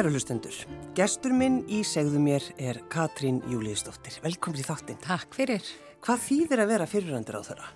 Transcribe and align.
Kæru 0.00 0.14
hlustendur, 0.14 0.54
gestur 0.96 1.34
minn 1.36 1.58
í 1.68 1.82
segðu 1.84 2.22
mér 2.24 2.44
er 2.56 2.78
Katrín 2.88 3.42
Júliðsdóttir. 3.52 4.14
Velkomin 4.24 4.62
í 4.62 4.64
þáttinn. 4.64 4.96
Takk 5.04 5.34
fyrir. 5.36 5.66
Hvað 6.00 6.22
þýðir 6.24 6.60
að 6.62 6.70
vera 6.70 6.84
fyrirrandur 6.88 7.36
á 7.36 7.42
þeirra? 7.44 7.66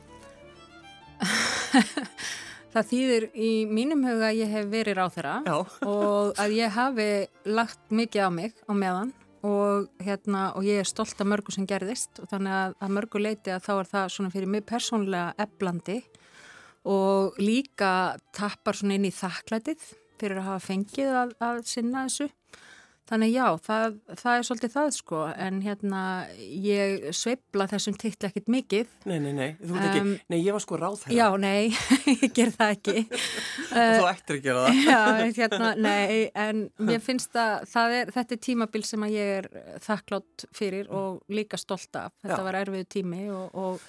Það 2.73 2.89
þýðir 2.95 3.27
í 3.37 3.49
mínum 3.69 4.07
huga 4.09 4.31
að 4.31 4.41
ég 4.41 4.55
hef 4.57 4.71
verið 4.73 5.01
á 5.05 5.07
þeirra 5.13 5.35
og 5.93 6.41
að 6.41 6.55
ég 6.57 6.73
hafi 6.79 7.09
lagt 7.45 7.93
mikið 7.93 8.25
á 8.25 8.31
mig 8.33 8.57
á 8.65 8.73
meðan 8.73 9.13
og, 9.45 9.91
hérna, 10.01 10.47
og 10.57 10.65
ég 10.65 10.81
er 10.81 10.89
stolt 10.89 11.21
af 11.21 11.29
mörgu 11.29 11.53
sem 11.53 11.67
gerðist 11.69 12.23
og 12.23 12.31
þannig 12.33 12.55
að, 12.57 12.79
að 12.81 12.95
mörgu 12.97 13.21
leiti 13.21 13.53
að 13.53 13.67
þá 13.67 13.75
er 13.75 13.91
það 13.91 14.07
svona 14.17 14.33
fyrir 14.33 14.53
mig 14.55 14.65
persónlega 14.65 15.37
eblandi 15.45 15.99
og 16.89 17.37
líka 17.37 17.93
tappar 18.33 18.81
svona 18.81 18.97
inn 18.97 19.11
í 19.11 19.13
þakklætið 19.13 19.85
fyrir 20.21 20.41
að 20.41 20.49
hafa 20.51 20.67
fengið 20.69 21.19
að, 21.25 21.37
að 21.45 21.61
sinna 21.71 22.07
þessu. 22.07 22.31
Þannig 23.05 23.35
já, 23.35 23.45
það, 23.61 23.97
það 24.17 24.35
er 24.35 24.45
svolítið 24.49 24.71
það 24.73 24.87
sko, 24.97 25.19
en 25.45 25.57
hérna 25.61 26.03
ég 26.41 27.03
sveibla 27.13 27.67
þessum 27.69 27.99
tittli 28.01 28.31
ekkit 28.31 28.47
mikið. 28.55 28.95
Nei, 29.11 29.19
nei, 29.21 29.35
nei, 29.37 29.49
þú 29.61 29.75
veit 29.75 29.83
ekki, 29.91 30.01
um, 30.01 30.15
nei, 30.33 30.37
ég 30.39 30.57
var 30.57 30.65
sko 30.65 30.79
ráð 30.81 30.97
þeirra. 31.03 31.19
Já, 31.19 31.27
nei, 31.43 31.75
ég 32.23 32.33
ger 32.39 32.55
það 32.55 32.73
ekki. 32.79 33.05
og 33.75 33.93
þú 33.99 34.09
ættir 34.09 34.39
að 34.39 34.47
gera 34.47 34.65
það. 34.65 34.81
já, 34.95 35.03
hérna, 35.43 35.69
nei, 35.85 36.23
en 36.47 36.65
mér 36.81 37.05
finnst 37.05 37.37
að 37.37 37.99
er, 37.99 38.15
þetta 38.17 38.39
er 38.39 38.43
tímabil 38.49 38.85
sem 38.89 39.05
að 39.05 39.19
ég 39.19 39.35
er 39.43 39.51
þakklátt 39.85 40.49
fyrir 40.57 40.89
og 40.89 41.21
líka 41.29 41.61
stolt 41.61 42.01
af. 42.01 42.17
Þetta 42.25 42.41
já. 42.41 42.47
var 42.49 42.61
erfiðu 42.63 42.89
tími 42.97 43.27
og, 43.37 43.53
og 43.53 43.85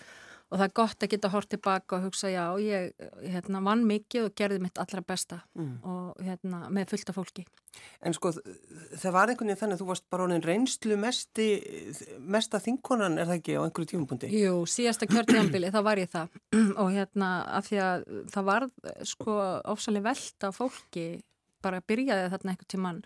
og 0.51 0.59
það 0.59 0.65
er 0.67 0.73
gott 0.77 1.03
að 1.03 1.11
geta 1.11 1.31
hort 1.33 1.49
tilbaka 1.49 1.97
og 1.97 2.07
hugsa 2.07 2.29
já, 2.29 2.43
ég 2.61 2.91
hérna, 3.33 3.61
vann 3.65 3.85
mikið 3.89 4.27
og 4.27 4.35
gerði 4.37 4.61
mitt 4.61 4.79
allra 4.81 5.01
besta 5.05 5.39
mm. 5.57 5.75
og 5.89 6.25
hérna, 6.25 6.65
með 6.73 6.93
fullta 6.93 7.15
fólki. 7.15 7.45
En 8.05 8.13
sko 8.15 8.31
það 8.31 9.15
var 9.15 9.31
einhvern 9.31 9.49
veginn 9.49 9.59
þannig 9.59 9.75
að 9.75 9.81
þú 9.81 9.87
varst 9.89 10.05
bara 10.13 10.27
honin 10.27 10.45
reynslu 10.45 10.97
mesti, 11.01 11.47
mesta 12.21 12.61
þinkonan 12.63 13.17
er 13.19 13.27
það 13.27 13.39
ekki 13.41 13.57
á 13.57 13.65
einhverju 13.65 13.91
tímapunkti? 13.91 14.31
Jú, 14.31 14.61
síðasta 14.69 15.09
kjörtíðanbili 15.11 15.71
þá 15.73 15.79
var 15.89 16.01
ég 16.01 16.11
það 16.13 16.37
og 16.81 16.91
hérna 16.93 17.31
af 17.57 17.69
því 17.69 17.81
að 17.87 18.05
það 18.35 18.51
var 18.51 18.67
sko 19.15 19.39
ofsalega 19.73 20.11
velta 20.11 20.53
fólki 20.55 21.07
bara 21.65 21.81
byrjaði 21.81 22.29
þarna 22.31 22.53
einhvern 22.53 22.71
tíman 22.71 23.01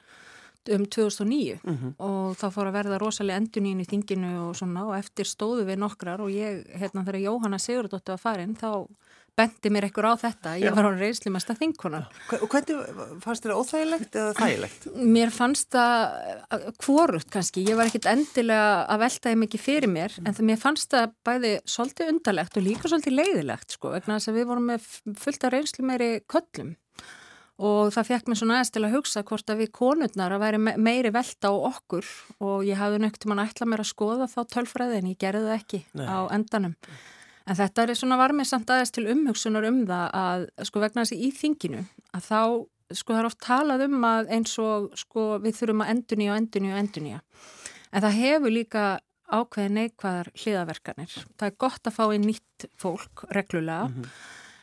um 0.69 0.85
2009 0.85 1.59
mm 1.63 1.77
-hmm. 1.77 1.93
og 1.97 2.37
þá 2.37 2.47
fór 2.51 2.67
að 2.67 2.77
verða 2.77 2.99
rosalega 2.99 3.39
endunín 3.39 3.81
í 3.81 3.87
þinginu 3.87 4.49
og 4.49 4.55
svona 4.55 4.85
og 4.85 4.97
eftir 4.97 5.25
stóðu 5.25 5.65
við 5.65 5.79
nokkrar 5.79 6.21
og 6.21 6.29
ég, 6.29 6.65
hérna 6.75 7.05
þegar 7.05 7.25
Jóhanna 7.25 7.59
Sigurdóttir 7.59 8.11
var 8.11 8.17
farin 8.17 8.55
þá 8.55 8.87
bendi 9.39 9.71
mér 9.71 9.87
ekkur 9.87 10.07
á 10.09 10.13
þetta, 10.19 10.55
ég 10.59 10.75
var 10.75 10.89
á 10.89 10.91
að 10.91 11.59
þinguna. 11.61 12.01
Og 12.41 12.49
hvernig 12.51 13.21
fannst 13.23 13.45
þér 13.45 13.55
óþægilegt 13.55 14.17
eða 14.19 14.33
þægilegt? 14.39 14.87
Mér 14.95 15.31
fannst 15.31 15.69
það 15.71 16.73
kvorut 16.83 17.29
kannski, 17.31 17.63
ég 17.69 17.79
var 17.79 17.89
ekkit 17.89 18.09
endilega 18.11 18.85
að 18.89 18.99
veltaði 19.05 19.39
mikið 19.43 19.63
fyrir 19.63 19.91
mér 19.91 20.17
en 20.25 20.33
það 20.33 20.49
mér 20.49 20.61
fannst 20.65 20.91
það 20.91 21.15
bæði 21.23 21.53
svolítið 21.65 22.13
undarlegt 22.13 22.59
og 22.59 22.67
líka 22.67 22.91
svolítið 22.91 23.17
leiðilegt 23.21 23.77
sko, 23.77 23.93
vegna 23.95 24.19
þess 24.19 24.31
að 24.31 24.39
við 24.41 24.49
vorum 24.51 24.69
með 24.73 24.91
fullt 25.23 25.47
af 25.47 25.55
reynsli 25.55 25.87
meiri 25.87 26.11
köllum 26.27 26.75
og 27.59 27.91
það 27.91 28.07
fekk 28.07 28.29
mér 28.29 28.39
svona 28.39 28.57
aðeins 28.57 28.71
til 28.71 28.83
að 28.85 28.95
hugsa 28.95 29.23
hvort 29.27 29.51
að 29.51 29.61
við 29.63 29.71
konurnar 29.75 30.35
að 30.35 30.43
væri 30.45 30.59
meiri 30.79 31.11
velta 31.11 31.51
á 31.51 31.55
okkur 31.69 32.07
og 32.39 32.65
ég 32.67 32.79
hafði 32.79 33.01
nögt 33.03 33.27
mann 33.27 33.41
að 33.43 33.51
ætla 33.51 33.67
mér 33.67 33.83
að 33.83 33.91
skoða 33.91 34.29
þá 34.31 34.39
tölfræði 34.55 34.99
en 35.01 35.09
ég 35.11 35.19
gerði 35.19 35.45
það 35.47 35.57
ekki 35.57 35.81
Nei. 35.99 36.07
á 36.07 36.19
endanum. 36.35 36.75
En 37.49 37.57
þetta 37.57 37.83
er 37.83 37.97
svona 37.97 38.19
var 38.19 38.35
mér 38.37 38.47
samt 38.47 38.71
aðeins 38.71 38.93
til 38.95 39.07
umhugsunar 39.11 39.67
um 39.67 39.83
það 39.89 40.17
að 40.21 40.47
sko 40.69 40.83
vegna 40.83 41.03
þessi 41.03 41.19
í 41.19 41.31
þinginu 41.35 41.83
að 42.15 42.27
þá 42.29 42.41
sko 42.95 43.13
það 43.13 43.21
er 43.21 43.29
oft 43.29 43.41
talað 43.43 43.85
um 43.85 44.07
að 44.07 44.33
eins 44.37 44.55
og 44.61 44.89
sko 44.97 45.29
við 45.43 45.59
þurfum 45.59 45.83
að 45.85 45.93
endunja 45.95 46.33
og 46.33 46.41
endunja 46.41 46.73
og 46.73 46.81
endunja. 46.83 47.21
En 47.89 48.05
það 48.05 48.19
hefur 48.23 48.53
líka 48.53 48.83
ákveði 49.29 49.71
neikvæðar 49.75 50.29
hliðaverkanir. 50.37 51.15
Það 51.37 51.49
er 51.51 51.57
gott 51.61 51.89
að 51.89 51.97
fá 51.97 52.03
inn 52.15 52.25
nýtt 52.25 52.69
fólk 52.79 53.25
reglulega 53.35 53.89
mm 53.89 53.97
-hmm. 53.99 54.13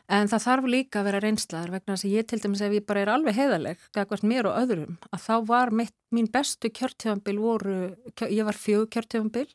En 0.07 0.29
það 0.31 0.45
þarf 0.45 0.69
líka 0.71 1.01
að 1.01 1.09
vera 1.09 1.21
reynslaðar 1.25 1.73
vegna 1.75 1.95
þess 1.97 2.07
að 2.07 2.13
ég 2.15 2.27
til 2.31 2.39
dæmis 2.43 2.63
ef 2.63 2.75
ég 2.77 2.85
bara 2.87 3.03
er 3.03 3.11
alveg 3.11 3.35
heiðaleg, 3.35 3.89
gagvart 3.97 4.27
mér 4.27 4.47
og 4.51 4.59
öðrum, 4.61 4.99
að 5.11 5.25
þá 5.25 5.35
var 5.49 5.73
mitt, 5.75 5.97
mín 6.15 6.29
bestu 6.31 6.71
kjörtífambil 6.71 7.41
voru, 7.43 7.79
ég 8.23 8.47
var 8.47 8.59
fjög 8.59 8.87
kjörtífambil, 8.95 9.49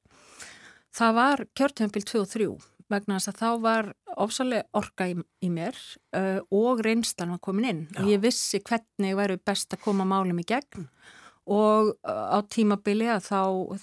það 0.92 1.16
var 1.22 1.46
kjörtífambil 1.56 2.06
2 2.12 2.24
og 2.26 2.30
3 2.36 2.50
vegna 2.92 3.18
þess 3.18 3.32
að 3.32 3.40
þá 3.40 3.50
var 3.64 3.90
ofsalega 4.20 4.68
orka 4.76 5.08
í, 5.08 5.16
í 5.16 5.50
mér 5.54 5.78
uh, 6.18 6.44
og 6.52 6.84
reynslan 6.84 7.32
var 7.32 7.42
komin 7.44 7.70
inn. 7.70 7.82
Já. 7.96 8.02
og 8.04 8.12
ég 8.12 8.24
vissi 8.26 8.60
hvernig 8.60 9.16
væri 9.16 9.40
best 9.40 9.72
að 9.72 9.86
koma 9.86 10.08
málum 10.08 10.42
í 10.44 10.48
gegn. 10.48 10.88
og 10.88 11.21
á 11.50 12.38
tímabili 12.54 13.08
að 13.10 13.26
þá 13.26 13.40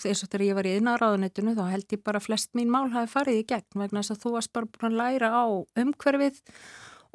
eins 0.07 0.23
og 0.23 0.31
þegar 0.31 0.45
ég 0.47 0.59
var 0.59 0.69
í 0.69 0.75
innanráðunetinu 0.79 1.57
þá 1.59 1.65
held 1.73 1.95
ég 1.97 2.05
bara 2.07 2.23
flest 2.23 2.53
mín 2.55 2.71
mál 2.71 2.87
hafi 2.93 3.11
farið 3.11 3.41
í 3.41 3.47
gegn 3.51 3.83
vegna 3.83 4.03
þess 4.03 4.15
að 4.15 4.23
þú 4.23 4.35
varst 4.37 4.53
bara 4.55 4.71
búin 4.71 4.93
að 4.93 4.99
læra 5.01 5.31
á 5.35 5.45
umhverfið 5.83 6.39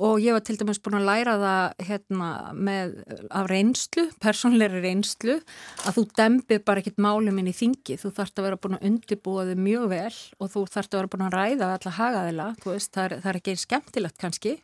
og 0.02 0.22
ég 0.24 0.34
var 0.34 0.42
til 0.46 0.58
dæmis 0.58 0.81
búin 0.81 0.98
að 0.98 1.06
læra 1.06 1.36
það 1.42 1.86
hérna 1.88 2.30
með 2.58 2.96
af 3.30 3.50
reynslu, 3.52 4.08
persónleiri 4.24 4.81
reynslu 4.81 5.38
að 5.86 6.00
þú 6.00 6.04
dembir 6.18 6.64
bara 6.66 6.81
ekkit 6.81 7.02
málum 7.04 7.38
inn 7.40 7.52
í 7.52 7.56
þingi, 7.56 8.00
þú 8.02 8.14
þarfst 8.18 8.42
að 8.42 8.48
vera 8.48 8.59
búin 8.64 8.78
að 8.80 8.88
undibúa 8.90 9.46
þau 9.50 9.56
mjög 9.68 9.88
vel 9.94 10.18
og 10.40 10.54
þú 10.56 10.66
þarfst 10.74 10.94
að 10.94 11.02
vera 11.02 11.14
búin 11.14 11.26
að 11.28 11.38
ræða 11.38 11.72
allar 11.78 11.98
hagaðila, 12.00 12.50
veist 12.66 12.94
það 12.94 13.06
er, 13.06 13.18
það 13.22 13.31
er 13.31 13.42
ekki 13.42 13.58
skemmtilegt 13.64 14.22
kannski 14.24 14.56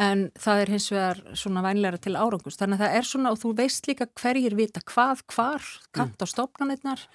en 0.00 0.24
það 0.40 0.62
er 0.62 0.74
hins 0.76 0.88
vegar 0.94 1.22
svona 1.36 1.64
vænleira 1.66 2.00
til 2.00 2.16
árangust, 2.16 2.62
þannig 2.62 2.78
að 2.78 2.86
það 2.86 2.98
er 3.00 3.10
svona 3.10 3.34
og 3.34 3.40
þú 3.42 3.54
veist 3.58 3.90
líka 3.90 4.08
hverjir 4.22 4.56
vita 4.56 4.82
hvað, 4.86 5.24
hvar, 5.34 5.70
katt 5.96 6.22
á 6.22 6.26
stofnanirnar 6.30 7.08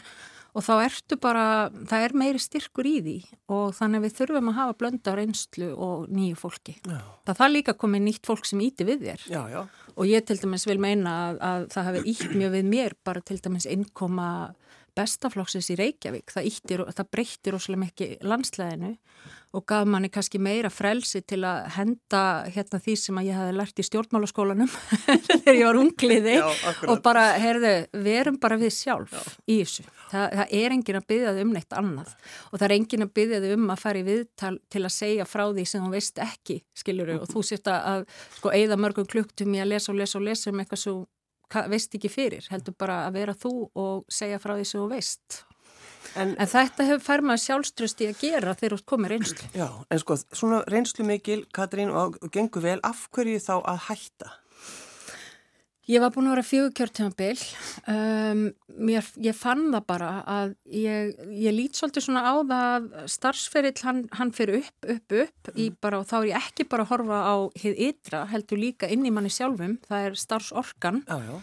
og 0.55 0.63
þá 0.63 0.73
ertu 0.85 1.17
bara, 1.19 1.45
það 1.89 2.05
er 2.05 2.16
meiri 2.16 2.41
styrkur 2.41 2.88
í 2.88 2.95
því 3.03 3.16
og 3.51 3.73
þannig 3.75 3.99
að 3.99 4.05
við 4.05 4.13
þurfum 4.19 4.51
að 4.51 4.57
hafa 4.59 4.75
blönda 4.79 5.16
reynslu 5.17 5.71
og 5.75 6.05
nýju 6.16 6.38
fólki. 6.39 6.77
Já. 6.79 6.99
Það 7.27 7.39
þarf 7.41 7.55
líka 7.55 7.75
koma 7.81 8.01
nýtt 8.01 8.29
fólk 8.29 8.47
sem 8.47 8.61
íti 8.63 8.88
við 8.88 9.03
þér 9.09 9.25
já, 9.33 9.41
já. 9.51 9.61
og 9.95 10.07
ég 10.09 10.27
til 10.27 10.39
dæmis 10.39 10.67
vil 10.69 10.79
meina 10.81 11.16
að, 11.25 11.41
að 11.49 11.66
það 11.75 11.89
hafi 11.89 12.05
ítt 12.13 12.38
mjög 12.39 12.55
við 12.55 12.69
mér 12.71 12.95
bara 13.07 13.25
til 13.25 13.39
dæmis 13.43 13.67
innkoma 13.67 14.29
bestaflokksins 14.95 15.72
í 15.73 15.79
Reykjavík, 15.79 16.31
það, 16.33 16.51
íttir, 16.51 16.85
það 16.95 17.09
breyttir 17.11 17.57
óslega 17.57 17.83
mikið 17.85 18.13
landslæðinu 18.25 18.94
og 19.56 19.63
gaf 19.69 19.85
manni 19.88 20.09
kannski 20.11 20.39
meira 20.41 20.69
frelsi 20.73 21.22
til 21.28 21.39
að 21.47 21.69
henda 21.78 22.22
hérna 22.51 22.79
því 22.83 22.95
sem 23.00 23.19
að 23.19 23.29
ég 23.29 23.38
hafi 23.39 23.55
lært 23.55 23.79
í 23.79 23.85
stjórnmálaskólanum 23.88 24.72
þegar 25.46 25.59
ég 25.59 25.69
var 25.69 25.79
ungliði 25.79 26.35
Já, 26.35 26.47
og 26.91 27.02
bara, 27.05 27.25
heyrðu, 27.40 27.73
verum 28.05 28.40
bara 28.41 28.59
við 28.59 28.73
sjálf 28.75 29.16
Já. 29.16 29.22
í 29.47 29.59
þessu. 29.61 29.87
Það, 30.11 30.28
það 30.41 30.55
er 30.59 30.75
engin 30.75 30.99
að 30.99 31.08
byggja 31.11 31.34
þau 31.35 31.41
um 31.46 31.55
neitt 31.55 31.78
annað 31.79 32.14
og 32.52 32.58
það 32.58 32.67
er 32.67 32.75
engin 32.78 33.08
að 33.08 33.14
byggja 33.19 33.41
þau 33.46 33.49
um 33.55 33.73
að 33.73 33.84
fara 33.85 34.02
í 34.02 34.05
viðtal 34.09 34.53
til 34.75 34.84
að 34.84 34.96
segja 34.97 35.29
frá 35.29 35.46
því 35.47 35.67
sem 35.72 35.85
þú 35.85 35.96
veist 35.96 36.23
ekki, 36.25 36.61
skiljuru, 36.84 37.19
og 37.23 37.31
þú 37.31 37.46
sérst 37.47 37.72
að 37.72 38.05
sko 38.37 38.53
eigða 38.53 38.79
mörgum 38.79 39.08
klukktum 39.09 39.55
í 39.55 39.64
að 39.64 39.72
lesa 39.75 39.93
og 39.93 40.02
lesa 40.02 40.19
og 40.19 40.28
lesa 40.28 40.52
um 40.52 40.64
eitthvað 40.64 40.84
svo 40.84 40.97
veist 41.71 41.97
ekki 41.97 42.11
fyrir, 42.11 42.47
heldur 42.51 42.75
bara 42.77 43.03
að 43.07 43.19
vera 43.19 43.35
þú 43.37 43.53
og 43.73 44.07
segja 44.11 44.39
frá 44.41 44.55
því 44.55 44.69
sem 44.69 44.81
þú 44.81 44.87
veist. 44.93 45.43
En, 46.15 46.31
en 46.39 46.47
þetta 46.47 46.85
hefur 46.87 47.03
fær 47.03 47.23
maður 47.25 47.43
sjálfströsti 47.43 48.07
að 48.11 48.19
gera 48.21 48.53
þegar 48.55 48.77
þú 48.79 48.87
komir 48.91 49.15
reynslu. 49.15 49.49
Já, 49.57 49.67
en 49.91 50.01
sko, 50.01 50.17
svona 50.31 50.61
reynslu 50.71 51.05
mikil, 51.07 51.41
Katrín, 51.55 51.91
og 51.91 52.19
gengur 52.31 52.63
vel, 52.63 52.79
af 52.87 53.07
hverju 53.15 53.41
þá 53.43 53.55
að 53.59 53.81
hætta? 53.89 54.31
Ég 55.85 56.02
var 56.02 56.09
búin 56.09 56.26
að 56.26 56.34
vera 56.34 56.46
fjögur 56.46 56.72
kjörtjámbil, 56.79 57.41
um, 57.93 58.40
ég 59.22 59.37
fann 59.37 59.67
það 59.70 59.84
bara 59.85 60.08
að 60.26 60.55
ég, 60.73 61.11
ég 61.29 61.53
lít 61.53 61.78
svolítið 61.78 62.08
svona 62.08 62.23
á 62.26 62.34
það 62.41 62.64
að 62.72 62.87
starfsferill 63.14 63.84
hann, 63.85 63.99
hann 64.17 64.32
fyrir 64.34 64.64
upp, 64.64 64.87
upp, 64.96 65.16
upp 65.22 65.52
mm. 65.53 65.78
bara, 65.85 65.99
og 66.02 66.09
þá 66.09 66.16
er 66.17 66.28
ég 66.32 66.49
ekki 66.49 66.66
bara 66.73 66.87
að 66.87 66.93
horfa 66.96 67.22
á 67.22 67.35
hið 67.61 67.84
ytra, 67.91 68.23
heldur 68.34 68.64
líka 68.64 68.90
inn 68.90 69.05
í 69.05 69.14
manni 69.14 69.29
sjálfum, 69.29 69.78
það 69.85 70.09
er 70.09 70.20
starfsorkan 70.23 71.02
já, 71.05 71.22
já. 71.22 71.37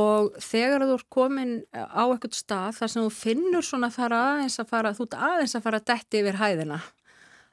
og 0.00 0.42
þegar 0.48 0.88
þú 0.88 0.96
er 0.96 1.08
komin 1.18 1.54
á 1.76 2.04
ekkert 2.08 2.40
stað 2.40 2.80
þar 2.80 2.94
sem 2.94 3.04
þú 3.04 3.14
finnur 3.20 3.68
svona 3.68 3.92
þar 3.92 4.16
aðeins 4.22 4.60
að 4.64 4.72
fara, 4.72 4.96
þú 4.96 5.10
ert 5.10 5.22
aðeins 5.28 5.58
að 5.60 5.68
fara 5.68 5.82
að 5.82 5.90
detti 5.92 6.24
yfir 6.24 6.40
hæðina, 6.40 6.84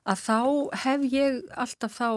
að 0.07 0.27
þá 0.29 0.39
hef 0.87 1.09
ég 1.11 1.41
alltaf 1.59 1.99
þá 1.99 2.11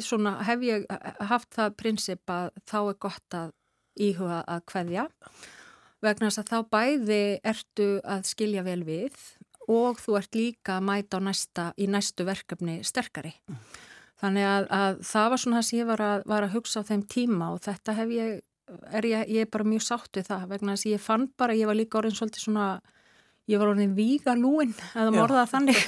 svona 0.00 0.38
hef 0.46 0.62
ég 0.64 0.86
haft 1.28 1.50
það 1.52 1.76
prinsip 1.76 2.32
að 2.32 2.50
þá 2.64 2.78
er 2.80 2.98
gott 3.04 3.36
að 3.36 3.52
íhuga 4.00 4.40
að 4.48 4.62
hverja 4.72 5.08
vegna 6.02 6.30
þess 6.30 6.40
að 6.42 6.50
þá 6.50 6.58
bæði 6.72 7.22
ertu 7.52 7.88
að 8.08 8.26
skilja 8.30 8.64
vel 8.66 8.80
við 8.86 9.18
og 9.70 10.00
þú 10.02 10.16
ert 10.18 10.34
líka 10.34 10.78
að 10.78 10.86
mæta 10.88 11.20
næsta, 11.22 11.68
í 11.78 11.86
næstu 11.86 12.26
verkefni 12.26 12.80
sterkari. 12.86 13.34
Mm. 13.46 13.60
Þannig 14.22 14.46
að, 14.46 14.64
að 14.70 15.02
það 15.06 15.28
var 15.32 15.42
svona 15.42 15.58
það 15.58 15.68
sem 15.68 15.78
ég 15.78 15.90
var 15.90 16.02
að, 16.06 16.24
var 16.30 16.46
að 16.46 16.56
hugsa 16.56 16.82
á 16.82 16.88
þeim 16.88 17.04
tíma 17.10 17.50
og 17.54 17.62
þetta 17.64 17.94
hef 17.98 18.12
ég, 18.14 18.34
er 18.94 19.08
ég, 19.08 19.30
ég 19.34 19.46
er 19.46 19.50
bara 19.50 19.66
mjög 19.66 19.86
sátt 19.86 20.18
við 20.18 20.28
það 20.30 20.44
vegna 20.52 20.76
þess 20.76 20.86
að 20.86 20.92
ég 20.92 21.02
fann 21.02 21.28
bara, 21.38 21.56
ég 21.58 21.70
var 21.70 21.78
líka 21.78 21.98
orðin 21.98 22.18
svolítið 22.18 22.46
svona 22.46 22.66
ég 23.50 23.58
var 23.58 23.72
orðin 23.72 23.94
víga 23.96 24.34
lúin 24.38 24.72
eða 24.94 25.10
morðað 25.14 25.50
þannig 25.50 25.80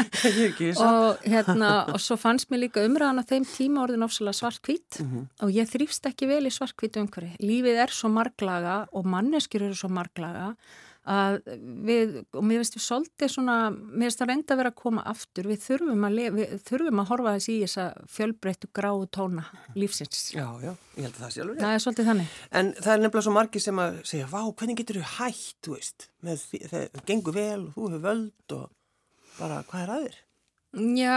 og, 0.86 1.24
hérna, 1.26 1.70
og 1.90 2.00
svo 2.02 2.16
fannst 2.20 2.50
mér 2.52 2.66
líka 2.66 2.84
umræðan 2.86 3.22
á 3.22 3.24
þeim 3.26 3.46
tíma 3.50 3.82
orðin 3.86 4.06
ofsalega 4.06 4.38
svart 4.38 4.62
hvít 4.62 5.00
mm 5.02 5.08
-hmm. 5.10 5.24
og 5.42 5.50
ég 5.50 5.70
þrýfst 5.72 6.06
ekki 6.10 6.30
vel 6.30 6.46
í 6.46 6.54
svart 6.54 6.76
hvít 6.78 7.00
umhverfi. 7.00 7.36
Lífið 7.42 7.82
er 7.84 7.90
svo 7.90 8.08
marglaga 8.08 8.86
og 8.92 9.06
manneskjur 9.06 9.66
eru 9.66 9.74
svo 9.74 9.88
marglaga 9.88 10.54
að 11.06 11.36
við, 11.86 12.14
og 12.34 12.42
mér 12.46 12.60
finnst 12.60 12.76
við 12.76 12.84
svolítið 12.84 13.30
svona, 13.30 13.56
mér 13.70 14.08
finnst 14.08 14.22
það 14.22 14.30
reynda 14.32 14.54
að 14.54 14.60
vera 14.60 14.72
að 14.72 14.78
koma 14.80 15.04
aftur, 15.06 15.48
við 15.50 15.62
þurfum 15.62 16.06
að, 16.08 16.18
við 16.34 16.54
þurfum 16.66 17.02
að 17.02 17.08
horfa 17.12 17.34
þessi 17.36 17.54
í 17.54 17.62
þessa 17.62 17.86
fjölbreyttu 18.16 18.70
gráu 18.74 19.06
tóna 19.14 19.46
lífsins. 19.78 20.24
Já, 20.34 20.46
já, 20.64 20.72
ég 20.96 21.06
held 21.06 21.14
að 21.14 21.22
það 21.22 21.32
sé 21.36 21.44
alveg. 21.44 21.62
Það 21.62 21.76
er 21.76 21.84
svolítið 21.86 22.10
þannig. 22.10 22.36
En 22.50 22.74
það 22.80 22.92
er 22.92 23.02
nefnilega 23.04 23.26
svo 23.28 23.36
margi 23.38 23.62
sem 23.62 23.82
að 23.86 23.98
segja, 24.12 24.28
vá, 24.34 24.40
hvernig 24.50 24.82
getur 24.82 25.00
þú 25.00 25.08
hægt, 25.16 25.58
þú 25.62 25.78
veist, 25.78 26.08
með 26.26 26.46
því, 26.50 26.62
það 26.74 27.02
gengur 27.12 27.38
vel 27.38 27.64
þú 27.76 27.88
hefur 27.88 28.06
völd 28.10 28.56
og 28.58 28.70
bara, 29.38 29.64
hvað 29.70 29.84
er 29.84 29.96
aðeir? 29.96 30.22
Já, 30.96 31.16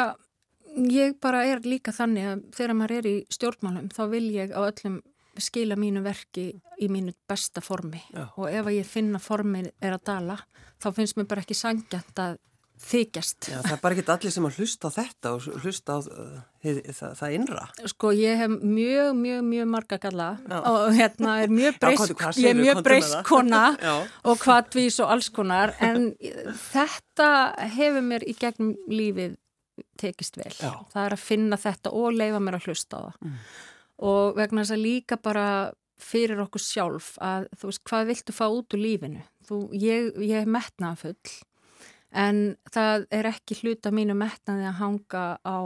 ég 0.93 1.15
bara 1.23 1.45
er 1.49 1.65
líka 1.65 1.93
þannig 1.95 2.29
að 2.29 2.43
þegar 2.57 2.77
maður 2.77 2.99
er 2.99 3.09
í 3.09 3.15
stjórnmálum, 3.33 3.89
þá 3.95 4.03
vil 4.13 4.27
ég 4.35 4.53
á 4.53 4.61
öllum 4.61 5.01
skila 5.43 5.77
mínu 5.79 6.03
verki 6.05 6.51
í 6.79 6.89
mínu 6.91 7.15
besta 7.29 7.63
formi 7.63 8.01
Já. 8.13 8.27
og 8.35 8.45
ef 8.49 8.65
að 8.65 8.77
ég 8.79 8.87
finna 8.87 9.21
formi 9.21 9.65
er 9.81 9.95
að 9.95 10.05
dala 10.11 10.37
þá 10.81 10.91
finnst 10.95 11.17
mér 11.17 11.27
bara 11.29 11.43
ekki 11.45 11.57
sangjant 11.57 12.21
að 12.23 12.37
þykjast. 12.79 13.49
Já, 13.51 13.57
það 13.63 13.73
er 13.73 13.81
bara 13.83 13.95
ekki 13.97 14.11
allir 14.13 14.33
sem 14.33 14.45
að 14.47 14.59
hlusta 14.59 14.87
á 14.87 14.91
þetta 14.95 15.31
og 15.35 15.47
hlusta 15.63 15.95
á 15.95 15.99
uh, 15.99 16.37
það, 16.63 17.15
það, 17.19 17.33
innra. 17.35 17.63
Sko 17.91 18.11
ég 18.15 18.39
hef 18.39 18.53
mjög, 18.55 19.09
mjög, 19.19 19.41
mjög 19.49 19.69
marga 19.73 19.99
galla 19.99 20.29
Já. 20.39 20.57
og 20.59 20.95
hérna 20.95 21.35
er 21.43 21.53
mjög 21.53 21.79
breysk, 21.83 22.23
Já, 22.23 22.29
ég 22.39 22.53
er 22.53 22.61
mjög 22.61 22.81
breysk 22.87 23.19
kona 23.27 23.63
og 24.29 24.45
hvaðvís 24.45 24.99
og 25.03 25.13
alls 25.15 25.31
konar 25.35 25.75
en 25.83 26.13
þetta 26.69 27.31
hefur 27.75 28.05
mér 28.13 28.27
í 28.27 28.35
gegnum 28.39 28.75
lífið 28.87 29.35
tekist 29.99 30.39
vel. 30.39 30.53
Það 30.55 31.03
er 31.03 31.15
að 31.15 31.23
finna 31.23 31.59
þetta 31.59 31.91
og 31.95 32.15
leifa 32.15 32.39
mér 32.43 32.59
að 32.59 32.71
hlusta 32.71 32.99
á 32.99 33.01
það. 33.09 33.19
Mm 33.27 33.41
og 33.99 34.37
vegna 34.39 34.63
þess 34.63 34.75
að 34.75 34.85
líka 34.85 35.19
bara 35.21 35.45
fyrir 35.99 36.39
okkur 36.45 36.63
sjálf 36.63 37.13
að 37.23 37.49
þú 37.59 37.69
veist 37.69 37.83
hvað 37.89 38.09
viltu 38.13 38.35
fá 38.35 38.45
út 38.47 38.75
úr 38.75 38.81
lífinu? 38.81 39.23
Þú, 39.47 39.61
ég, 39.75 40.11
ég 40.23 40.43
er 40.43 40.49
metnaða 40.49 41.01
full 41.03 41.33
en 42.09 42.41
það 42.73 43.05
er 43.13 43.29
ekki 43.29 43.59
hluta 43.61 43.91
mínu 43.93 44.15
metnaði 44.17 44.65
að 44.69 44.79
hanga 44.79 45.23
á 45.45 45.59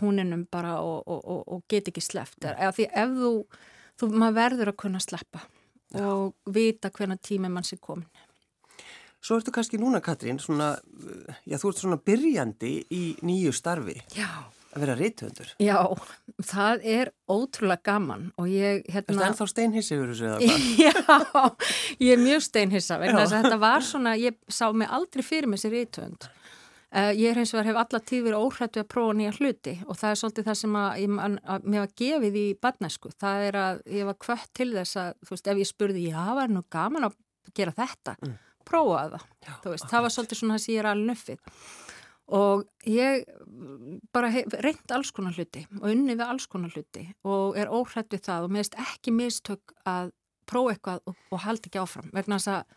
húninum 0.00 0.46
bara 0.50 0.78
og, 0.80 1.02
og, 1.10 1.20
og, 1.26 1.40
og 1.50 1.62
get 1.68 1.90
ekki 1.90 2.02
sleppt. 2.04 2.46
Eða 2.46 2.70
því 2.76 2.86
ef 3.02 3.14
þú, 3.18 3.32
þú 3.98 4.10
maður 4.14 4.36
verður 4.38 4.72
að 4.72 4.80
kunna 4.84 5.02
sleppa 5.02 5.42
Já. 5.90 6.04
og 6.06 6.54
vita 6.54 6.92
hvernig 6.94 7.18
tími 7.26 7.50
mann 7.50 7.66
sé 7.66 7.80
komin 7.82 8.06
Svo 9.20 9.36
ertu 9.36 9.52
kannski 9.52 9.76
núna 9.76 9.98
Katrín 10.00 10.38
svona, 10.40 10.78
já 11.44 11.58
þú 11.60 11.72
ert 11.72 11.80
svona 11.82 11.98
byrjandi 12.00 12.70
í 12.88 13.02
nýju 13.20 13.52
starfi. 13.52 13.98
Já 14.16 14.30
að 14.70 14.84
vera 14.84 14.96
rítöndur. 14.98 15.52
Já, 15.62 15.78
það 16.46 16.84
er 16.86 17.10
ótrúlega 17.30 17.82
gaman 17.90 18.28
og 18.38 18.50
ég... 18.50 18.84
Hérna... 18.86 19.06
Er 19.06 19.16
þetta 19.16 19.28
ennþá 19.30 19.46
steinhissi 19.50 19.96
yfir 19.96 20.12
þessu 20.12 20.28
eða 20.28 20.36
hvað? 20.40 20.66
Já, 20.84 21.70
ég 22.04 22.12
er 22.14 22.22
mjög 22.22 22.44
steinhissa 22.46 22.98
vegna 23.02 23.24
þess 23.24 23.36
að 23.36 23.46
þetta 23.46 23.60
var 23.64 23.86
svona, 23.86 24.12
ég 24.20 24.36
sá 24.50 24.66
mig 24.70 24.92
aldrei 24.98 25.24
fyrir 25.26 25.50
mig 25.50 25.62
sér 25.62 25.74
rítönd. 25.74 26.28
Uh, 26.90 27.12
ég 27.14 27.38
hef 27.38 27.54
alla 27.54 28.00
tíð 28.02 28.24
verið 28.26 28.42
óhrættu 28.42 28.80
að 28.82 28.88
prófa 28.90 29.14
nýja 29.14 29.34
hluti 29.36 29.76
og 29.86 29.98
það 29.98 30.08
er 30.08 30.18
svolítið 30.18 30.46
það 30.48 30.56
sem 30.58 30.78
að, 30.80 31.02
að, 31.22 31.36
að 31.54 31.68
mér 31.70 31.84
var 31.84 31.92
gefið 32.02 32.38
í 32.40 32.46
badnesku. 32.66 33.12
Það 33.14 33.44
er 33.46 33.58
að 33.60 33.82
ég 33.94 34.08
var 34.08 34.18
kvött 34.26 34.50
til 34.58 34.70
þess 34.74 34.98
að, 34.98 35.12
þú 35.22 35.36
veist, 35.36 35.50
ef 35.52 35.60
ég 35.62 35.70
spurði, 35.70 36.08
já, 36.10 36.24
var 36.34 36.50
nú 36.50 36.64
gaman 36.66 37.06
að 37.06 37.14
gera 37.54 37.74
þetta, 37.76 38.16
mm. 38.18 38.34
prófaði 38.66 39.14
það. 39.14 39.28
Já, 39.46 39.54
það 39.86 40.04
var 40.06 40.14
svolítið 40.16 40.42
svona 40.42 40.58
að 40.58 40.68
ég 40.70 40.82
er 40.82 40.90
alveg 40.90 41.12
nöffið 41.12 41.54
og 42.30 42.64
ég 42.86 43.24
bara 44.14 44.30
reynd 44.30 44.92
alls 44.94 45.10
konar 45.14 45.34
hluti 45.34 45.64
og 45.80 45.88
unni 45.90 46.14
við 46.14 46.26
alls 46.26 46.46
konar 46.50 46.72
hluti 46.74 47.08
og 47.26 47.58
er 47.58 47.72
óhrætt 47.72 48.12
við 48.14 48.24
það 48.28 48.46
og 48.46 48.54
meðist 48.54 48.76
ekki 48.78 49.14
mistök 49.14 49.74
að 49.88 50.12
prófa 50.50 50.74
eitthvað 50.74 51.02
og, 51.10 51.18
og 51.30 51.42
halda 51.44 51.70
ekki 51.70 51.82
áfram 51.82 52.12
vegna 52.14 52.38
þess 52.38 52.52
að 52.54 52.76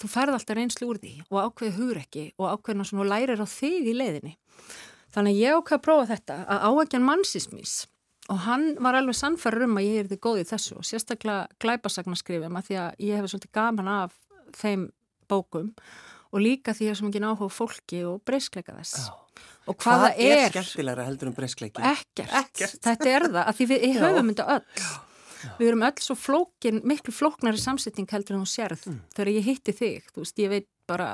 þú 0.00 0.10
færð 0.12 0.36
alltaf 0.38 0.58
reynslu 0.58 0.88
úr 0.88 1.00
því 1.02 1.14
og 1.28 1.38
ákveði 1.46 1.76
hugur 1.76 2.00
ekki 2.00 2.26
og 2.38 2.48
ákveðina 2.56 2.88
svona 2.88 3.04
og 3.04 3.10
lærir 3.12 3.44
á 3.44 3.46
þig 3.48 3.88
í 3.92 3.96
leiðinni. 3.96 4.34
Þannig 5.12 5.40
ég 5.40 5.58
ákveði 5.58 5.78
að 5.78 5.84
prófa 5.86 6.08
þetta 6.14 6.38
að 6.48 6.64
áækjan 6.70 7.06
mannsismís 7.06 7.74
og 8.32 8.40
hann 8.46 8.66
var 8.80 8.96
alveg 8.96 9.18
sannferður 9.18 9.66
um 9.68 9.80
að 9.80 9.88
ég 9.88 10.00
er 10.00 10.10
því 10.10 10.18
góð 10.24 10.40
í 10.42 10.48
þessu 10.48 10.78
og 10.78 10.88
sérstaklega 10.88 11.60
glæpasagnaskrifum 11.62 12.58
að 12.58 12.68
því 12.68 12.80
að 12.84 13.04
ég 13.08 13.20
hef 13.20 13.30
svolítið 13.32 13.54
gaman 13.58 13.92
af 13.92 14.16
þeim 14.56 14.88
bókum 15.30 15.72
og 16.32 16.42
líka 16.42 16.74
því 16.76 16.90
að 16.90 16.98
sem 16.98 17.10
ekki 17.10 17.22
náhuga 17.22 17.52
fólki 17.52 18.02
og 18.08 18.22
breyskleika 18.26 18.76
þess. 18.78 19.06
Já. 19.06 19.14
Og 19.70 19.78
hvaða 19.78 20.10
Hvað 20.10 20.20
er... 20.26 20.36
er 20.40 20.52
skemmtilegra 20.52 21.06
heldur 21.06 21.30
um 21.30 21.36
breyskleiki? 21.36 21.82
Ekkert. 21.92 22.36
Ekkert. 22.40 22.78
Þetta 22.82 23.10
er 23.12 23.26
það, 23.28 23.42
að 23.44 23.58
því 23.58 23.66
við 23.70 23.88
höfum 24.00 24.32
þetta 24.32 24.46
öll. 24.56 24.84
Já. 25.42 25.52
Við 25.58 25.68
erum 25.68 25.84
öll 25.86 26.02
svo 26.02 26.16
flókin, 26.18 26.80
miklu 26.86 27.14
flóknari 27.14 27.58
samsetting 27.58 28.10
heldur 28.10 28.38
en 28.38 28.44
þú 28.44 28.50
sérð. 28.52 28.86
Mm. 28.90 29.00
Þegar 29.16 29.30
ég 29.32 29.48
hitti 29.48 29.74
þig, 29.74 30.10
þú 30.14 30.24
veist, 30.24 30.42
ég 30.42 30.52
veit 30.52 30.68
bara 30.90 31.08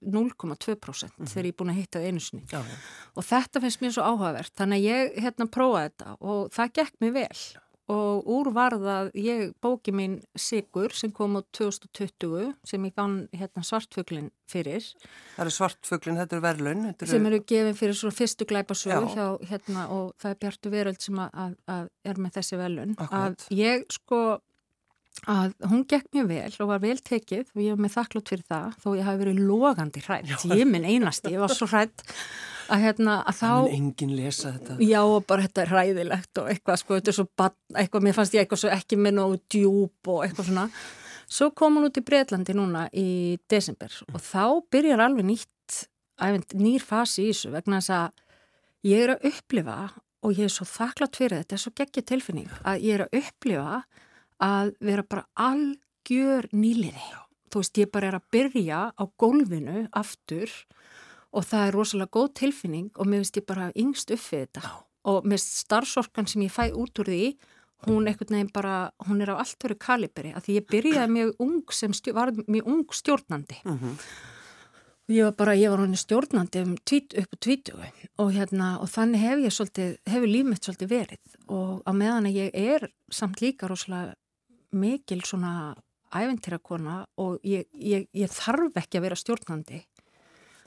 0,2% 0.00 1.14
mm. 1.16 1.28
þegar 1.30 1.48
ég 1.48 1.54
er 1.54 1.58
búin 1.60 1.72
að 1.72 1.80
hitta 1.80 2.02
það 2.02 2.10
einu 2.10 2.24
sinni. 2.24 2.44
Já. 2.52 2.60
Og 3.14 3.26
þetta 3.28 3.62
finnst 3.64 3.84
mér 3.84 3.94
svo 3.96 4.04
áhugavert. 4.08 4.54
Þannig 4.58 4.80
að 4.80 4.88
ég 4.88 5.24
hérna 5.24 5.48
prófaði 5.52 5.90
þetta 5.90 6.14
og 6.20 6.52
það 6.56 6.76
gekk 6.80 7.00
mér 7.04 7.16
vel 7.18 7.40
og 7.88 8.26
úr 8.28 8.50
varðað 8.52 9.10
ég 9.16 9.54
bóki 9.64 9.92
mín 9.96 10.18
Sigur 10.36 10.92
sem 10.96 11.12
kom 11.14 11.38
á 11.38 11.42
2020 11.56 12.50
sem 12.68 12.84
ég 12.84 12.96
gann 12.96 13.22
hérna, 13.32 13.64
svartfuglin 13.64 14.28
fyrir. 14.48 14.84
Það 15.36 15.44
eru 15.46 15.54
svartfuglin, 15.56 16.18
þetta 16.20 16.36
eru 16.36 16.44
verðlun. 16.44 16.84
Þetta 16.90 17.08
sem 17.12 17.30
eru 17.30 17.40
gefin 17.48 17.78
fyrir 17.78 17.96
svo 17.96 18.12
fyrstu 18.12 18.48
glæpasögu 18.48 19.14
hjá 19.14 19.26
hérna 19.48 19.86
og 19.94 20.12
það 20.20 20.34
er 20.34 20.42
Bjartu 20.44 20.74
Veröld 20.74 21.00
sem 21.04 21.22
að, 21.24 21.32
að, 21.44 21.56
að 21.78 22.12
er 22.12 22.20
með 22.24 22.36
þessi 22.36 22.60
verðlun. 22.60 22.94
Að 23.08 23.48
ég 23.56 23.88
sko 23.96 24.20
að 25.26 25.56
hún 25.66 25.82
gekk 25.88 26.12
mjög 26.14 26.28
vel 26.30 26.52
og 26.62 26.70
var 26.70 26.84
vel 26.84 26.98
tekið 27.02 27.48
og 27.54 27.62
ég 27.64 27.72
hef 27.72 27.82
með 27.82 27.94
þakklátt 27.96 28.30
fyrir 28.30 28.46
það 28.52 28.76
þó 28.84 28.88
ég 28.92 29.08
hafi 29.08 29.22
verið 29.24 29.42
logandi 29.48 30.04
hrætt. 30.04 30.46
Ég 30.52 30.68
minn 30.68 30.86
einasti, 30.86 31.32
ég 31.34 31.42
var 31.42 31.56
svo 31.56 31.66
hrætt 31.72 32.04
að 32.68 32.84
hérna 32.84 33.18
að 33.28 33.36
þá... 33.40 33.50
Mun 33.54 33.74
enginn 33.74 34.14
lesa 34.16 34.52
þetta. 34.54 34.78
Já 34.84 35.00
og 35.02 35.26
bara 35.28 35.44
þetta 35.46 35.64
er 35.64 35.72
hræðilegt 35.72 36.40
og 36.42 36.48
eitthvað 36.52 36.80
sko, 36.82 36.98
þetta 36.98 37.12
er 37.12 37.18
svo 37.18 37.26
eitthvað, 37.82 38.06
mér 38.06 38.16
fannst 38.16 38.36
ég 38.36 38.44
eitthvað 38.44 38.62
svo 38.62 38.72
ekki 38.74 38.98
með 39.00 39.16
nógu 39.18 39.38
djúb 39.50 40.10
og 40.14 40.24
eitthvað 40.26 40.50
svona. 40.50 40.66
Svo 41.28 41.50
kom 41.56 41.76
hún 41.76 41.88
út 41.90 42.00
í 42.00 42.04
Breitlandi 42.08 42.56
núna 42.56 42.86
í 42.96 43.08
desember 43.52 43.92
og 44.14 44.20
þá 44.24 44.42
byrjar 44.72 45.04
alveg 45.04 45.28
nýtt, 45.28 45.80
æfind, 46.24 46.54
nýr 46.56 46.84
fasi 46.84 47.26
í 47.26 47.32
þessu 47.32 47.52
vegna 47.52 47.82
þess 47.82 47.94
að 47.98 48.22
ég 48.88 49.04
er 49.04 49.14
að 49.14 49.26
upplifa 49.32 49.78
og 50.24 50.34
ég 50.34 50.48
er 50.48 50.54
svo 50.54 50.66
þakklátt 50.68 51.18
fyrir 51.20 51.36
þetta, 51.36 51.44
þetta 51.44 51.58
er 51.58 51.64
svo 51.64 51.74
geggið 51.82 52.08
tilfinning 52.12 52.54
að 52.64 52.86
ég 52.86 52.96
er 52.96 53.04
að 53.04 53.18
upplifa 53.20 53.82
að 54.48 54.72
vera 54.88 55.04
bara 55.04 55.26
algjör 55.48 56.48
nýliði. 56.54 57.06
Þú 57.48 57.62
veist, 57.62 57.80
ég 57.80 57.92
bara 57.92 58.10
er 58.10 58.18
að 58.18 58.26
byrja 58.34 58.80
á 58.92 59.02
gólfinu 59.20 59.84
aftur 59.96 60.52
og 61.32 61.44
það 61.44 61.66
er 61.66 61.76
rosalega 61.76 62.14
góð 62.16 62.32
tilfinning 62.40 62.90
og 62.96 63.06
mér 63.06 63.22
finnst 63.22 63.40
ég 63.40 63.46
bara 63.48 63.70
yngst 63.76 64.12
uppfið 64.14 64.44
þetta 64.46 64.64
Já. 64.64 64.72
og 65.12 65.28
með 65.28 65.44
starfsorkan 65.44 66.28
sem 66.30 66.44
ég 66.46 66.54
fæ 66.54 66.70
út 66.72 67.02
úr 67.02 67.12
því 67.12 67.22
hún 67.86 68.08
bara, 68.52 68.90
hún 69.06 69.22
er 69.22 69.30
á 69.30 69.38
allt 69.38 69.62
verið 69.62 69.78
kaliberi 69.78 70.32
að 70.34 70.44
því 70.46 70.56
ég 70.58 70.66
byrjaði 70.66 71.12
mjög 71.12 71.30
ung 71.38 71.72
sem 71.72 71.92
stjórn, 71.92 72.16
var 72.16 72.32
mjög 72.46 72.66
ung 72.66 72.86
stjórnandi 72.90 73.60
mm 73.64 73.78
-hmm. 73.78 73.94
og 75.08 75.14
ég 75.14 75.24
var 75.24 75.32
bara, 75.32 75.54
ég 75.54 75.70
var 75.70 75.78
hann 75.78 75.96
stjórnandi 75.96 76.62
um 76.62 76.76
tvít, 76.76 77.14
upp 77.18 77.32
á 77.34 77.38
tvítu 77.38 77.72
og 78.18 78.32
hérna, 78.32 78.80
og 78.80 78.88
þannig 78.88 79.20
hef 79.20 79.38
ég 79.38 79.52
svolítið, 79.52 79.96
hefur 80.06 80.26
lífmitt 80.26 80.64
svolítið 80.64 80.88
verið 80.88 81.18
og 81.48 81.82
á 81.86 81.92
meðan 81.92 82.26
að 82.26 82.36
ég 82.36 82.50
er 82.54 82.90
samt 83.10 83.40
líka 83.40 83.68
rosalega 83.68 84.14
mikil 84.72 85.22
svona 85.22 85.74
æventyrakona 86.12 87.06
og 87.16 87.38
ég, 87.44 87.66
ég, 87.72 88.08
ég 88.12 88.30
þarf 88.30 88.76
ekki 88.76 88.98
að 88.98 89.02
vera 89.02 89.16
stjórnandi 89.16 89.84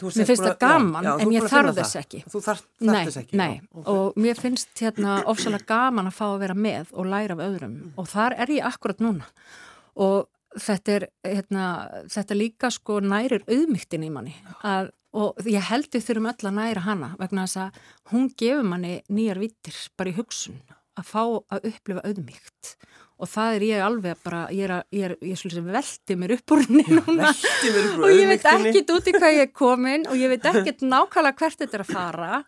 Mér 0.09 0.29
finnst 0.29 0.45
það 0.45 0.57
gaman 0.63 1.05
já, 1.05 1.11
já, 1.11 1.13
en 1.23 1.33
ég 1.35 1.47
þarf 1.51 1.75
þess 1.77 1.97
ekki. 2.01 2.21
Þú 2.31 2.43
þarf 2.47 2.67
þess 2.81 3.19
ekki? 3.21 3.39
Nei, 3.39 3.53
okay. 3.71 3.85
og 3.93 4.21
mér 4.25 4.41
finnst 4.41 4.71
hérna 4.81 5.17
ofsalega 5.29 5.67
gaman 5.69 6.09
að 6.09 6.17
fá 6.17 6.25
að 6.31 6.39
vera 6.45 6.57
með 6.67 6.93
og 6.95 7.09
læra 7.11 7.37
af 7.37 7.43
öðrum 7.45 7.75
mm. 7.75 7.91
og 8.01 8.09
þar 8.11 8.37
er 8.45 8.55
ég 8.57 8.69
akkurat 8.71 9.03
núna 9.03 9.29
og 10.01 10.29
þetta 10.59 10.95
er 10.97 11.05
hérna, 11.25 11.67
þetta 12.11 12.37
líka 12.37 12.71
sko 12.73 12.99
nærir 13.03 13.45
auðmygtin 13.47 14.05
í 14.07 14.11
manni 14.13 14.35
að, 14.67 14.91
og 15.15 15.39
ég 15.47 15.63
held 15.69 15.89
við 15.93 16.07
þurfum 16.07 16.29
öll 16.31 16.49
að 16.49 16.57
næra 16.57 16.85
hana 16.87 17.13
vegna 17.19 17.47
þess 17.47 17.61
að 17.65 17.81
hún 18.11 18.29
gefur 18.39 18.67
manni 18.67 18.97
nýjar 19.11 19.41
vittir 19.41 19.77
bara 19.99 20.11
í 20.11 20.17
hugsun 20.17 20.59
að 20.99 21.07
fá 21.07 21.23
að 21.23 21.69
upplifa 21.71 22.03
auðmygt 22.07 22.75
og 23.21 23.29
það 23.29 23.55
er 23.55 23.65
ég 23.67 23.83
alveg 23.85 24.21
bara, 24.25 24.41
ég 24.53 24.65
er, 24.65 24.73
að, 24.79 24.87
ég 24.97 25.05
er, 25.07 25.13
ég 25.21 25.45
er 25.45 25.65
veldi 25.67 26.17
mér 26.17 26.33
upp 26.37 26.53
úr 26.55 26.63
henni 26.65 26.85
núna. 26.89 27.29
og 28.01 28.09
ég 28.09 28.31
veit 28.31 28.47
ekkit 28.49 28.93
út 28.95 29.09
í 29.11 29.13
hvað 29.15 29.37
ég 29.37 29.45
er 29.45 29.51
komin 29.53 30.07
og 30.09 30.17
ég 30.17 30.33
veit 30.33 30.47
ekkit 30.51 30.81
nákvæmlega 30.81 31.37
hvert 31.43 31.61
þetta 31.61 31.79
er 31.79 31.85
að 31.85 31.93
fara. 31.93 32.41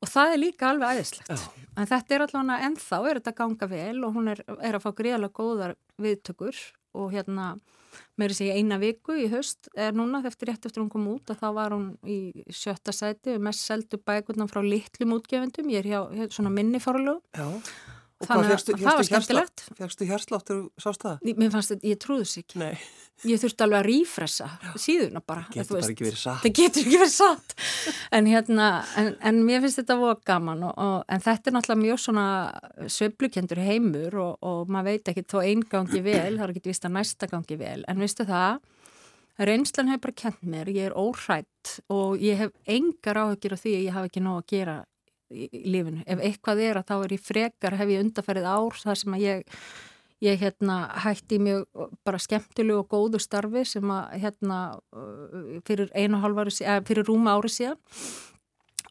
Og 0.00 0.08
það 0.08 0.34
er 0.34 0.40
líka 0.40 0.70
alveg 0.70 1.00
æðislegt. 1.00 1.32
Já. 1.34 1.66
En 1.76 1.88
þetta 1.90 2.14
er 2.14 2.22
allavega 2.24 2.68
ennþá, 2.68 3.00
er 3.02 3.18
þetta 3.18 3.32
að 3.34 3.40
ganga 3.42 3.68
vel 3.74 3.98
og 4.06 4.14
hún 4.16 4.30
er, 4.32 4.40
er 4.56 4.78
að 4.78 4.86
fá 4.86 4.94
greiðlega 4.96 5.36
góðar 5.36 5.74
viðtökur. 6.00 6.62
Og 7.00 7.12
hérna 7.14 7.50
meiri 8.18 8.36
segja 8.36 8.56
eina 8.58 8.78
viku 8.80 9.14
í 9.18 9.26
höst 9.32 9.68
er 9.78 9.94
núna 9.96 10.22
eftir 10.26 10.50
rétt 10.50 10.66
eftir 10.66 10.82
hún 10.82 10.90
kom 10.92 11.06
út 11.10 11.30
að 11.32 11.42
þá 11.42 11.46
var 11.58 11.74
hún 11.74 11.90
í 12.06 12.18
sjötta 12.54 12.94
sæti. 12.96 13.36
Mest 13.42 13.66
seldu 13.66 14.00
bækurnan 14.00 14.50
frá 14.50 14.62
litlum 14.64 15.18
útgefendum. 15.18 15.70
Ég 15.74 15.84
er 15.84 15.90
hjá, 15.90 16.00
hjá 16.16 16.36
svona 16.38 16.54
minnifárlegu 16.54 17.18
Já. 17.36 17.48
Og 18.20 18.28
Þannig 18.28 18.50
að 18.52 18.64
það 18.76 18.98
var 18.98 19.06
skemmtilegt. 19.08 19.62
Fegstu 19.78 20.06
hérsláttur 20.08 20.64
sást 20.76 21.06
það? 21.06 21.22
Mér 21.40 21.54
fannst 21.54 21.72
þetta, 21.72 21.86
ég 21.88 22.00
trúði 22.02 22.26
þess 22.26 22.40
ekki 22.42 22.60
Nei, 22.60 22.74
ég 23.28 23.40
þurfti 23.40 23.64
alveg 23.64 23.80
að 23.80 23.86
rífressa 23.88 24.46
síðuna 24.80 25.20
bara 25.24 25.44
þú 25.48 25.58
getur 25.58 25.76
bara 25.76 25.90
ekki 25.92 26.06
verið 26.06 26.20
satt. 26.22 26.42
það 26.44 26.54
getur 26.56 26.82
ekki 26.84 27.00
verið 27.02 27.12
satt 27.14 27.54
en 28.16 28.28
hérna, 28.30 28.68
en, 29.00 29.10
en 29.28 29.40
mér 29.44 29.64
finnst 29.64 29.80
þetta 29.82 29.96
voða 30.00 30.16
gaman 30.30 30.64
og, 30.68 30.74
og, 30.80 30.96
en 31.12 31.24
þetta 31.26 31.50
er 31.50 31.56
náttúrulega 31.56 31.82
mjög 31.82 32.02
svona 32.04 32.26
sveiflukendur 32.96 33.62
heimur 33.64 34.18
og, 34.24 34.32
og 34.40 34.72
maður 34.72 34.94
veit 34.94 35.12
ekki 35.12 35.26
þó 35.28 35.38
einn 35.42 35.64
gangi 35.74 36.04
vel 36.06 36.38
það 36.38 36.46
er 36.46 36.54
ekki 36.54 36.72
vist 36.72 36.88
að 36.88 36.96
næsta 36.96 37.30
gangi 37.30 37.60
vel 37.60 37.80
en 37.90 38.04
veistu 38.04 38.28
það, 38.28 38.60
reynslan 39.50 39.92
hefur 39.92 40.06
bara 40.06 40.20
kent 40.24 40.46
mér, 40.54 40.72
ég 40.72 40.88
er 40.88 40.96
óhrætt 40.96 41.76
og 41.92 42.24
ég 42.24 42.40
hef 42.40 42.56
engar 42.78 43.24
áhugir 43.26 43.56
af 43.56 43.64
því 43.64 43.76
að 43.76 43.84
ég 43.84 43.98
hafa 43.98 44.12
ekki 44.12 44.24
nóg 44.24 44.40
að 44.40 44.48
gera 44.54 44.78
lífinu, 45.30 46.02
ef 46.06 46.24
eitthvað 46.26 46.64
er 46.66 46.80
að 46.80 46.88
þá 46.90 46.96
er 46.98 47.14
ég 47.14 47.22
frekar 47.22 47.78
hef 47.78 47.92
ég 47.92 48.04
undarfærið 48.04 48.50
ár 48.50 48.80
þar 48.82 49.00
sem 49.00 49.16
að 49.16 49.24
ég 49.24 49.60
ég 50.20 50.40
hérna 50.40 50.80
hætti 51.00 51.38
í 51.38 51.44
mjög 51.44 51.86
bara 52.04 52.20
skemmtilegu 52.20 52.82
og 52.82 52.90
góðu 52.92 53.20
starfi 53.22 53.62
sem 53.68 53.92
að 53.92 54.18
hérna 54.20 54.58
uh, 54.92 55.60
fyrir 55.64 55.88
einu 55.96 56.18
og 56.18 56.26
hálf 56.26 56.42
ári 56.42 56.56
síðan, 56.58 56.88
fyrir 56.88 57.08
rúma 57.08 57.36
ári 57.38 57.52
síðan. 57.52 57.78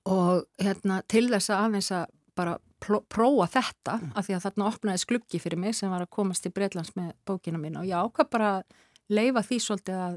Og 0.10 0.48
hérna 0.58 1.04
til 1.12 1.28
þess 1.30 1.52
að 1.54 1.68
aðeins 1.68 1.92
að 1.94 2.08
bara 2.40 2.56
prófa 2.80 3.50
þetta 3.52 3.98
af 4.16 4.26
því 4.26 4.38
að 4.38 4.46
þarna 4.48 4.70
opnaði 4.72 5.04
skluggi 5.04 5.42
fyrir 5.44 5.60
mig 5.60 5.76
sem 5.78 5.92
var 5.92 6.06
að 6.06 6.14
komast 6.16 6.46
til 6.46 6.54
Breitlands 6.56 6.94
með 6.96 7.12
bókina 7.28 7.60
mín 7.62 7.78
og 7.78 7.88
ég 7.88 8.00
ákvað 8.00 8.30
bara 8.32 8.52
að 8.60 8.78
leifa 9.12 9.44
því 9.44 9.58
svolítið 9.66 10.02
að, 10.06 10.16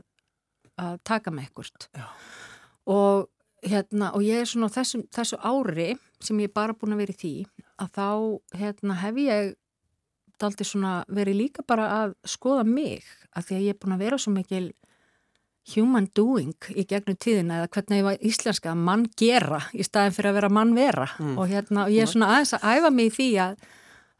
að 0.85 1.00
taka 1.09 1.33
með 1.35 1.49
ekkert 1.49 1.88
Já. 1.99 2.07
og 2.95 3.26
hérna 3.62 4.12
og 4.16 4.23
ég 4.26 4.40
er 4.42 4.49
svona 4.50 4.69
á 4.71 4.75
þessu, 4.75 5.02
þessu 5.14 5.38
ári 5.42 5.92
sem 6.23 6.38
ég 6.42 6.50
er 6.50 6.54
bara 6.54 6.75
búin 6.75 6.95
að 6.97 7.02
vera 7.04 7.14
í 7.14 7.21
því 7.23 7.35
að 7.83 7.90
þá 7.97 8.07
hérna 8.61 8.95
hef 9.02 9.16
ég 9.23 9.52
daldi 10.42 10.64
svona 10.66 10.92
verið 11.09 11.37
líka 11.38 11.62
bara 11.66 11.88
að 12.02 12.14
skoða 12.26 12.64
mig 12.66 13.04
af 13.37 13.47
því 13.47 13.57
að 13.59 13.66
ég 13.69 13.75
er 13.76 13.78
búin 13.83 13.95
að 13.97 14.02
vera 14.07 14.19
svo 14.19 14.33
mikil 14.35 14.73
human 15.76 16.09
doing 16.19 16.57
í 16.75 16.83
gegnum 16.90 17.14
tíðina 17.23 17.61
eða 17.61 17.69
hvernig 17.76 18.00
ég 18.00 18.07
var 18.09 18.25
íslenska 18.26 18.73
mann 18.75 19.04
gera 19.21 19.61
í 19.78 19.85
staðin 19.87 20.16
fyrir 20.16 20.33
að 20.33 20.38
vera 20.40 20.49
mann 20.50 20.73
vera 20.75 21.07
Mm. 21.21 21.37
og 21.38 21.47
hérna 21.52 21.85
og 21.87 21.92
ég 21.95 22.02
er 22.02 22.11
svona 22.11 22.33
aðeins 22.35 22.54
að 22.59 22.66
æfa 22.76 22.90
mig 22.90 23.07
í 23.12 23.14
því 23.14 23.28
að 23.47 23.57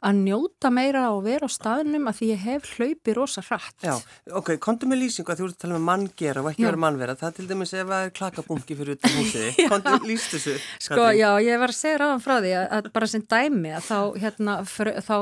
að 0.03 0.19
njóta 0.27 0.71
meira 0.75 1.05
og 1.15 1.23
vera 1.27 1.47
á 1.47 1.51
staðnum 1.53 2.09
að 2.11 2.19
því 2.19 2.31
ég 2.33 2.41
hef 2.47 2.71
hlaupi 2.77 3.15
rosa 3.17 3.45
hratt 3.47 3.87
Já, 3.87 3.95
ok, 4.41 4.55
kontu 4.63 4.89
með 4.91 5.05
lýsingu 5.05 5.33
að 5.33 5.43
þú 5.43 5.49
ert 5.49 5.57
að 5.57 5.65
tala 5.65 5.79
um 5.79 5.87
manngera 5.87 6.43
og 6.43 6.51
ekki 6.53 6.67
vera 6.67 6.83
mannvera. 6.85 7.17
Það 7.21 7.37
til 7.39 7.47
dæmis 7.51 7.75
ef 7.77 7.87
það 7.93 8.07
er 8.07 8.15
klakabunki 8.19 8.79
fyrir 8.79 8.99
utan 8.99 9.17
húsiði. 9.19 9.53
Kontu 9.73 9.95
lýst 10.09 10.35
þessu. 10.35 10.57
Sko, 10.79 10.99
Katrín. 10.99 11.21
já, 11.21 11.31
ég 11.47 11.63
var 11.63 11.75
að 11.75 11.79
segja 11.79 12.03
ráðan 12.03 12.25
frá 12.25 12.35
því 12.41 12.53
að, 12.59 12.67
að 12.79 12.91
bara 12.99 13.11
sem 13.15 13.25
dæmi 13.35 13.73
að 13.79 13.89
þá, 13.89 13.99
hérna, 14.25 14.59
fyr, 14.75 14.93
þá 15.07 15.17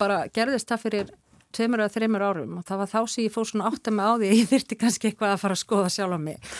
bara 0.00 0.20
gerðist 0.36 0.70
það 0.70 0.86
fyrir 0.86 1.12
tveimur 1.56 1.82
eða 1.82 1.94
þreimur 1.94 2.24
árum 2.24 2.56
og 2.60 2.64
það 2.68 2.80
var 2.82 2.90
þá 2.90 3.00
sem 3.12 3.24
ég 3.24 3.34
fór 3.34 3.48
svona 3.50 3.70
átt 3.70 3.90
að 3.90 3.96
mig 3.96 4.06
á 4.06 4.12
því 4.20 4.30
ég 4.30 4.50
þyrti 4.50 4.78
kannski 4.80 5.10
eitthvað 5.10 5.34
að 5.34 5.42
fara 5.42 5.56
að 5.56 5.62
skoða 5.62 5.92
sjálf 5.94 6.16
á 6.16 6.20
mig. 6.20 6.50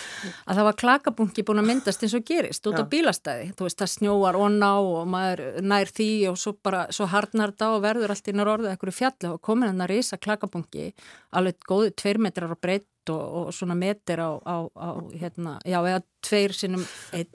Að 0.46 0.60
það 0.60 0.68
var 0.68 0.78
klakabunki 0.82 1.44
búin 1.46 1.62
að 1.62 1.68
myndast 1.70 2.04
eins 2.06 2.16
og 2.18 2.26
gerist 2.30 2.70
út 2.70 2.80
á 2.80 2.84
bílastæði, 2.90 3.50
þú 3.58 3.68
veist 3.68 3.80
það 3.82 3.92
snjóar 3.94 4.40
onna 4.40 4.70
og 4.82 5.10
maður 5.10 5.44
nær 5.62 5.92
því 5.94 6.10
og 6.30 6.40
svo 6.40 6.54
bara 6.62 6.86
svo 6.94 7.08
harnar 7.10 7.54
þetta 7.54 7.72
og 7.74 7.84
verður 7.86 8.14
allt 8.14 8.30
inn 8.32 8.42
á 8.42 8.44
orðið 8.46 8.74
ekkur 8.74 8.94
fjalli. 8.94 9.32
Og 9.34 9.42
komin 9.44 9.70
hann 9.70 9.84
að 9.86 9.92
risa 9.94 10.20
klakabunki 10.20 10.90
alveg 11.36 11.62
góði 11.68 11.94
tveir 11.94 12.22
metrar 12.22 12.52
á 12.52 12.58
breytt 12.58 12.88
og, 13.08 13.20
og 13.40 13.52
svona 13.54 13.76
meter 13.78 14.20
á, 14.20 14.30
á, 14.44 14.56
á 14.76 14.88
hérna, 15.16 15.58
já 15.64 15.80
eða 15.80 16.02
tveir 16.20 16.52
sinnum 16.52 16.84
einn. 17.16 17.28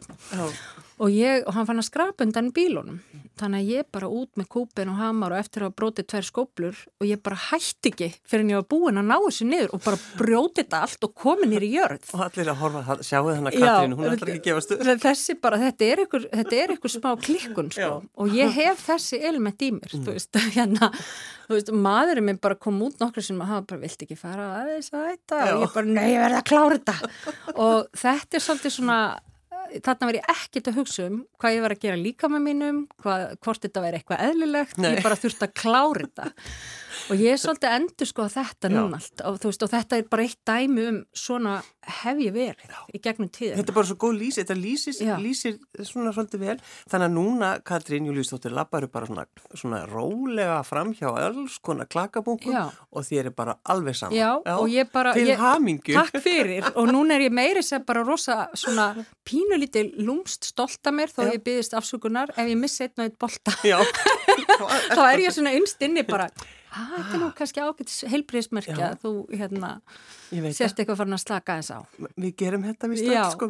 Og 0.95 1.11
ég, 1.11 1.41
og 1.43 1.51
hann 1.57 1.65
fann 1.67 1.81
að 1.81 1.89
skrapa 1.89 2.23
undan 2.23 2.53
bílunum. 2.55 3.01
Þannig 3.35 3.63
að 3.65 3.71
ég 3.73 3.87
bara 3.91 4.07
út 4.07 4.29
með 4.39 4.47
kúpin 4.53 4.91
og 4.93 4.99
hamar 5.01 5.33
og 5.35 5.41
eftir 5.41 5.65
að 5.65 5.73
brotið 5.75 6.07
tvær 6.13 6.27
skóplur 6.29 6.83
og 7.01 7.07
ég 7.09 7.19
bara 7.25 7.39
hætti 7.49 7.91
ekki 7.91 8.07
fyrir 8.23 8.45
en 8.45 8.53
ég 8.53 8.61
var 8.61 8.67
búin 8.71 9.01
að 9.01 9.09
ná 9.09 9.15
þessu 9.25 9.47
niður 9.49 9.73
og 9.75 9.83
bara 9.83 9.99
brjótið 10.21 10.61
þetta 10.61 10.81
allt 10.85 11.07
og 11.09 11.15
komið 11.25 11.51
nýri 11.51 11.71
jörð. 11.73 12.07
Og 12.15 12.23
allir 12.29 12.51
að 12.53 12.61
horfa, 12.61 12.97
sjáu 13.03 13.25
þennan 13.27 13.57
Katrín, 13.57 13.97
hún 13.99 14.09
ætlar 14.13 14.31
ekki 14.31 14.39
að 14.39 14.47
gefa 14.47 14.63
stuð. 14.63 14.93
þessi 15.03 15.37
bara, 15.43 15.59
þetta 15.65 15.89
er 15.89 16.03
ykkur, 16.05 16.29
þetta 16.31 16.61
er 16.61 16.75
ykkur 16.77 16.95
smá 16.95 17.09
klikkun 17.25 17.73
sko. 17.75 17.91
Og 18.15 18.39
ég 18.39 18.55
hef 18.55 18.85
þessi 18.87 19.19
element 19.19 19.67
í 19.67 19.73
mér 19.75 19.97
þú 19.97 20.13
veist, 20.13 20.39
hérna 20.55 20.93
þú 21.45 21.53
veist, 21.57 21.71
maðurinn 21.85 22.27
minn 22.29 22.41
bara 22.41 22.57
kom 22.59 22.81
út 22.85 22.99
nokkru 23.01 23.23
sem 23.25 23.39
hafa 23.41 23.61
bara, 23.69 23.81
vilt 23.83 24.05
ekki 24.05 24.17
fara 24.19 24.49
aðeins 24.61 24.91
að 24.93 25.07
þetta 25.11 25.39
Já. 25.41 25.53
og 25.53 25.63
ég 25.65 25.77
bara, 25.77 25.93
nei, 25.99 26.07
ég 26.13 26.25
verði 26.25 26.41
að 26.41 26.49
klára 26.51 26.79
þetta 26.79 27.55
og 27.55 28.01
þetta 28.01 28.39
er 28.39 28.45
svolítið 28.47 28.75
svona 28.79 28.99
þarna 29.85 30.13
ég 30.15 30.29
ekkert 30.31 30.69
að 30.69 30.79
hugsa 30.79 31.05
um 31.09 31.19
hvað 31.41 31.55
ég 31.55 31.63
var 31.65 31.75
að 31.75 31.83
gera 31.85 31.99
líka 31.99 32.29
með 32.31 32.43
mínum 32.45 32.81
hvað, 33.01 33.23
hvort 33.43 33.65
þetta 33.65 33.83
væri 33.85 33.99
eitthvað 33.99 34.25
eðlilegt 34.29 34.81
Nei. 34.81 34.91
ég 34.93 35.05
bara 35.05 35.19
þurfti 35.19 35.47
að 35.47 35.55
klára 35.61 36.05
þetta 36.05 36.27
og 37.09 37.21
ég 37.21 37.35
er 37.35 37.41
svolítið 37.41 37.69
að 37.69 37.77
endur 37.79 38.09
sko 38.09 38.27
þetta 38.33 38.71
Já. 38.71 38.75
núna 38.75 38.99
allt 38.99 39.23
og, 39.25 39.39
veist, 39.45 39.65
og 39.65 39.71
þetta 39.71 39.99
er 39.99 40.07
bara 40.11 40.25
eitt 40.25 40.41
dæmi 40.47 40.85
um 40.89 40.99
svona 41.15 41.55
hef 41.85 42.21
ég 42.21 42.33
verið 42.33 42.95
í 42.95 43.01
gegnum 43.03 43.29
tíðina 43.29 43.59
Þetta 43.59 43.73
er 43.73 43.77
bara 43.77 43.89
svo 43.89 43.97
góð 44.01 44.15
lýsi, 44.19 44.41
þetta 44.41 44.57
lýsir, 44.57 44.95
Já. 45.05 45.15
lýsir 45.21 45.85
svona 45.85 46.13
svolítið 46.15 46.41
vel. 46.41 46.55
Þannig 46.89 47.07
að 47.07 47.13
núna, 47.13 47.49
Katrín 47.65 48.07
Júliusdóttir, 48.09 48.53
labbaru 48.55 48.89
bara 48.91 49.09
svona, 49.09 49.25
svona 49.53 49.81
rólega 49.89 50.57
framhjá 50.65 51.11
alls 51.21 51.59
konar 51.65 51.89
klakabunkum 51.91 52.55
Já. 52.55 52.63
og 52.89 53.05
þér 53.05 53.29
er 53.29 53.35
bara 53.37 53.57
alveg 53.69 53.99
saman. 53.99 54.17
Já, 54.17 54.31
og 54.55 54.65
ég 54.73 54.89
bara... 54.93 55.13
Ég. 55.15 55.37
Takk 55.37 56.19
fyrir 56.23 56.65
og 56.73 56.89
núna 56.89 57.19
er 57.19 57.27
ég 57.27 57.33
meiri 57.35 57.63
sem 57.65 57.83
bara 57.85 58.03
rosa 58.05 58.47
svona 58.57 58.91
pínulítið 59.27 59.95
lúmst 60.05 60.49
stolt 60.51 60.81
að 60.85 60.99
mér 60.99 61.13
þó 61.13 61.23
Já. 61.25 61.31
ég 61.35 61.45
byggðist 61.45 61.77
afsökunar 61.77 62.33
ef 62.35 62.45
ég 62.49 62.59
missi 62.59 62.85
einn 62.85 62.97
og 62.97 63.07
einn 63.07 63.17
bolta 63.21 63.55
Já. 63.65 63.79
þá 64.97 65.01
er 65.07 65.25
ég 65.25 65.35
svona 65.35 65.55
innst 65.57 65.81
inni 65.85 66.05
bara 66.07 66.29
að 66.29 66.45
þetta 66.75 67.13
er 67.15 67.21
nú 67.21 67.27
kannski 67.37 67.61
ágætis 67.63 68.01
heilbríðismerkja 68.11 68.89
þú 69.01 69.11
hérna 69.31 69.69
sérst 70.55 70.79
eitthvað 70.81 70.97
farin 71.01 71.15
að 71.17 71.21
slaka 71.23 71.55
þess 71.61 71.71
á. 71.71 71.79
Við 72.19 72.33
gerum 72.41 72.65
þetta 72.67 72.89
við 72.91 73.01
stöld, 73.03 73.31
sko. 73.35 73.49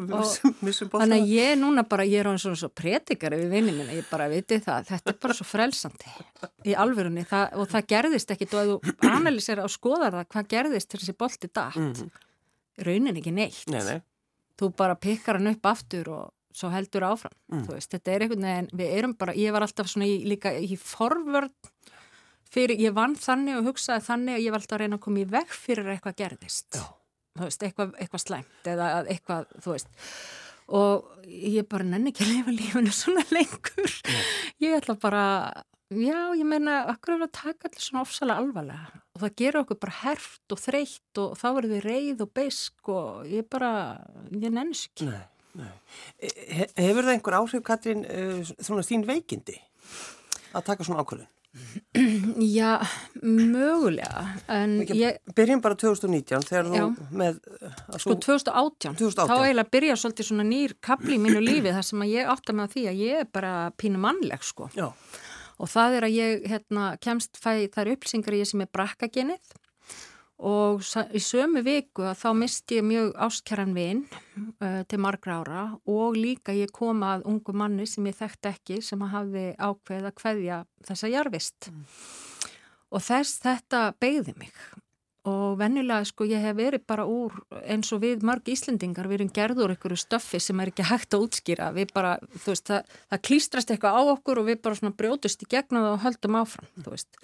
Þannig 1.00 1.16
að 1.24 1.32
ég 1.34 1.56
núna 1.60 1.84
bara, 1.90 2.06
ég 2.08 2.22
er 2.22 2.30
svona 2.42 2.60
svo 2.60 2.70
pretikari 2.70 3.40
við 3.42 3.50
vinnin 3.56 3.78
minna, 3.80 3.96
ég 3.98 4.08
bara 4.12 4.28
viti 4.32 4.60
það, 4.64 4.86
þetta 4.92 5.14
er 5.14 5.20
bara 5.26 5.38
svo 5.40 5.48
frelsandi 5.50 6.14
í 6.70 6.76
alvörunni 6.78 7.26
það, 7.30 7.58
og 7.62 7.70
það 7.74 7.88
gerðist 7.96 8.32
að 8.36 8.46
þú 8.54 8.78
analýsir 9.10 9.62
og 9.64 9.72
skoðar 9.74 10.20
það 10.20 10.30
hvað 10.36 10.50
gerðist 10.56 10.92
til 10.92 11.00
þessi 11.02 11.18
bolti 11.18 11.50
datt, 11.52 11.76
Mhm. 11.76 12.10
raunin 12.86 13.16
ekki 13.18 13.32
neitt. 13.34 13.64
Nei, 13.72 13.84
nei. 13.84 14.02
Þú 14.60 14.76
bara 14.76 14.96
pikkar 14.96 15.38
hann 15.40 15.48
upp 15.52 15.66
aftur 15.66 16.08
og 16.12 16.32
svo 16.56 16.70
heldur 16.72 17.04
áfram, 17.04 17.34
Mm. 17.52 17.66
þú 17.68 17.74
veist, 17.76 17.90
þetta 17.92 18.12
er 18.16 18.20
einhvern 18.22 18.42
veginn, 18.48 18.70
við 18.72 18.98
erum 18.98 19.14
bara, 19.18 19.34
ég 19.34 19.52
var 19.52 19.62
alltaf 19.62 19.88
svona 19.88 20.06
í, 20.08 20.24
líka 20.26 20.52
í 20.56 20.78
forvörn 20.80 21.50
fyrir, 22.56 22.80
ég 22.88 22.96
vann 22.96 23.18
þannig 23.20 23.60
og 23.60 23.70
hugsaði 23.72 24.08
þannig 24.08 24.40
og 24.40 24.46
ég 24.46 24.56
var 24.56 24.64
alltaf 24.64 24.78
að 24.78 24.84
reyna 24.86 25.00
að 25.00 25.06
koma 25.06 25.22
í 25.22 25.28
veg 25.36 25.54
fyrir 25.54 25.86
að 25.86 25.98
eitthvað 25.98 26.18
gerðist 26.24 26.80
Já. 26.80 26.86
þú 27.36 27.46
veist, 27.46 27.68
eitthvað, 27.68 27.94
eitthvað 28.00 28.26
slæmt 28.26 28.72
eða 28.74 28.90
að 29.02 29.14
eitthvað, 29.16 29.54
þú 29.62 29.76
veist 29.76 29.94
og 30.66 31.30
ég 31.30 31.68
bara 31.70 31.86
nenni 31.86 32.10
ekki 32.10 32.26
að 32.26 32.34
lifa 32.34 32.56
lífinu 32.56 32.94
svona 32.96 33.26
lengur 33.36 33.96
ég 34.64 34.78
ætla 34.80 34.98
bara 35.02 35.26
já, 35.94 36.34
ég 36.34 36.48
meina, 36.48 36.80
akkur 36.90 37.20
er 37.20 37.28
að 37.28 37.36
taka 37.38 37.70
allir 37.70 37.86
svona 37.86 38.06
ofsalega 38.06 38.42
alvarlega 38.42 39.04
og 39.16 39.22
það 39.22 39.38
gerur 39.42 39.62
okkur 39.62 39.82
bara 39.86 40.00
hert 40.02 40.56
og 40.56 40.60
þreytt 40.64 41.22
og 41.22 41.38
þá 41.40 41.46
verður 41.52 41.76
við 41.76 41.86
reið 41.86 42.26
og 42.26 42.34
beisk 42.36 42.92
og 42.92 43.30
ég 43.30 43.48
bara, 43.52 43.72
ég 44.34 44.50
nenni 44.50 44.76
sér 44.76 44.92
ekki 44.92 45.10
Nei, 45.12 45.22
nei. 45.62 45.72
He 46.26 46.68
hefur 46.82 47.06
það 47.06 47.14
einhver 47.14 47.38
áhrif, 47.38 47.64
Katrín, 47.68 48.04
uh, 48.10 48.42
svona 48.58 48.84
þín 48.88 49.06
veikindi 49.08 49.60
að 50.56 50.68
taka 50.72 50.88
svona 50.88 51.06
ákvörðun? 51.06 51.30
Já, 52.58 52.72
mögulega 53.24 54.26
ég, 54.92 55.20
Byrjum 55.38 55.62
bara 55.64 55.78
2019 55.80 56.48
þegar 56.50 56.72
þú 56.72 56.88
með 57.16 57.38
að 57.88 58.02
sko 58.04 58.18
2018, 58.26 58.98
2018. 59.00 59.30
þá 59.30 59.36
eiginlega 59.38 59.74
byrja 59.78 60.00
svolítið 60.02 60.30
svona 60.30 60.48
nýr 60.50 60.76
kapli 60.84 61.18
í 61.18 61.22
mínu 61.24 61.44
lífi 61.44 61.76
þar 61.76 61.88
sem 61.88 62.04
að 62.06 62.14
ég 62.16 62.34
átta 62.36 62.58
á 62.60 62.66
því 62.76 62.86
að 62.92 63.04
ég 63.06 63.24
er 63.24 63.30
bara 63.32 63.54
pínu 63.80 64.02
mannleg 64.04 64.44
sko. 64.46 64.70
Já, 64.76 64.90
og 65.56 65.72
það 65.72 66.00
er 66.00 66.08
að 66.10 66.18
ég 66.18 66.50
hérna, 66.52 66.90
kemst 67.04 67.40
fæ 67.40 67.68
þær 67.74 67.94
upplýsingar 67.96 68.40
ég 68.42 68.52
sem 68.52 68.66
er 68.66 68.72
brakkagenið 68.76 69.56
og 70.44 70.84
í 71.16 71.22
sömu 71.24 71.64
viku 71.64 72.10
þá 72.18 72.28
misti 72.36 72.80
ég 72.82 72.88
mjög 72.88 73.14
ástkjæran 73.24 73.76
vin 73.76 74.04
uh, 74.60 74.84
til 74.84 75.00
margra 75.00 75.40
ára 75.40 75.66
og 75.88 76.18
líka 76.20 76.56
ég 76.56 76.74
kom 76.76 77.06
að 77.08 77.24
ungu 77.32 77.56
manni 77.56 77.88
sem 77.88 78.06
ég 78.10 78.18
þekkt 78.18 78.52
ekki 78.52 78.82
sem 78.84 79.00
hafði 79.00 79.54
ákveð 79.56 80.10
að 80.10 80.18
kveðja 80.20 80.64
þessa 80.88 81.12
jarfist 81.14 81.70
og 82.92 83.04
þess 83.04 83.40
þetta 83.44 83.86
beigði 84.00 84.36
mig. 84.40 84.52
Og 85.26 85.56
vennilega 85.58 86.06
sko 86.06 86.28
ég 86.30 86.44
hef 86.44 86.54
verið 86.54 86.84
bara 86.86 87.08
úr 87.10 87.34
eins 87.66 87.90
og 87.96 88.04
við 88.04 88.22
mörg 88.28 88.46
Íslendingar 88.54 89.08
við 89.10 89.24
erum 89.24 89.32
gerður 89.34 89.74
ykkur 89.74 89.96
stöffi 89.98 90.38
sem 90.44 90.60
er 90.62 90.70
ekki 90.70 90.86
hægt 90.92 91.16
að 91.18 91.26
útskýra. 91.26 91.72
Við 91.74 91.96
bara, 91.96 92.20
þú 92.44 92.52
veist, 92.52 92.68
það, 92.70 93.00
það 93.10 93.24
klýstrast 93.30 93.74
eitthvað 93.74 93.98
á 93.98 94.02
okkur 94.14 94.44
og 94.44 94.50
við 94.52 94.62
bara 94.68 94.78
svona 94.78 94.98
brjótust 95.00 95.42
í 95.42 95.50
gegnum 95.50 95.88
og 95.96 96.04
höldum 96.06 96.38
áfram, 96.44 96.70
þú 96.78 96.94
veist 96.94 97.18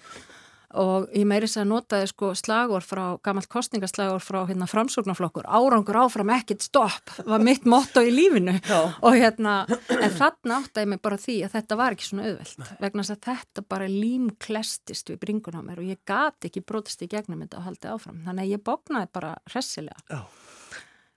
og 0.79 1.07
ég 1.15 1.25
meiris 1.27 1.57
að 1.59 1.69
notaði 1.71 2.09
sko 2.11 2.31
slagur 2.37 2.85
frá, 2.85 3.03
gammalt 3.23 3.49
kostningaslagur 3.51 4.23
frá 4.23 4.41
hérna 4.49 4.67
framsóknarflokkur, 4.69 5.47
árangur 5.47 5.99
áfram 6.03 6.33
ekkit 6.35 6.65
stopp, 6.65 7.13
var 7.27 7.43
mitt 7.43 7.67
motto 7.69 8.03
í 8.05 8.13
lífinu 8.13 8.57
Já. 8.59 8.79
og 9.01 9.17
hérna, 9.17 9.61
en 9.97 10.15
þarna 10.17 10.61
áttaði 10.61 10.93
mig 10.93 11.01
bara 11.03 11.19
því 11.21 11.37
að 11.47 11.57
þetta 11.57 11.79
var 11.81 11.97
ekki 11.97 12.09
svona 12.09 12.29
auðvelt, 12.29 12.71
vegna 12.83 13.07
að 13.07 13.25
þetta 13.27 13.65
bara 13.75 13.89
límklestist 13.91 15.13
við 15.13 15.21
bringun 15.25 15.59
á 15.59 15.61
mér 15.65 15.83
og 15.83 15.91
ég 15.91 16.01
gati 16.07 16.51
ekki 16.51 16.65
brotist 16.65 17.03
í 17.05 17.11
gegnum 17.11 17.43
þetta 17.45 17.61
og 17.61 17.67
haldið 17.69 17.95
áfram, 17.95 18.23
þannig 18.27 18.47
að 18.47 18.55
ég 18.55 18.65
bóknaði 18.65 19.13
bara 19.19 19.35
hressilega. 19.51 20.05
Já. 20.11 20.23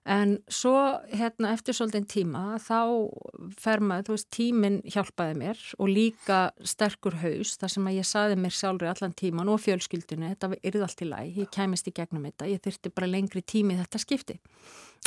En 0.04 0.34
svo 0.52 0.74
hérna 1.16 1.54
eftir 1.54 1.72
svolítið 1.72 2.04
tíma 2.12 2.40
þá 2.60 3.08
fer 3.56 3.80
maður, 3.80 4.04
þú 4.04 4.16
veist, 4.18 4.26
tíminn 4.36 4.74
hjálpaði 4.84 5.36
mér 5.40 5.62
og 5.80 5.88
líka 5.88 6.40
sterkur 6.60 7.16
haus 7.22 7.54
þar 7.60 7.72
sem 7.72 7.88
að 7.88 7.96
ég 7.96 8.08
saði 8.10 8.36
mér 8.36 8.52
sjálfur 8.52 8.90
allan 8.90 9.16
tíman 9.16 9.48
og 9.48 9.62
fjölskyldinu, 9.64 10.28
þetta 10.34 10.60
yrði 10.60 10.84
allt 10.84 11.00
í 11.00 11.08
læg, 11.08 11.40
ég 11.40 11.50
kæmist 11.56 11.88
í 11.88 11.94
gegnum 11.96 12.28
þetta, 12.28 12.50
ég 12.52 12.60
þurfti 12.66 12.92
bara 12.92 13.08
lengri 13.14 13.44
tími 13.48 13.80
þetta 13.80 14.02
skipti. 14.04 14.38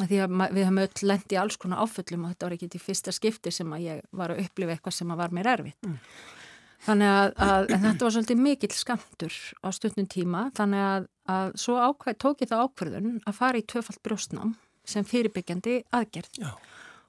Því 0.01 0.23
að 0.25 0.35
við 0.57 0.65
höfum 0.65 0.81
öll 0.87 1.07
lendi 1.13 1.41
alls 1.43 1.61
konar 1.61 1.85
áföllum 1.85 2.25
og 2.25 2.33
þetta 2.33 2.49
var 2.49 2.57
ekki 2.57 2.73
til 2.73 2.81
fyrsta 2.81 3.13
skipti 3.13 3.53
sem 3.53 3.77
að 3.77 3.85
ég 3.85 4.03
var 4.17 4.33
að 4.33 4.45
upplifa 4.47 4.73
eitthvað 4.73 4.97
sem 4.97 5.13
að 5.13 5.21
var 5.21 5.37
mér 5.37 5.53
erfitt. 5.53 5.81
Mm. 5.85 5.97
Þannig 6.87 7.09
að, 7.13 7.31
að 7.41 7.71
þetta 7.73 8.05
var 8.05 8.13
svolítið 8.15 8.45
mikill 8.49 8.75
skamtur 8.77 9.41
á 9.61 9.67
stundum 9.73 10.09
tíma, 10.09 10.47
þannig 10.57 10.85
að, 10.89 11.11
að 11.33 11.57
svo 11.61 11.81
ákvæð, 11.81 12.17
tók 12.21 12.41
ég 12.41 12.49
það 12.49 12.63
ákverðun 12.65 13.19
að 13.25 13.37
fara 13.37 13.61
í 13.61 13.65
tvöfalt 13.65 14.01
brjóstnám 14.05 14.53
sem 14.87 15.07
fyrirbyggjandi 15.07 15.81
aðgerð. 15.95 16.41
Já. 16.43 16.51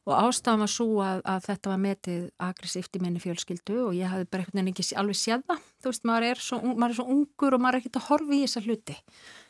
og 0.08 0.14
ástafan 0.16 0.62
var 0.62 0.70
svo 0.72 0.86
að, 1.04 1.18
að 1.28 1.42
þetta 1.44 1.68
var 1.68 1.80
metið 1.82 2.20
aggressíft 2.40 2.96
í 2.96 3.00
minni 3.02 3.20
fjölskyldu 3.20 3.74
og 3.90 3.96
ég 3.96 4.08
hafði 4.08 4.28
bara 4.32 4.44
einhvern 4.44 4.62
veginn 4.62 4.70
ekki 4.72 4.96
alveg 4.96 5.18
séð 5.20 5.42
það. 5.50 5.66
Þú 5.82 5.90
veist, 5.90 6.06
maður 6.08 6.26
er, 6.30 6.40
svo, 6.40 6.60
maður 6.70 6.94
er 6.94 6.96
svo 6.96 7.06
ungur 7.12 7.56
og 7.56 7.60
maður 7.60 7.76
er 7.76 7.82
ekkert 7.82 7.98
að 8.00 8.06
horfi 8.06 8.38
í 8.38 8.46
þessa 8.46 8.62
hluti. 8.64 8.96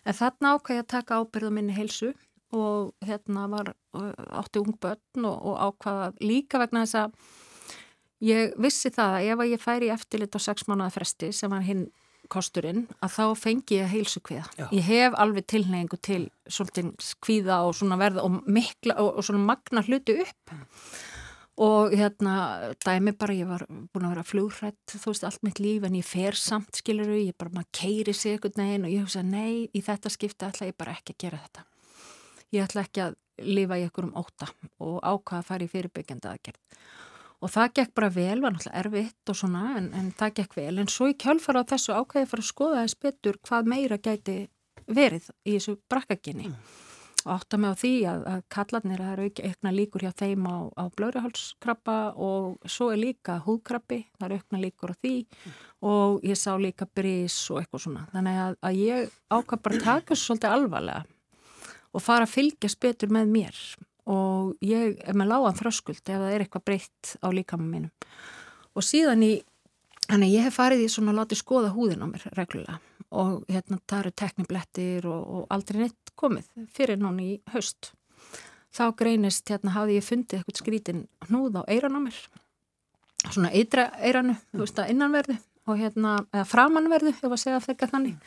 En 0.02 0.18
þarna 0.18 0.54
ákvæði 0.56 0.82
að 0.82 0.88
taka 0.94 1.20
ábyrðu 1.22 1.52
minni 1.54 1.76
heilsu 1.76 2.10
og 2.58 3.06
hérna 3.06 3.46
var 3.52 3.74
átti 4.40 4.62
ung 4.62 4.74
börn 4.80 5.28
og, 5.28 5.36
og 5.46 5.62
ákvaða 5.68 6.10
líka 6.24 6.60
vegna 6.62 6.84
þess 6.86 7.04
að 7.04 7.16
ég 8.24 8.54
vissi 8.58 8.90
það 8.94 9.16
að 9.18 9.30
ef 9.32 9.44
ég 9.52 9.62
færi 9.62 9.90
eftirlit 9.94 10.34
á 10.34 10.40
sex 10.42 10.66
mánuða 10.68 10.94
fresti 10.96 11.30
sem 11.32 11.52
var 11.52 11.62
hinn 11.66 11.86
kosturinn 12.32 12.86
að 13.04 13.14
þá 13.16 13.24
fengi 13.40 13.78
ég 13.78 13.92
heilsu 13.92 14.22
kviða. 14.24 14.68
Ég 14.74 14.86
hef 14.86 15.16
alveg 15.20 15.46
tilneyingu 15.50 15.98
til 16.04 16.24
svolítið 16.48 16.90
kviða 17.24 17.62
og 17.66 17.76
svona 17.78 17.98
verða 18.00 18.24
og 18.26 18.42
mikla 18.48 18.98
og, 19.02 19.20
og 19.20 19.26
svona 19.26 19.44
magna 19.44 19.84
hluti 19.86 20.18
upp 20.24 20.52
mm. 20.54 20.64
og 21.66 21.96
hérna 21.98 22.34
dæmi 22.84 23.14
bara 23.18 23.36
ég 23.36 23.50
var 23.50 23.64
búin 23.68 24.08
að 24.08 24.14
vera 24.14 24.26
flugrætt 24.26 24.94
þú 24.94 25.12
veist 25.12 25.26
allt 25.28 25.44
mitt 25.46 25.62
líf 25.62 25.86
en 25.88 25.98
ég 25.98 26.06
fer 26.06 26.38
samt 26.38 26.80
skiluru, 26.80 27.18
ég 27.20 27.36
bara 27.38 27.54
maður 27.54 27.72
keiri 27.80 28.14
sig 28.16 28.36
eitthvað 28.36 28.62
neginn 28.62 28.86
og 28.88 28.94
ég 28.94 29.06
hugsa 29.06 29.24
nei 29.24 29.68
í 29.72 29.84
þetta 29.84 30.12
skipta 30.12 30.52
ætla 30.52 30.70
ég 30.70 30.78
bara 30.78 30.96
ekki 30.96 31.16
að 31.16 31.24
gera 31.26 31.42
þetta. 31.46 31.66
Ég 32.56 32.64
ætla 32.64 32.86
ekki 32.86 33.04
að 33.04 33.18
lifa 33.44 33.76
í 33.78 33.84
einhverjum 33.86 34.16
óta 34.18 34.48
og 34.82 34.96
ákvaða 35.02 35.42
að 35.42 35.50
fara 35.52 35.66
í 35.66 35.70
fyrirbyggjanda 35.72 36.32
aðgerð 36.32 36.62
og 37.38 37.52
það 37.54 37.74
gekk 37.78 37.94
bara 37.94 38.10
vel, 38.12 38.40
var 38.42 38.54
náttúrulega 38.54 38.82
erfitt 38.82 39.32
og 39.32 39.38
svona 39.38 39.64
en, 39.78 39.88
en 39.94 40.10
það 40.18 40.34
gekk 40.40 40.58
vel 40.58 40.74
en 40.82 40.90
svo 40.90 41.08
í 41.12 41.16
kjálfara 41.22 41.62
á 41.62 41.70
þessu 41.70 41.94
ákvæði 41.94 42.30
fara 42.32 42.44
að 42.44 42.50
skoða 42.50 42.82
þess 42.82 43.00
betur 43.04 43.40
hvað 43.46 43.72
meira 43.74 43.98
gæti 44.02 44.36
verið 44.88 45.30
í 45.44 45.54
þessu 45.54 45.76
brakkaginni 45.90 46.48
mm. 46.48 46.56
og 47.24 47.32
átta 47.36 47.60
mig 47.60 47.76
á 47.76 47.80
því 47.82 47.92
að, 48.10 48.24
að 48.32 48.42
kallarnir 48.56 49.04
eru 49.12 49.28
aukna 49.28 49.74
líkur 49.76 50.06
hjá 50.06 50.12
þeim 50.18 50.48
á, 50.50 50.56
á 50.74 50.84
blöruhálskrabba 50.98 51.98
og 52.16 52.56
svo 52.66 52.90
er 52.94 53.02
líka 53.04 53.38
húðkrabbi, 53.44 54.00
það 54.18 54.26
eru 54.28 54.40
aukna 54.40 54.62
líkur 54.64 54.94
á 54.94 54.96
því 54.98 55.14
mm. 55.22 55.60
og 55.92 56.26
ég 56.26 56.40
sá 56.40 56.50
líka 56.58 56.88
brís 56.90 57.38
og 57.52 57.62
eitthvað 57.62 57.84
svona, 57.86 58.08
þannig 58.16 58.42
að, 58.46 58.58
að 58.66 58.82
ég 58.82 59.14
ákvað 59.30 59.64
bara 59.68 59.84
taka 59.84 60.14
þessu 60.14 60.32
svolítið 60.32 60.56
alvarlega 60.56 61.06
og 61.94 62.02
fara 62.04 62.26
að 62.26 62.34
fylgjast 62.34 62.82
betur 62.82 63.14
með 63.14 63.30
mér 63.36 63.62
og 64.08 64.56
ég 64.64 64.98
er 65.04 65.16
með 65.16 65.32
lágan 65.34 65.58
þröskuld 65.58 66.00
ef 66.00 66.08
það 66.08 66.32
er 66.32 66.44
eitthvað 66.44 66.66
breytt 66.70 67.14
á 67.20 67.28
líkamum 67.34 67.68
mínum. 67.68 67.92
Og 68.76 68.84
síðan 68.86 69.24
í 69.26 69.32
þannig 70.08 70.34
ég 70.34 70.46
hef 70.48 70.56
farið 70.56 70.86
í 70.86 70.90
svona 70.92 71.12
að 71.12 71.20
láta 71.20 71.38
skoða 71.38 71.74
húðin 71.74 72.04
á 72.04 72.08
mér 72.08 72.24
reglulega 72.38 72.78
og 73.08 73.44
hérna 73.48 73.78
það 73.88 74.00
eru 74.02 74.12
tekniblettir 74.20 75.06
og, 75.08 75.20
og 75.36 75.46
aldrei 75.52 75.82
neitt 75.84 76.12
komið 76.18 76.48
fyrir 76.76 77.00
núni 77.00 77.28
í 77.34 77.36
haust. 77.54 77.92
Þá 78.74 78.84
greinist 78.98 79.48
hérna 79.48 79.72
hafði 79.76 79.96
ég 79.96 80.04
fundið 80.04 80.40
eitthvað 80.40 80.60
skrítin 80.60 81.06
hnúð 81.28 81.60
á 81.60 81.62
eiran 81.72 81.96
á 81.96 82.00
mér. 82.04 82.18
Svona 83.28 83.52
eitra 83.56 83.88
eiranu 84.04 84.36
þú 84.52 84.62
veist 84.62 84.80
að 84.80 84.92
innanverðu 84.92 85.38
og 85.68 85.80
hérna 85.80 86.14
eða 86.32 86.46
framannverðu 86.48 87.14
ef 87.16 87.28
að 87.28 87.40
segja 87.40 87.64
þegar 87.64 87.92
þannig. 87.94 88.18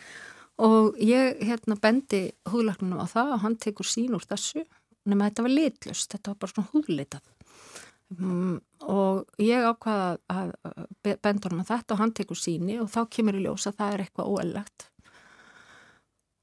Og 0.62 0.98
ég 1.02 1.40
hérna 1.46 1.78
bendi 1.82 2.24
húðlagnunum 2.50 3.02
á 3.02 3.08
það 3.10 3.36
og 3.36 3.44
hann 3.46 3.58
tekur 3.62 3.88
sín 3.88 4.18
úr 4.18 4.26
þessu 4.28 4.66
nema 5.10 5.30
þetta 5.30 5.46
var 5.48 5.56
litlust, 5.56 6.12
þetta 6.14 6.34
var 6.34 6.42
bara 6.42 6.54
svona 6.56 6.72
húðlitað 6.74 7.34
um, 8.20 8.60
og 8.92 9.42
ég 9.42 9.66
ákvaða 9.66 10.14
að 10.32 10.54
benda 11.24 11.50
honum 11.50 11.66
að 11.66 11.74
þetta 11.74 11.96
og 11.96 12.04
hann 12.04 12.16
tekur 12.18 12.40
síni 12.40 12.80
og 12.82 12.90
þá 12.92 13.04
kemur 13.18 13.38
í 13.38 13.44
ljós 13.46 13.70
að 13.70 13.78
það 13.82 13.94
er 13.96 14.06
eitthvað 14.06 14.32
óellagt 14.36 14.88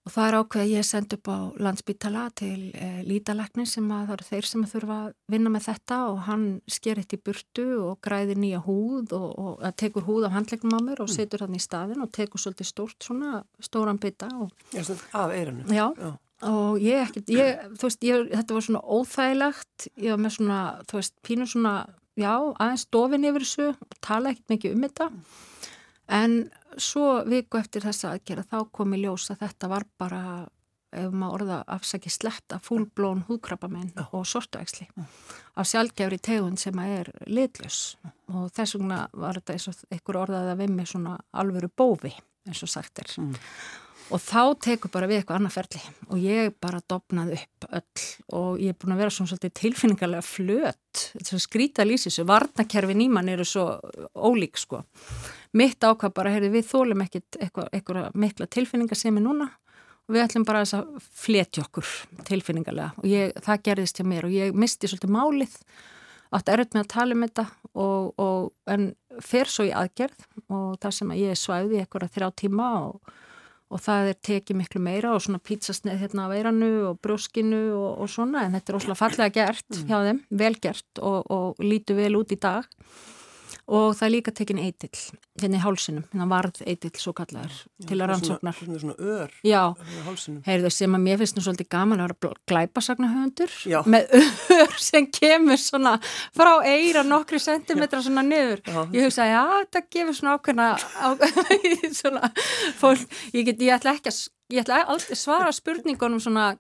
og 0.08 0.14
það 0.14 0.26
er 0.26 0.36
ákveð 0.38 0.62
að 0.62 0.70
ég 0.72 0.86
send 0.88 1.14
upp 1.18 1.28
á 1.28 1.38
landsbytala 1.60 2.22
til 2.40 2.60
e, 2.72 2.86
lítalæknin 3.04 3.68
sem 3.68 3.88
að 3.92 4.06
það 4.06 4.14
eru 4.14 4.28
þeir 4.28 4.46
sem 4.48 4.62
þurfa 4.70 5.00
að 5.04 5.10
vinna 5.34 5.52
með 5.52 5.66
þetta 5.66 5.98
og 6.08 6.20
hann 6.24 6.46
sker 6.78 7.02
eitt 7.02 7.12
í 7.12 7.18
burtu 7.28 7.66
og 7.82 7.98
græðir 8.04 8.40
nýja 8.40 8.62
húð 8.64 9.12
og, 9.18 9.26
og 9.36 9.66
tekur 9.76 10.06
húð 10.08 10.30
af 10.30 10.38
handlegnum 10.38 10.78
á 10.78 10.86
mér 10.86 11.02
og 11.04 11.10
mm. 11.10 11.16
setur 11.18 11.44
hann 11.44 11.58
í 11.58 11.60
staðin 11.60 12.00
og 12.06 12.14
tekur 12.16 12.40
svolítið 12.40 12.70
stórt 12.70 13.04
svona 13.04 13.42
stóran 13.60 14.00
bytta 14.00 14.30
og... 14.40 14.54
Af 15.12 15.34
eirinu. 15.34 15.68
Já, 15.68 15.90
Já 15.92 16.16
og 16.46 16.78
ég 16.82 17.02
ekkert, 17.02 17.30
ég, 17.34 17.62
þú 17.78 17.88
veist, 17.88 18.04
ég, 18.06 18.28
þetta 18.30 18.56
var 18.56 18.66
svona 18.66 18.82
óþægilegt, 18.84 19.88
ég 19.98 20.14
var 20.14 20.20
með 20.22 20.34
svona, 20.36 20.58
þú 20.90 21.00
veist, 21.00 21.14
pínur 21.26 21.50
svona, 21.50 21.72
já, 22.18 22.34
aðeins 22.36 22.84
dofin 22.94 23.26
yfir 23.26 23.46
þessu, 23.46 23.96
tala 24.04 24.34
ekkert 24.34 24.54
mikið 24.54 24.76
um 24.76 24.84
þetta, 24.86 25.08
en 26.20 26.36
svo 26.78 27.08
viku 27.26 27.58
eftir 27.58 27.82
þessa 27.86 28.12
aðgera 28.14 28.46
þá 28.46 28.60
kom 28.70 28.94
í 28.94 29.00
ljós 29.02 29.26
að 29.32 29.42
þetta 29.42 29.72
var 29.72 29.88
bara, 29.98 30.22
ef 30.94 31.10
maður 31.10 31.40
orða 31.40 31.58
afsaki 31.74 32.12
sletta, 32.12 32.60
fullblón 32.64 33.24
húðkrabamenn 33.26 33.90
ja. 33.96 34.06
og 34.14 34.22
sortuæksli 34.30 34.86
af 35.58 35.66
sjálfgefri 35.68 36.20
tegund 36.22 36.62
sem 36.62 36.78
að 36.80 36.94
er 37.00 37.10
litlus 37.26 37.98
ja. 37.98 38.14
og 38.30 38.54
þess 38.56 38.78
vegna 38.78 39.02
var 39.12 39.40
þetta 39.40 39.56
eins 39.58 39.68
og 39.68 39.82
einhver 39.90 40.22
orðað 40.22 40.54
að 40.54 40.62
við 40.62 40.72
með 40.78 40.90
svona 40.94 41.18
alvöru 41.42 41.68
bófi, 41.74 42.14
eins 42.46 42.62
og 42.64 42.72
sagt 42.72 43.02
er. 43.02 43.12
Mm 43.18 43.34
og 44.08 44.20
þá 44.22 44.42
tekur 44.64 44.92
bara 44.92 45.08
við 45.10 45.20
eitthvað 45.20 45.38
annað 45.38 45.54
ferli. 45.58 45.80
Og 46.08 46.22
ég 46.22 46.54
bara 46.62 46.80
dopnaði 46.88 47.38
upp 47.38 47.66
öll. 47.78 48.04
Og 48.38 48.62
ég 48.62 48.72
er 48.72 48.78
búin 48.80 48.94
að 48.94 49.02
vera 49.02 49.14
svona 49.14 49.32
svolítið 49.32 49.54
tilfinningarlega 49.60 50.24
flött, 50.24 51.04
skrítið 51.28 51.84
að 51.84 51.90
lýsa 51.90 52.08
þessu, 52.08 52.26
varnakerfi 52.28 52.96
nýman 52.98 53.30
eru 53.32 53.46
svo 53.48 53.66
ólík 54.16 54.60
sko. 54.60 54.82
Mitt 55.58 55.84
ákvað 55.84 56.14
bara, 56.16 56.32
heyrði 56.34 56.52
við 56.56 56.66
þólum 56.70 57.04
ekkit 57.04 57.38
eitthvað, 57.40 57.68
eitthvað 57.76 58.18
mikla 58.24 58.48
tilfinningar 58.56 59.00
sem 59.00 59.20
er 59.20 59.26
núna. 59.26 59.50
Og 60.08 60.16
við 60.16 60.24
ætlum 60.24 60.48
bara 60.48 60.64
þess 60.64 60.78
að 60.78 61.06
fletja 61.20 61.62
okkur 61.66 61.88
tilfinningarlega 62.24 62.94
og 62.96 63.06
ég, 63.10 63.34
það 63.44 63.64
gerðist 63.66 63.98
hjá 64.00 64.06
mér. 64.08 64.24
Og 64.24 64.32
ég 64.32 64.56
misti 64.56 64.88
svolítið 64.88 65.12
málið. 65.12 65.58
Átt 66.32 66.48
erut 66.52 66.72
með 66.76 66.86
að 66.86 66.92
tala 66.94 67.16
um 67.16 67.24
þetta. 67.26 67.44
Og, 67.78 68.08
og 68.24 68.72
en 68.72 68.90
fer 69.24 69.52
svo 69.52 69.68
í 69.68 69.72
aðgerð. 69.76 70.24
Og 70.48 70.78
það 70.80 70.94
sem 70.96 71.12
að 71.12 71.24
ég 71.26 71.40
svæði 71.40 71.82
eitthvað 71.82 72.14
þrjá 72.16 72.30
tíma 72.40 72.70
og 72.86 73.16
og 73.68 73.82
það 73.84 74.10
er 74.12 74.18
tekið 74.28 74.58
miklu 74.62 74.80
meira 74.82 75.12
og 75.12 75.22
svona 75.24 75.42
pítsasneið 75.44 76.04
hérna 76.04 76.28
á 76.28 76.32
veiranu 76.32 76.70
og 76.88 77.00
brjóskinu 77.04 77.62
og, 77.76 77.90
og 78.04 78.10
svona 78.12 78.46
en 78.46 78.56
þetta 78.56 78.72
er 78.72 78.78
ósláð 78.80 79.00
fallega 79.02 79.34
gert 79.34 79.68
mm. 79.74 79.84
hjá 79.90 79.98
þeim, 80.08 80.20
vel 80.42 80.54
gert 80.62 81.02
og, 81.02 81.18
og 81.28 81.62
lítu 81.64 81.98
vel 81.98 82.16
út 82.20 82.32
í 82.32 82.40
dag 82.40 82.68
og 83.68 83.96
það 83.98 84.04
er 84.06 84.12
líka 84.14 84.32
tekin 84.34 84.60
eitill 84.62 85.00
hérna 85.38 85.58
í 85.58 85.62
hálsinum, 85.62 86.04
hérna 86.12 86.28
varð 86.30 86.62
eitill 86.64 86.92
svo 86.96 87.12
kallar 87.16 87.52
til 87.84 87.98
að 87.98 88.10
rannsóknar. 88.12 88.56
svona, 88.56 88.80
svona 88.80 88.96
ör 88.98 89.34
já, 89.44 89.62
heyrðu 90.46 90.70
sem 90.72 90.96
að 90.96 91.04
mér 91.04 91.20
finnst 91.20 91.36
nú 91.36 91.44
svolítið 91.44 91.68
gaman 91.74 92.02
að 92.04 92.14
vera 92.14 92.32
glæpasagnahöfundur 92.52 93.58
með 93.92 94.16
ör 94.58 94.78
sem 94.80 95.10
kemur 95.12 95.60
svona 95.60 95.98
frá 96.36 96.52
eira 96.64 97.04
nokkri 97.06 97.40
sentimetra 97.42 98.00
svona 98.04 98.24
niður. 98.26 98.64
Já. 98.64 98.80
ég 98.96 99.08
hugsa 99.08 99.28
að 99.28 99.54
þetta 99.58 99.84
gefur 99.92 100.18
svona 100.20 100.38
ákveðna 100.38 100.70
á, 100.78 101.08
svona 102.00 102.32
fólk, 102.80 103.06
ég, 103.36 103.44
get, 103.50 103.62
ég 103.62 103.76
ætla 103.76 103.98
ekki 103.98 104.12
að 104.14 104.24
ég 104.48 104.64
ætla 104.64 104.80
að 104.88 105.10
svara 105.18 105.52
spurningunum 105.52 106.20
svona 106.24 106.54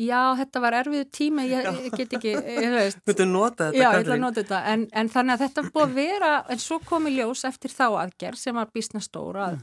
Já, 0.00 0.32
þetta 0.38 0.60
var 0.64 0.74
erfiðu 0.78 1.04
tíma, 1.12 1.42
ég, 1.44 1.66
ég 1.84 1.94
get 1.98 2.14
ekki, 2.16 2.30
ég 2.32 2.72
veist. 2.72 3.00
Þú 3.04 3.12
ætti 3.12 3.24
að 3.26 3.32
nota 3.32 3.66
þetta. 3.66 3.76
Já, 3.76 3.88
ég 3.90 3.98
ætla 3.98 4.14
að 4.14 4.22
nota 4.22 4.40
þetta, 4.40 4.60
en, 4.72 4.84
en 4.96 5.10
þannig 5.12 5.34
að 5.34 5.42
þetta 5.44 5.64
búið 5.68 5.84
að 5.84 5.96
vera, 5.98 6.30
en 6.54 6.62
svo 6.64 6.78
kom 6.88 7.08
í 7.10 7.12
ljós 7.18 7.44
eftir 7.48 7.74
þá 7.74 7.84
aðgerð 7.90 8.40
sem 8.40 8.56
var 8.56 8.70
bísna 8.72 9.02
stóra 9.04 9.50
að, 9.50 9.58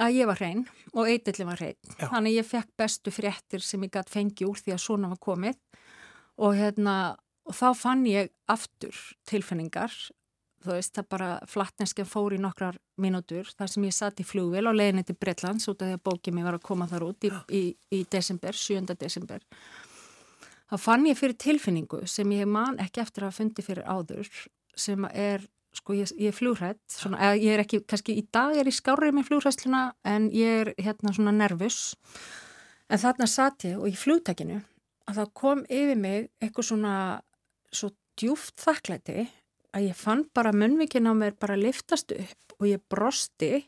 að 0.00 0.16
ég 0.16 0.30
var 0.30 0.40
hrein 0.40 0.62
og 0.94 1.10
eitillin 1.12 1.50
var 1.52 1.60
hrein. 1.60 1.76
Já. 1.98 2.06
Þannig 2.06 2.38
ég 2.38 2.48
fekk 2.48 2.70
bestu 2.80 3.12
fréttir 3.12 3.66
sem 3.66 3.84
ég 3.84 3.92
gætt 3.92 4.12
fengi 4.14 4.48
úr 4.48 4.62
því 4.62 4.76
að 4.78 4.84
svona 4.86 5.12
var 5.12 5.20
komið 5.28 5.60
og 6.40 6.56
hérna 6.56 6.96
og 7.44 7.56
þá 7.56 7.68
fann 7.76 8.06
ég 8.08 8.32
aftur 8.48 8.96
tilfinningar 9.28 9.92
þú 10.64 10.72
veist 10.74 10.96
það 10.96 11.06
bara 11.14 11.28
flattneskja 11.48 12.06
fór 12.08 12.34
í 12.36 12.40
nokkrar 12.40 12.78
mínútur 13.00 13.48
þar 13.56 13.72
sem 13.72 13.86
ég 13.88 13.96
satt 13.96 14.20
í 14.20 14.26
flugvél 14.26 14.66
á 14.68 14.72
leiðinni 14.76 15.04
til 15.08 15.16
Breitlands 15.16 15.68
út 15.70 15.80
af 15.82 15.88
því 15.88 15.98
að 15.98 16.02
bókið 16.08 16.36
mér 16.36 16.48
var 16.50 16.58
að 16.58 16.66
koma 16.68 16.88
þar 16.90 17.06
út 17.08 17.26
í, 17.26 17.30
í, 17.48 17.62
í 17.96 18.00
desember, 18.12 18.56
7. 18.56 18.96
desember. 19.00 19.44
Þá 20.70 20.76
fann 20.78 21.06
ég 21.08 21.18
fyrir 21.18 21.38
tilfinningu 21.40 22.04
sem 22.06 22.36
ég 22.36 22.46
man 22.46 22.78
ekki 22.82 23.02
eftir 23.02 23.26
að 23.26 23.38
fundi 23.40 23.64
fyrir 23.66 23.88
áður 23.88 24.28
sem 24.78 25.08
er 25.10 25.46
sko 25.74 25.94
ég, 25.94 26.10
ég 26.18 26.32
er 26.32 26.36
flugrætt, 26.36 26.82
svona, 26.90 27.18
eða 27.22 27.38
ég 27.38 27.54
er 27.54 27.64
ekki 27.64 27.82
kannski 27.88 28.16
í 28.18 28.26
dag 28.34 28.56
er 28.58 28.68
ég 28.68 28.74
skárið 28.74 29.14
með 29.16 29.28
flugræstluna 29.30 29.82
en 30.06 30.28
ég 30.34 30.64
er 30.64 30.72
hérna 30.78 31.14
svona 31.14 31.34
nervus. 31.34 31.94
En 32.90 32.98
þarna 32.98 33.28
satt 33.30 33.66
ég 33.68 33.78
og 33.78 33.90
í 33.90 33.96
flugtakinu 33.98 34.60
að 35.10 35.20
það 35.20 35.34
kom 35.42 35.64
yfir 35.66 35.98
mig 35.98 36.30
eitthvað 36.42 36.70
svona 36.70 36.94
svo 37.74 37.92
djúft 38.18 38.58
þakklæti 38.60 39.28
að 39.76 39.90
ég 39.90 39.98
fann 39.98 40.24
bara 40.34 40.52
munnvikin 40.54 41.08
á 41.10 41.14
mér 41.14 41.36
bara 41.38 41.58
liftast 41.58 42.12
upp 42.14 42.56
og 42.58 42.68
ég 42.68 42.82
brosti 42.90 43.66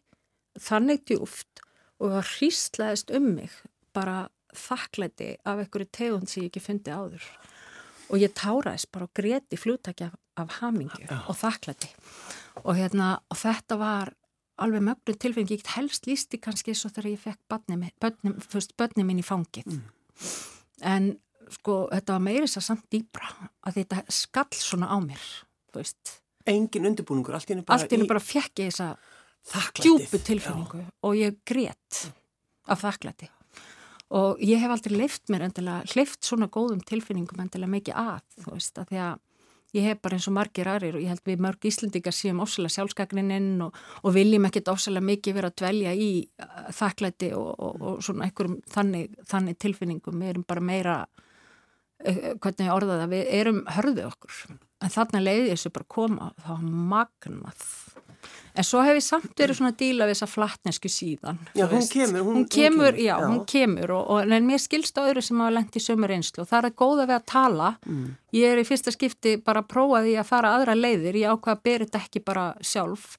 þannig 0.61 1.05
djúft 1.09 1.63
og 2.03 2.17
það 2.17 2.31
hríslaðist 2.35 3.13
um 3.17 3.29
mig 3.37 3.55
bara 3.95 4.27
þakklæti 4.57 5.37
af 5.49 5.63
einhverju 5.63 5.89
tegund 5.95 6.29
sem 6.29 6.45
ég 6.45 6.51
ekki 6.51 6.65
fundi 6.65 6.93
áður. 6.93 7.25
Og 8.13 8.21
ég 8.21 8.35
táraðist 8.37 8.91
bara 8.93 9.07
og 9.09 9.15
greti 9.17 9.57
flúttakja 9.57 10.11
af, 10.11 10.19
af 10.43 10.59
hamingju 10.61 11.07
Já. 11.07 11.23
og 11.31 11.39
þakklæti. 11.39 11.89
Og, 12.65 12.75
hérna, 12.77 13.15
og 13.33 13.39
þetta 13.41 13.79
var 13.81 14.13
alveg 14.61 14.85
mögnu 14.85 15.17
tilfengi, 15.17 15.57
ég 15.57 15.71
helst 15.77 16.07
lísti 16.07 16.41
kannski 16.43 16.75
svo 16.77 16.91
þegar 16.93 17.13
ég 17.15 17.23
fekk 17.23 17.41
bönni, 17.49 19.07
mín 19.07 19.23
í 19.23 19.25
fangið. 19.25 19.79
En 20.85 21.15
sko 21.53 21.87
þetta 21.93 22.19
var 22.19 22.27
meirins 22.27 22.59
að 22.59 22.69
samt 22.69 22.85
dýbra 22.93 23.31
að 23.65 23.81
þetta 23.81 24.05
skall 24.13 24.53
svona 24.59 24.93
á 24.93 24.99
mér 25.01 25.25
þú 25.73 25.83
veist, 25.83 26.19
Engin 26.53 26.89
undirbúningur, 26.91 27.37
allt 27.37 27.51
í 27.51 27.55
henni 27.55 27.67
bara 27.67 27.79
allt 27.79 27.93
í 27.93 27.95
henni 27.95 28.09
bara 28.11 28.23
fekk 28.23 28.65
ég 28.65 28.73
þessa 28.73 28.89
djúpu 29.79 30.19
tilfinningu 30.27 30.81
og 31.07 31.19
ég 31.19 31.39
grét 31.47 32.01
af 32.71 32.83
þakklæti. 32.83 33.29
Og 34.13 34.41
ég 34.45 34.61
hef 34.61 34.73
aldrei 34.75 34.97
leift 34.99 35.31
mér 35.33 35.47
endilega, 35.47 35.87
hleyft 35.95 36.27
svona 36.27 36.51
góðum 36.53 36.83
tilfinningum 36.85 37.41
endilega 37.41 37.73
mikið 37.73 38.01
að, 38.03 38.25
þú 38.43 38.57
veist, 38.57 38.81
að 38.81 38.91
því 38.91 39.01
að 39.07 39.21
ég 39.73 39.87
hef 39.89 40.01
bara 40.05 40.19
eins 40.19 40.29
og 40.29 40.35
margir 40.37 40.69
aðrir 40.69 40.99
og 40.99 41.05
ég 41.05 41.13
held 41.15 41.23
við 41.25 41.43
mörg 41.47 41.67
Íslendingar 41.71 42.15
séum 42.15 42.43
ofsalega 42.45 42.75
sjálfskagnininn 42.75 43.63
og, 43.65 43.79
og 44.05 44.15
viljum 44.15 44.45
ekkit 44.49 44.69
ofsalega 44.69 45.09
mikið 45.09 45.39
vera 45.39 45.49
að 45.49 45.59
dvelja 45.63 45.95
í 45.97 46.11
uh, 46.45 46.67
þakklæti 46.77 47.31
og, 47.39 47.49
og, 47.57 47.79
og 47.81 48.03
svona 48.05 48.29
einhverjum 48.29 48.59
þannig, 48.75 49.17
þannig 49.31 49.59
tilfinningum, 49.65 50.21
við 50.21 50.35
erum 50.35 50.45
bara 50.49 50.67
meira 50.69 50.99
uh, 51.07 52.29
hvernig 52.37 52.69
ég 52.69 52.75
orða 52.75 53.01
það, 53.01 53.09
við 53.15 53.33
erum 53.41 53.63
hörðu 53.79 54.07
okkur, 54.11 54.43
en 54.83 54.91
þarna 54.91 55.21
leiði 55.23 55.51
þessu 55.55 55.73
bara 55.73 55.89
koma, 55.89 56.33
það 56.43 56.59
var 56.59 56.77
magnað 56.93 57.67
En 58.55 58.65
svo 58.69 58.83
hef 58.85 58.99
ég 58.99 59.03
samt 59.03 59.33
verið 59.41 59.57
svona 59.57 59.71
að 59.73 59.79
díla 59.81 60.05
við 60.07 60.13
þessa 60.13 60.27
flattnesku 60.29 60.89
síðan. 60.93 61.39
Já, 61.57 61.65
hún 61.71 61.87
kemur, 61.89 62.21
hún- 62.21 62.27
Hún 62.27 62.37
hún 62.43 62.49
kemur, 62.53 62.91
kemur, 62.93 62.99
já, 63.01 63.15
já. 63.17 63.27
hún 63.31 63.47
kemur 63.49 63.91
og, 63.97 64.11
og 64.11 64.33
en 64.37 64.47
mér 64.47 64.61
skilst 64.61 64.99
á 65.01 65.09
öðru 65.09 65.23
sem 65.25 65.41
hafa 65.41 65.55
lengt 65.57 65.79
í 65.79 65.81
sömur 65.81 66.13
einslu 66.13 66.43
og 66.45 66.49
það 66.51 66.59
er 66.59 66.69
að 66.69 66.77
góða 66.83 67.07
við 67.09 67.17
að 67.17 67.25
tala. 67.33 67.71
Mm. 67.89 68.11
Ég 68.37 68.53
er 68.53 68.61
í 68.61 68.67
fyrsta 68.69 68.93
skipti 68.93 69.33
bara 69.43 69.63
að 69.65 69.69
prófa 69.73 70.03
því 70.05 70.13
að 70.21 70.29
fara 70.29 70.53
aðra 70.59 70.75
leiðir. 70.77 71.17
Ég 71.23 71.33
ákvað 71.33 71.57
að 71.57 71.63
bera 71.65 71.85
þetta 71.89 72.03
ekki 72.05 72.25
bara 72.29 72.45
sjálf 72.61 73.17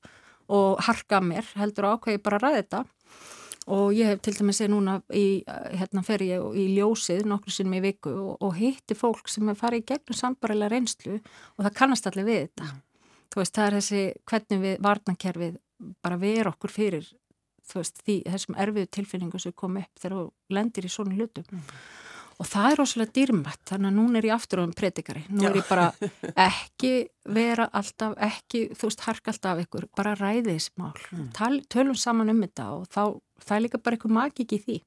og 0.54 0.78
harka 0.86 1.19
mér, 1.26 1.45
heldur 1.58 1.89
ákvað 1.97 2.13
ég 2.13 2.23
bara 2.23 2.38
að 2.38 2.43
ræða 2.45 2.62
þetta. 2.62 2.84
Og 3.71 3.93
ég 3.95 4.10
hef 4.12 4.19
til 4.26 4.34
dæmis 4.36 4.58
segið 4.60 4.73
núna 4.73 4.97
í, 5.15 5.43
hérna 5.47 6.04
fer 6.04 6.26
ég 6.26 6.58
í 6.60 6.65
ljósið 6.76 7.23
nokkru 7.32 7.54
sinnum 7.56 7.78
í 7.78 7.84
viku 7.86 8.12
og, 8.12 8.34
og 8.43 8.58
hitti 8.58 8.97
fólk 8.97 9.32
sem 9.32 9.47
er 9.47 9.60
farið 9.60 9.86
í 9.86 9.88
gegnum 9.93 10.19
sambarilega 10.19 10.73
reynslu 10.73 11.19
og 11.21 11.63
það 11.63 11.78
kannast 11.78 12.10
allir 12.12 12.28
við 12.28 12.41
þetta. 12.41 12.71
Þú 13.32 13.39
veist, 13.39 13.56
það 13.56 13.67
er 13.69 13.78
þessi 13.80 14.02
hvernig 14.30 14.63
við 14.65 14.80
varnakerfið 14.84 15.60
bara 16.04 16.19
vera 16.19 16.52
okkur 16.52 16.73
fyrir 16.76 17.08
þú 17.69 17.82
veist, 17.82 17.99
því 18.06 18.15
þessum 18.28 18.58
erfiðu 18.60 18.89
tilfinningu 18.97 19.41
sem 19.41 19.56
kom 19.56 19.78
upp 19.82 20.02
þegar 20.02 20.17
þú 20.17 20.56
lendir 20.58 20.88
í 20.88 20.91
svona 20.91 21.17
hlutum. 21.17 21.62
Og 22.41 22.47
það 22.49 22.67
er 22.67 22.80
rosalega 22.82 23.13
dýrmætt 23.13 23.62
þannig 23.69 23.91
að 23.91 23.97
núna 23.99 24.19
er 24.19 24.28
ég 24.28 24.36
aftur 24.36 24.60
á 24.60 24.63
um 24.65 24.71
predikari. 24.76 25.21
Nú 25.30 25.45
er 25.47 25.60
ég 25.60 25.67
bara 25.69 25.91
ekki 26.49 26.93
vera 27.30 27.67
alltaf, 27.78 28.15
ekki, 28.26 28.65
þú 28.73 28.89
veist, 28.89 29.04
harka 29.06 29.32
alltaf 29.32 29.54
af 29.54 29.62
ykkur, 29.67 29.88
bara 29.95 30.15
ræði 30.19 30.56
þessi 30.58 30.73
mál. 30.82 30.95
Tal, 31.38 31.54
tölum 31.71 31.99
saman 31.99 32.34
um 32.34 32.41
þetta 32.43 32.71
og 32.73 32.89
þá 32.89 33.04
það 33.43 33.58
er 33.58 33.65
líka 33.67 33.82
bara 33.84 33.97
eitthvað 33.97 34.17
magik 34.19 34.56
í 34.56 34.62
því. 34.63 34.77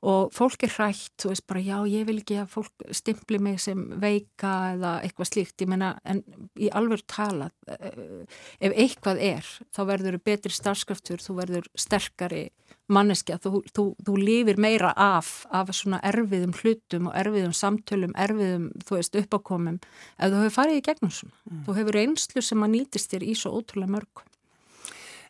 Og 0.00 0.30
fólk 0.32 0.62
er 0.64 0.72
hrætt, 0.72 1.12
þú 1.20 1.28
veist 1.28 1.44
bara 1.50 1.60
já, 1.60 1.76
ég 1.92 2.06
vil 2.08 2.16
ekki 2.22 2.38
að 2.40 2.52
fólk 2.54 2.84
stimpli 2.96 3.36
mig 3.42 3.58
sem 3.60 3.82
veika 4.00 4.52
eða 4.72 4.92
eitthvað 5.04 5.28
slíkt, 5.28 5.60
ég 5.60 5.68
meina 5.68 5.90
en 6.08 6.22
í 6.56 6.70
alveg 6.72 7.02
tala 7.10 7.50
eh, 7.68 8.22
ef 8.64 8.72
eitthvað 8.80 9.20
er, 9.26 9.50
þá 9.76 9.82
verður 9.90 10.16
betri 10.24 10.56
starfskraftur, 10.56 11.20
þú 11.20 11.36
verður 11.42 11.68
sterkari 11.76 12.46
manneskja, 12.90 13.36
þú, 13.44 13.60
þú, 13.76 13.84
þú 14.06 14.16
lifir 14.16 14.60
meira 14.62 14.94
af, 14.96 15.44
af 15.52 15.68
svona 15.76 16.00
erfiðum 16.06 16.56
hlutum 16.56 17.10
og 17.10 17.20
erfiðum 17.20 17.54
samtölum, 17.60 18.16
erfiðum 18.16 18.70
þú 18.80 18.96
veist, 18.96 19.20
uppákomum, 19.20 19.78
ef 20.16 20.32
þú 20.32 20.42
hefur 20.46 20.56
farið 20.56 20.80
í 20.80 20.84
gegnum 20.88 21.14
svona, 21.20 21.36
þú 21.68 21.76
hefur 21.76 22.02
einslu 22.06 22.44
sem 22.44 22.64
að 22.64 22.76
nýtist 22.78 23.12
þér 23.12 23.28
í 23.28 23.36
svo 23.36 23.52
ótrúlega 23.60 23.98
mörg 23.98 24.24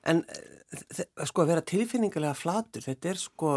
En 0.09 0.23
eh, 0.29 1.03
sko 1.29 1.45
að 1.45 1.51
vera 1.55 1.67
tilfinningarlega 1.67 2.37
flatur, 2.39 2.85
þetta 2.87 3.11
er 3.11 3.19
sko, 3.21 3.57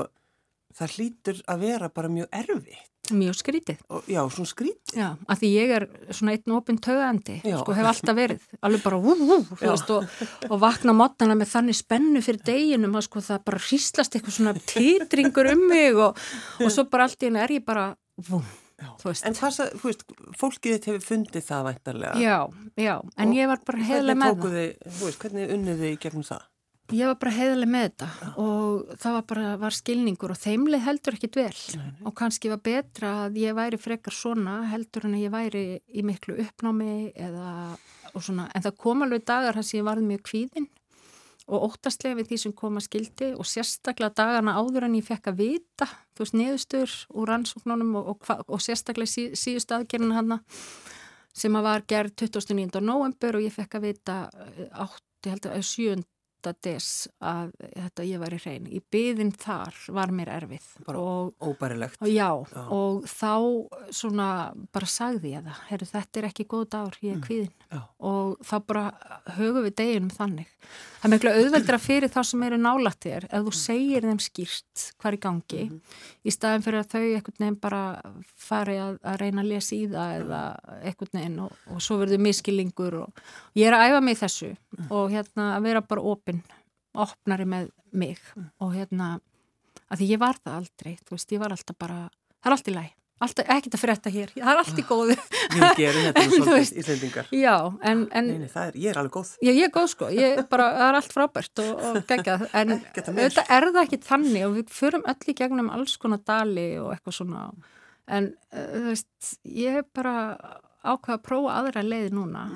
það 0.75 0.97
hlýtur 0.97 1.45
að 1.53 1.61
vera 1.67 1.89
bara 1.93 2.09
mjög 2.11 2.27
erfitt. 2.31 2.89
mjög 3.11 3.35
skrítið. 3.35 3.79
Og, 3.91 4.05
já, 4.07 4.21
svona 4.31 4.47
skrítið. 4.47 4.93
Já, 4.95 5.09
að 5.27 5.41
því 5.41 5.47
ég 5.51 5.71
er 5.75 5.85
svona 6.15 6.33
einn 6.37 6.53
opinn 6.55 6.77
tögandi, 6.79 7.35
sko 7.43 7.75
hef 7.75 7.89
alltaf 7.89 8.15
verið, 8.15 8.45
alveg 8.63 8.83
bara 8.85 8.99
vú, 9.03 9.15
vú, 9.19 9.37
þú 9.49 9.57
veist, 9.59 9.91
og, 9.91 10.23
og 10.47 10.61
vakna 10.63 10.95
mótana 10.95 11.35
með 11.35 11.51
þannig 11.51 11.79
spennu 11.81 12.23
fyrir 12.23 12.39
deginum 12.47 12.95
að 12.95 13.07
sko 13.09 13.23
það 13.27 13.43
bara 13.51 13.59
hríslast 13.67 14.15
eitthvað 14.15 14.37
svona 14.37 14.55
titringur 14.71 15.51
um 15.51 15.67
mig 15.67 15.99
og, 15.99 16.15
og 16.63 16.71
svo 16.71 16.87
bara 16.87 17.09
allt 17.09 17.19
í 17.19 17.27
henni 17.27 17.43
er 17.43 17.57
ég 17.57 17.65
bara 17.67 17.89
veist. 18.23 18.39
En 19.27 19.37
hvað, 19.37 19.59
þú 19.81 19.89
veist, 19.89 20.03
fólkið 20.39 20.73
þitt 20.77 20.87
hefur 20.91 21.05
fundið 21.09 21.45
það 21.49 21.67
væntarlega. 21.69 22.15
Já, 22.23 22.37
já, 22.79 22.95
en 23.17 23.29
Og 23.29 23.37
ég 23.37 23.51
var 23.53 23.61
bara 23.67 23.83
Hvernig 23.83 24.17
með 24.17 24.33
það. 24.41 24.57
þið, 24.57 24.97
veist, 25.03 25.21
hvernig 25.23 25.53
unnið 25.57 25.83
þið 25.83 25.93
í 25.93 26.01
gegnum 26.07 26.27
það? 26.31 26.49
Ég 26.93 27.07
var 27.07 27.15
bara 27.15 27.31
heiðlega 27.33 27.71
með 27.73 27.83
þetta 27.87 28.07
og 28.43 28.97
það 28.99 29.13
var 29.15 29.23
bara, 29.31 29.45
var 29.57 29.73
skilningur 29.73 30.33
og 30.33 30.39
þeimlið 30.41 30.81
heldur 30.83 31.15
ekkit 31.15 31.37
vel 31.39 31.85
og 32.03 32.13
kannski 32.19 32.51
var 32.51 32.59
betra 32.59 33.13
að 33.23 33.37
ég 33.39 33.55
væri 33.55 33.79
frekar 33.79 34.13
svona 34.13 34.57
heldur 34.67 35.07
en 35.07 35.15
að 35.15 35.23
ég 35.23 35.31
væri 35.33 35.63
í 35.95 36.03
miklu 36.05 36.35
uppnámi 36.43 37.13
eða 37.15 37.53
og 38.13 38.21
svona, 38.21 38.49
en 38.53 38.61
það 38.67 38.75
kom 38.83 39.01
alveg 39.07 39.23
dagar 39.25 39.57
sem 39.63 39.79
ég 39.79 39.87
varði 39.87 40.09
mjög 40.11 40.25
kvíðin 40.27 40.67
og 41.51 41.67
óttastlega 41.67 42.17
við 42.19 42.29
því 42.31 42.39
sem 42.43 42.53
koma 42.55 42.81
skildi 42.83 43.33
og 43.35 43.47
sérstaklega 43.47 44.15
dagana 44.15 44.55
áður 44.59 44.87
en 44.87 44.97
ég 44.97 45.07
fekk 45.07 45.31
að 45.31 45.41
vita, 45.41 45.87
þú 46.15 46.23
veist, 46.23 46.37
niðurstur 46.39 46.95
úr 47.11 47.31
rannsóknunum 47.31 47.95
og, 47.99 48.11
og, 48.13 48.45
og 48.47 48.63
sérstaklega 48.63 49.11
sí, 49.11 49.25
síðustu 49.37 49.75
aðgerðin 49.77 50.15
hana 50.15 50.39
sem 51.33 51.55
að 51.57 51.67
var 51.67 51.85
gerð 51.89 52.15
29. 52.23 52.81
november 52.85 53.37
og 53.39 53.45
ég 53.45 53.53
fekk 53.55 53.79
að 53.79 53.87
vita 53.89 54.17
eh, 54.31 54.67
átt, 54.71 55.03
ég 55.25 55.35
held 55.35 55.49
að 55.49 55.65
7. 55.67 56.03
des 56.65 56.87
að 57.23 57.51
þetta 57.71 58.03
ég 58.09 58.19
var 58.19 58.33
í 58.35 58.39
hrein. 58.43 58.67
Í 58.67 58.81
byðin 58.91 59.31
þar 59.39 59.73
var 59.95 60.11
mér 60.11 60.27
erfið 60.35 60.65
Bara 60.85 60.99
og, 60.99 61.33
Óbærilegt. 61.39 61.97
og 62.01 62.07
já, 62.11 62.27
Já. 62.51 62.63
og 62.67 63.03
þá 63.07 63.31
svona 63.91 64.27
bara 64.73 64.85
sagði 64.89 65.31
ég 65.37 65.43
það, 65.47 65.61
herru 65.69 65.85
þetta 65.93 66.19
er 66.19 66.27
ekki 66.29 66.45
góð 66.51 66.65
dagur, 66.75 66.97
ég 67.01 67.15
er 67.15 67.21
kvíðin 67.23 67.53
Já. 67.71 67.81
og 67.99 68.37
þá 68.43 68.55
bara 68.67 68.85
höfum 69.37 69.63
við 69.63 69.75
deginum 69.79 70.09
þannig. 70.13 70.49
Það 71.03 71.07
er 71.09 71.11
miklu 71.17 71.31
auðveldra 71.35 71.77
fyrir 71.83 72.07
þá 72.13 72.19
sem 72.23 72.43
eru 72.47 72.57
nálætt 72.57 72.99
þér 73.03 73.25
ef 73.27 73.41
þú 73.43 73.51
segir 73.59 74.05
þeim 74.07 74.19
skýrt 74.23 74.83
hvað 75.01 75.09
er 75.09 75.17
í 75.17 75.21
gangi 75.25 75.63
í 76.23 76.31
staðin 76.31 76.63
fyrir 76.63 76.79
að 76.79 76.93
þau 76.93 77.01
einhvern 77.03 77.39
veginn 77.43 77.57
bara 77.59 77.81
fari 78.39 78.77
að, 78.79 78.95
að 79.03 79.17
reyna 79.19 79.43
að 79.43 79.49
lesa 79.51 79.75
í 79.75 79.81
það 79.91 80.13
eða 80.21 80.39
einhvern 80.87 81.11
veginn 81.19 81.35
og, 81.43 81.57
og 81.75 81.81
svo 81.83 81.97
verður 81.99 82.23
miskilingur 82.23 82.95
og 83.01 83.21
ég 83.59 83.67
er 83.67 83.75
að 83.75 83.85
æfa 83.91 84.01
mig 84.07 84.17
þessu 84.21 84.53
og 84.89 85.11
hérna 85.11 85.49
að 85.57 85.67
vera 85.67 85.81
bara 85.91 86.05
opinn, 86.33 86.57
opnari 86.93 87.45
með 87.49 87.69
mig. 87.93 88.19
Og 88.61 88.73
hérna 88.75 89.15
að 89.89 90.01
því 90.01 90.09
ég 90.13 90.21
var 90.21 90.41
það 90.41 90.59
aldrei, 90.59 90.97
þú 91.05 91.15
veist, 91.15 91.31
ég 91.33 91.41
var 91.41 91.55
alltaf 91.55 91.79
bara, 91.79 92.03
það 92.41 92.49
er 92.49 92.55
allt 92.57 92.69
í 92.69 92.75
læg, 92.75 92.91
ekkert 93.23 93.75
að 93.77 93.81
frétta 93.81 94.11
hér, 94.11 94.31
það 94.35 94.49
er 94.51 94.61
allt 94.63 94.79
í 94.81 94.85
góðu. 94.87 95.17
Við 95.53 95.65
gerum 95.79 96.07
þetta 96.07 96.23
nú 96.23 96.39
svolítið 96.43 96.79
íslendingar. 96.81 97.29
Já, 97.37 97.55
en, 97.91 98.01
en 98.11 98.29
Nei, 98.31 98.39
nei, 98.41 98.49
það 98.51 98.71
er, 98.71 98.79
ég 98.83 98.91
er 98.91 98.99
alveg 99.03 99.15
góð. 99.19 99.31
Já, 99.37 99.51
ég 99.51 99.67
er 99.67 99.73
góð 99.77 99.87
sko, 99.93 100.09
ég 100.13 100.41
er 100.41 100.49
bara, 100.49 100.67
það 100.79 100.87
er 100.87 100.97
allt 100.99 101.15
frábært 101.15 101.63
og, 101.63 101.71
og 101.89 102.01
geggjað, 102.09 102.45
en 102.61 102.75
auðvitað 102.77 103.53
er 103.57 103.69
það 103.69 103.81
ekki 103.85 104.01
þannig 104.09 104.47
og 104.47 104.57
við 104.57 104.75
förum 104.79 105.07
öll 105.13 105.29
í 105.29 105.37
gegnum 105.39 105.71
alls 105.77 105.95
konar 106.01 106.23
dali 106.27 106.67
og 106.81 106.91
eitthvað 106.95 107.19
svona, 107.19 107.45
en 108.17 108.31
uh, 108.33 108.67
þú 108.73 108.85
veist, 108.89 109.33
ég 109.63 109.79
hef 109.79 109.91
bara 109.95 110.15
ákvað 110.83 111.15
að 111.15 111.25
prófa 111.29 111.59
aðra 111.61 111.85
leið 111.85 112.09
núna 112.17 112.47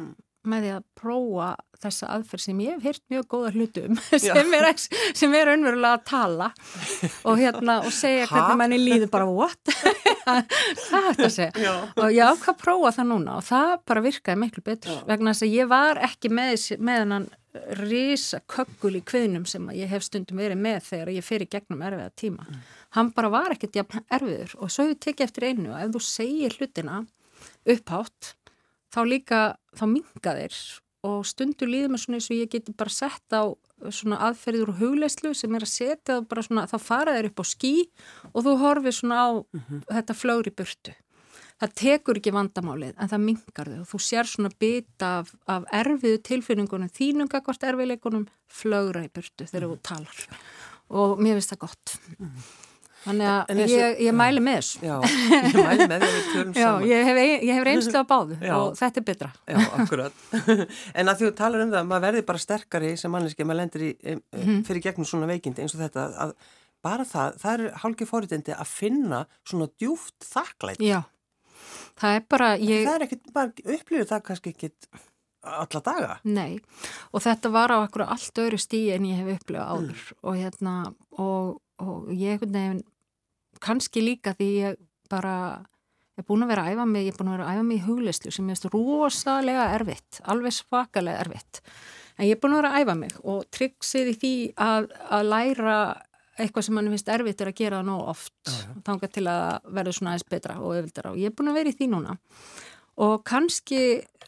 með 0.48 0.66
því 0.66 0.74
að 0.78 0.86
prófa 1.00 1.52
þessa 1.84 2.10
aðferð 2.16 2.44
sem 2.44 2.62
ég 2.63 2.76
hef 2.78 2.86
hýrt 2.88 3.04
mjög 3.13 3.28
góða 3.34 3.54
hlutum 3.56 4.00
sem 4.28 4.54
er, 4.58 4.70
sem 5.18 5.38
er 5.38 5.54
önverulega 5.54 6.00
að 6.00 6.06
tala 6.10 6.50
og 7.28 7.42
hérna 7.42 7.80
og 7.86 7.96
segja 7.96 8.28
ha? 8.28 8.34
hvernig 8.34 8.62
manni 8.62 8.80
líður 8.82 9.12
bara 9.13 9.28
what? 9.30 9.62
er 10.28 10.46
þetta 10.92 11.28
að 11.30 11.36
segja? 11.38 11.52
Já. 11.62 11.74
og 11.96 12.08
ég 12.13 12.32
ákvað 12.32 12.54
að 12.54 12.62
prófa 12.63 12.94
það 13.00 13.12
núna 13.13 13.40
og 13.40 13.48
það 13.48 13.74
bara 13.92 14.06
virkaði 14.08 14.44
miklu 14.44 14.66
betur 14.66 14.96
Já. 14.96 15.02
vegna 15.10 15.34
þess 15.34 15.48
að 15.48 15.58
ég 15.58 15.74
var 15.74 16.02
ekki 16.08 16.34
með, 16.34 16.56
með 16.90 17.04
hann 17.16 17.30
risa 17.78 18.40
kökkul 18.50 18.98
í 19.00 19.04
kviðnum 19.06 19.46
sem 19.50 19.66
ég 19.76 19.90
hef 19.92 20.06
stundum 20.06 20.40
verið 20.42 20.60
með 20.62 20.82
þegar 20.92 21.13
ég 21.16 21.26
fer 21.26 21.44
í 21.44 21.50
gegnum 21.50 21.84
erfiða 21.86 22.12
tíma. 22.20 22.46
Mm. 22.48 22.66
Hann 22.98 23.13
bara 23.16 23.32
var 23.34 23.56
ekkert 23.56 23.78
jafn 23.80 24.04
erfiður 24.13 24.56
og 24.60 24.74
svo 24.74 24.88
hefur 24.88 25.00
tekið 25.08 25.28
eftir 25.28 25.48
einu 25.50 25.72
og 25.72 25.80
ef 25.82 25.94
þú 25.96 26.04
segir 26.08 26.58
hlutina 26.58 27.00
upphátt 27.68 28.34
þá 28.94 29.00
líka, 29.08 29.42
þá 29.78 29.86
minga 29.92 30.36
þeir 30.40 30.60
og 31.06 31.26
stundur 31.30 31.70
líður 31.70 31.94
mér 31.94 32.02
svona 32.02 32.20
eins 32.20 32.30
og 32.32 32.38
ég 32.38 32.52
geti 32.52 32.74
bara 32.78 32.94
sett 32.94 33.34
á 33.34 33.54
svona 33.94 34.20
aðferður 34.28 34.72
og 34.74 34.80
hugleislu 34.82 35.34
sem 35.38 35.54
er 35.56 35.66
að 35.66 35.74
setja 35.74 36.22
bara 36.26 36.44
svona, 36.46 36.66
þá 36.70 36.78
fara 36.82 37.18
þeir 37.18 37.30
upp 37.30 37.44
á 37.44 37.46
skí 37.46 37.74
og 38.34 38.40
þú 38.46 38.56
horfið 38.64 38.96
svona 38.98 39.18
á 39.22 39.30
mm 39.38 39.62
-hmm. 39.62 39.84
þetta 39.94 40.14
flögri 40.14 40.52
burtu. 40.58 40.94
Það 41.58 41.74
tekur 41.74 42.18
ekki 42.18 42.32
vandamálið 42.32 42.94
en 43.02 43.10
það 43.10 43.26
mingar 43.26 43.68
þau 43.68 43.82
og 43.82 43.88
þú 43.92 44.00
sér 44.00 44.26
svona 44.26 44.50
bit 44.60 45.02
af, 45.02 45.34
af 45.48 45.64
erfiðu 45.74 46.22
tilfinningunum, 46.22 46.90
þínunga 46.90 47.42
hvort 47.42 47.64
erfiðleikunum 47.64 48.28
flögra 48.48 49.06
í 49.06 49.10
burtu 49.10 49.46
þegar 49.46 49.70
þú 49.70 49.78
talar 49.82 50.18
og 50.90 51.20
mér 51.20 51.34
finnst 51.38 51.52
það 51.54 51.60
gott. 51.60 52.00
Mm. 52.20 52.44
Þannig 53.08 53.30
að 53.32 53.52
þessi, 53.62 53.78
ég, 53.78 53.98
ég 54.08 54.15
mæli 54.17 54.43
með 54.43 54.58
þessu. 54.60 54.82
Já, 54.84 54.96
ég 55.08 55.58
mæli 55.58 55.88
með 55.88 56.04
því 56.04 56.08
að 56.08 56.15
við 56.17 56.30
tölum 56.34 56.54
já, 56.58 56.67
saman. 56.67 56.86
Ég 56.91 57.10
hef, 57.10 57.20
hef 57.48 57.65
reynslu 57.67 58.04
á 58.04 58.06
báðu 58.12 58.38
já. 58.41 58.54
og 58.58 58.78
þetta 58.80 59.02
er 59.02 59.08
betra. 59.08 59.32
Já, 59.48 59.58
akkurat. 59.80 60.24
En 61.00 61.12
að 61.12 61.24
þú 61.24 61.34
talar 61.38 61.65
um 61.65 61.74
það, 61.74 61.89
maður 61.89 62.08
verði 62.08 62.24
bara 62.28 62.43
sterkari 62.43 62.93
sem 63.00 63.13
manneski, 63.13 63.48
maður 63.48 63.62
lendir 63.63 63.86
í, 63.88 63.91
mm. 64.13 64.62
fyrir 64.67 64.86
gegnum 64.89 65.08
svona 65.08 65.30
veikindi 65.32 65.63
eins 65.63 65.76
og 65.78 65.84
þetta, 65.86 66.08
að 66.28 66.34
bara 66.86 67.06
það, 67.08 67.38
það 67.41 67.54
er 67.54 67.78
hálkið 67.84 68.10
fóritendi 68.12 68.56
að 68.56 68.72
finna 68.72 69.22
svona 69.48 69.70
djúft 69.80 70.28
þakklæti. 70.28 70.88
Já, 70.88 71.02
það 72.00 72.20
er 72.20 72.26
bara... 72.36 72.50
Ég... 72.62 72.88
Það 72.88 72.98
er 72.98 73.08
ekkit, 73.08 73.30
bara 73.36 73.78
upplýður 73.78 74.12
það 74.12 74.26
kannski 74.32 74.54
ekkit 74.56 74.89
alla 75.48 75.82
daga. 75.84 76.17
Nei, 76.28 76.60
og 77.13 77.24
þetta 77.24 77.52
var 77.54 77.74
á 77.74 77.78
ekkur 77.86 78.06
allt 78.08 78.41
öðru 78.43 78.60
stíi 78.62 78.91
en 78.96 79.08
ég 79.08 79.22
hef 79.22 79.41
upplýðað 79.41 79.72
áður 79.74 80.04
mm. 80.04 80.20
og 80.22 80.39
hérna, 80.41 80.76
og, 81.24 81.58
og 81.84 82.12
ég 82.13 82.43
kannski 83.63 84.04
líka 84.04 84.34
því 84.38 84.50
ég 84.62 84.80
bara 85.12 85.36
ég 86.17 86.24
er 86.24 86.28
búin 86.28 86.46
að 86.46 86.52
vera 86.54 86.65
að 86.65 86.74
æfa 86.74 86.88
mig, 86.89 87.06
ég 87.06 87.13
er 87.13 87.20
búin 87.20 87.30
að 87.30 87.38
vera 87.38 87.48
að 87.48 87.58
æfa 87.58 87.67
mig 87.67 87.78
í 87.78 87.86
hugleyslu 87.86 88.34
sem 88.34 88.50
er 88.50 88.74
rosalega 88.74 89.70
erfitt 89.78 90.20
alveg 90.26 90.56
svakalega 90.56 91.24
erfitt. 91.26 91.62
En 92.17 92.26
ég 92.26 92.34
er 92.34 92.41
búin 92.41 92.56
að 92.56 92.63
vera 92.63 92.74
að 92.74 92.84
æfa 92.84 92.98
mig 92.98 93.17
og 93.24 93.46
tryggsið 93.54 94.12
í 94.12 94.17
því 94.17 94.34
að, 94.65 94.89
að 95.13 95.30
læra 95.30 95.78
eitthvað 96.38 96.67
sem 96.67 96.78
mann 96.78 96.89
finnst 96.93 97.12
erfitt 97.13 97.41
er 97.41 97.52
að 97.52 97.60
gera 97.60 97.84
nóg 97.86 98.10
oft 98.13 98.52
þángar 98.86 99.13
til 99.13 99.26
að 99.30 99.70
verða 99.78 99.93
svona 99.98 100.13
aðeins 100.13 100.32
betra 100.34 100.58
og 100.62 100.76
öfildara 100.78 101.13
og 101.13 101.22
ég 101.22 101.32
er 101.32 101.38
búin 101.38 101.52
að 101.52 101.60
vera 101.62 101.72
í 101.72 101.78
því 101.78 101.89
núna. 101.93 102.17
Og 102.98 103.22
kannski 103.30 103.82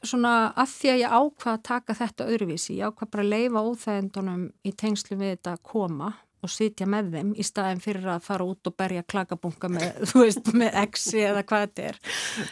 svona 0.05 0.33
að 0.53 0.73
því 0.75 0.91
að 0.91 1.01
ég 1.01 1.13
ákvað 1.19 1.53
að 1.55 1.63
taka 1.65 1.95
þetta 1.97 2.27
öðruvísi, 2.29 2.77
ég 2.77 2.91
ákvað 2.93 3.11
bara 3.15 3.25
að 3.25 3.31
leifa 3.33 3.63
óþægendunum 3.65 4.43
í 4.61 4.73
tengslu 4.77 5.17
við 5.17 5.33
þetta 5.33 5.55
koma 5.65 6.13
og 6.43 6.51
sitja 6.51 6.87
með 6.89 7.11
þeim 7.15 7.31
í 7.35 7.45
staðin 7.45 7.81
fyrir 7.83 8.07
að 8.13 8.25
fara 8.25 8.47
út 8.47 8.69
og 8.69 8.75
berja 8.79 9.03
klakabunga 9.03 9.71
með, 9.75 9.99
þú 10.11 10.23
veist, 10.23 10.51
með 10.53 10.77
exi 10.83 11.23
eða 11.27 11.43
hvað 11.49 11.65
þetta 11.65 11.87
er. 11.89 11.99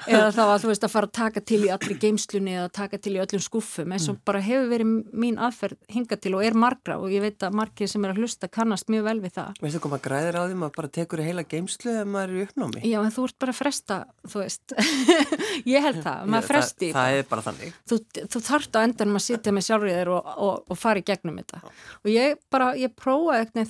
Eða 0.07 0.29
þá 0.35 0.41
að 0.45 0.57
þú 0.63 0.71
veist 0.71 0.87
að 0.87 0.93
fara 0.93 1.09
að 1.09 1.15
taka 1.19 1.43
til 1.51 1.61
í 1.65 1.71
allir 1.73 2.01
geimslunni 2.01 2.55
eða 2.57 2.71
taka 2.79 3.01
til 3.01 3.15
í 3.15 3.21
öllum 3.23 3.43
skuffum 3.43 3.95
eins 3.95 4.07
og 4.11 4.17
mm. 4.17 4.23
bara 4.27 4.43
hefur 4.43 4.69
verið 4.73 4.93
mín 5.23 5.39
aðferð 5.41 5.79
hinga 5.93 6.19
til 6.21 6.33
og 6.37 6.45
er 6.45 6.57
margra 6.57 6.97
og 7.01 7.13
ég 7.13 7.23
veit 7.23 7.45
að 7.47 7.57
margir 7.61 7.91
sem 7.91 8.05
er 8.05 8.13
að 8.13 8.23
hlusta 8.23 8.49
kannast 8.51 8.91
mjög 8.91 9.07
vel 9.07 9.17
við 9.23 9.35
það. 9.37 9.61
Veistu 9.63 9.91
maður 9.91 10.05
græðir 10.07 10.39
á 10.39 10.43
því, 10.43 10.59
maður 10.61 10.75
bara 10.81 10.91
tekur 10.97 11.23
í 11.23 11.27
heila 11.27 11.45
geimslu 11.47 11.93
eða 11.93 12.07
maður 12.11 12.33
er 12.33 12.37
í 12.37 12.45
uppnámi. 12.47 12.83
Já 12.87 12.99
en 13.01 13.13
þú 13.15 13.27
ert 13.29 13.39
bara 13.43 13.55
að 13.55 13.59
fresta, 13.61 13.99
þú 14.27 14.43
veist. 14.43 14.75
Ég 15.73 15.83
held 15.83 16.01
það, 16.03 16.27
maður 16.33 16.49
fresti 16.51 16.91
Það, 16.91 16.97
það 16.97 17.17
er 17.17 17.27
bara 17.31 17.45
þannig. 17.47 17.77
Þú, 17.87 17.99
þú 18.33 18.41
þart 18.47 18.77
á 18.77 18.79
endanum 18.83 19.19
að 19.19 19.25
sitja 19.25 19.53
með 19.55 19.67
sjálfriðir 19.67 20.11
og, 20.13 20.29
og, 20.47 20.55
og 20.67 20.79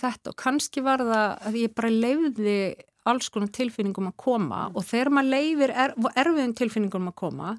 þetta 0.07 0.33
og 0.33 0.39
kannski 0.41 0.83
var 0.85 1.03
það 1.03 1.47
að 1.49 1.59
ég 1.61 1.75
bara 1.77 1.91
leiði 1.93 2.59
alls 3.07 3.29
konar 3.31 3.51
tilfinningum 3.55 4.09
að 4.09 4.17
koma 4.19 4.63
mm. 4.67 4.77
og 4.77 4.87
þegar 4.87 5.13
maður 5.15 5.33
leiðir 5.35 5.73
er, 5.85 5.93
erfiðum 6.15 6.55
tilfinningum 6.57 7.11
að 7.11 7.17
koma 7.23 7.53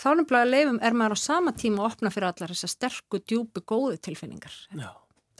þá 0.00 0.08
nefnilega 0.18 0.50
leifum 0.50 0.80
er 0.82 0.98
maður 0.98 1.16
á 1.16 1.18
sama 1.22 1.54
tíma 1.56 1.82
að 1.82 1.88
opna 1.92 2.12
fyrir 2.12 2.28
allar 2.30 2.52
þessar 2.52 2.74
sterku, 2.74 3.22
djúpi, 3.22 3.62
góðu 3.64 4.00
tilfinningar 4.02 4.56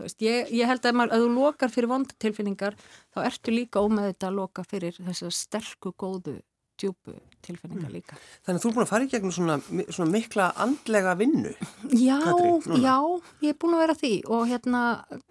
veist, 0.01 0.23
ég, 0.25 0.49
ég 0.55 0.69
held 0.69 0.87
að, 0.88 0.97
maður, 0.99 1.17
að 1.17 1.27
þú 1.27 1.35
lokar 1.37 1.73
fyrir 1.73 1.91
vonda 1.91 2.17
tilfinningar 2.23 2.79
þá 3.12 3.21
ertu 3.27 3.55
líka 3.55 3.83
ómeð 3.85 4.09
þetta 4.12 4.31
að 4.31 4.38
loka 4.41 4.65
fyrir 4.67 4.97
þessar 4.99 5.37
sterku, 5.37 5.93
góðu 5.95 6.38
djúbu 6.81 7.15
tilfinningar 7.45 7.91
mm. 7.91 7.95
líka. 7.95 8.19
Þannig 8.47 8.59
að 8.59 8.65
þú 8.65 8.71
er 8.71 8.77
búin 8.77 8.85
að 8.85 8.91
fara 8.93 9.07
í 9.07 9.11
gegnum 9.12 9.35
svona, 9.35 9.57
svona 9.93 10.12
mikla 10.12 10.49
andlega 10.62 11.15
vinnu 11.19 11.53
Já, 11.93 12.17
Katri, 12.25 12.79
já, 12.83 12.97
ég 13.45 13.55
er 13.55 13.59
búin 13.62 13.77
að 13.77 13.85
vera 13.85 13.99
því 13.99 14.12
og 14.37 14.47
hérna 14.51 14.83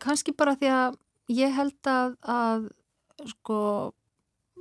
kannski 0.04 0.36
bara 0.38 0.56
því 0.60 0.74
að 0.76 1.00
ég 1.32 1.56
held 1.56 1.90
að, 1.90 2.14
að 2.28 2.68
sko, 3.34 3.58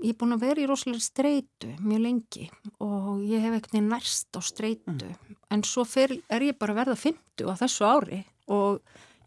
ég 0.01 0.15
er 0.15 0.19
búin 0.21 0.37
að 0.37 0.45
vera 0.47 0.63
í 0.63 0.69
rosalega 0.71 1.05
streitu 1.05 1.75
mjög 1.83 2.03
lengi 2.07 2.49
og 2.83 3.23
ég 3.29 3.45
hef 3.45 3.59
eitthvað 3.59 3.87
nærst 3.91 4.39
á 4.39 4.41
streitu 4.45 4.97
mm. 4.97 5.39
en 5.55 5.65
svo 5.67 5.85
fer, 5.89 6.17
er 6.29 6.49
ég 6.51 6.59
bara 6.61 6.77
að 6.77 6.83
verða 6.85 6.99
50 7.05 7.51
á 7.51 7.55
þessu 7.61 7.89
ári 7.89 8.23
og 8.51 8.81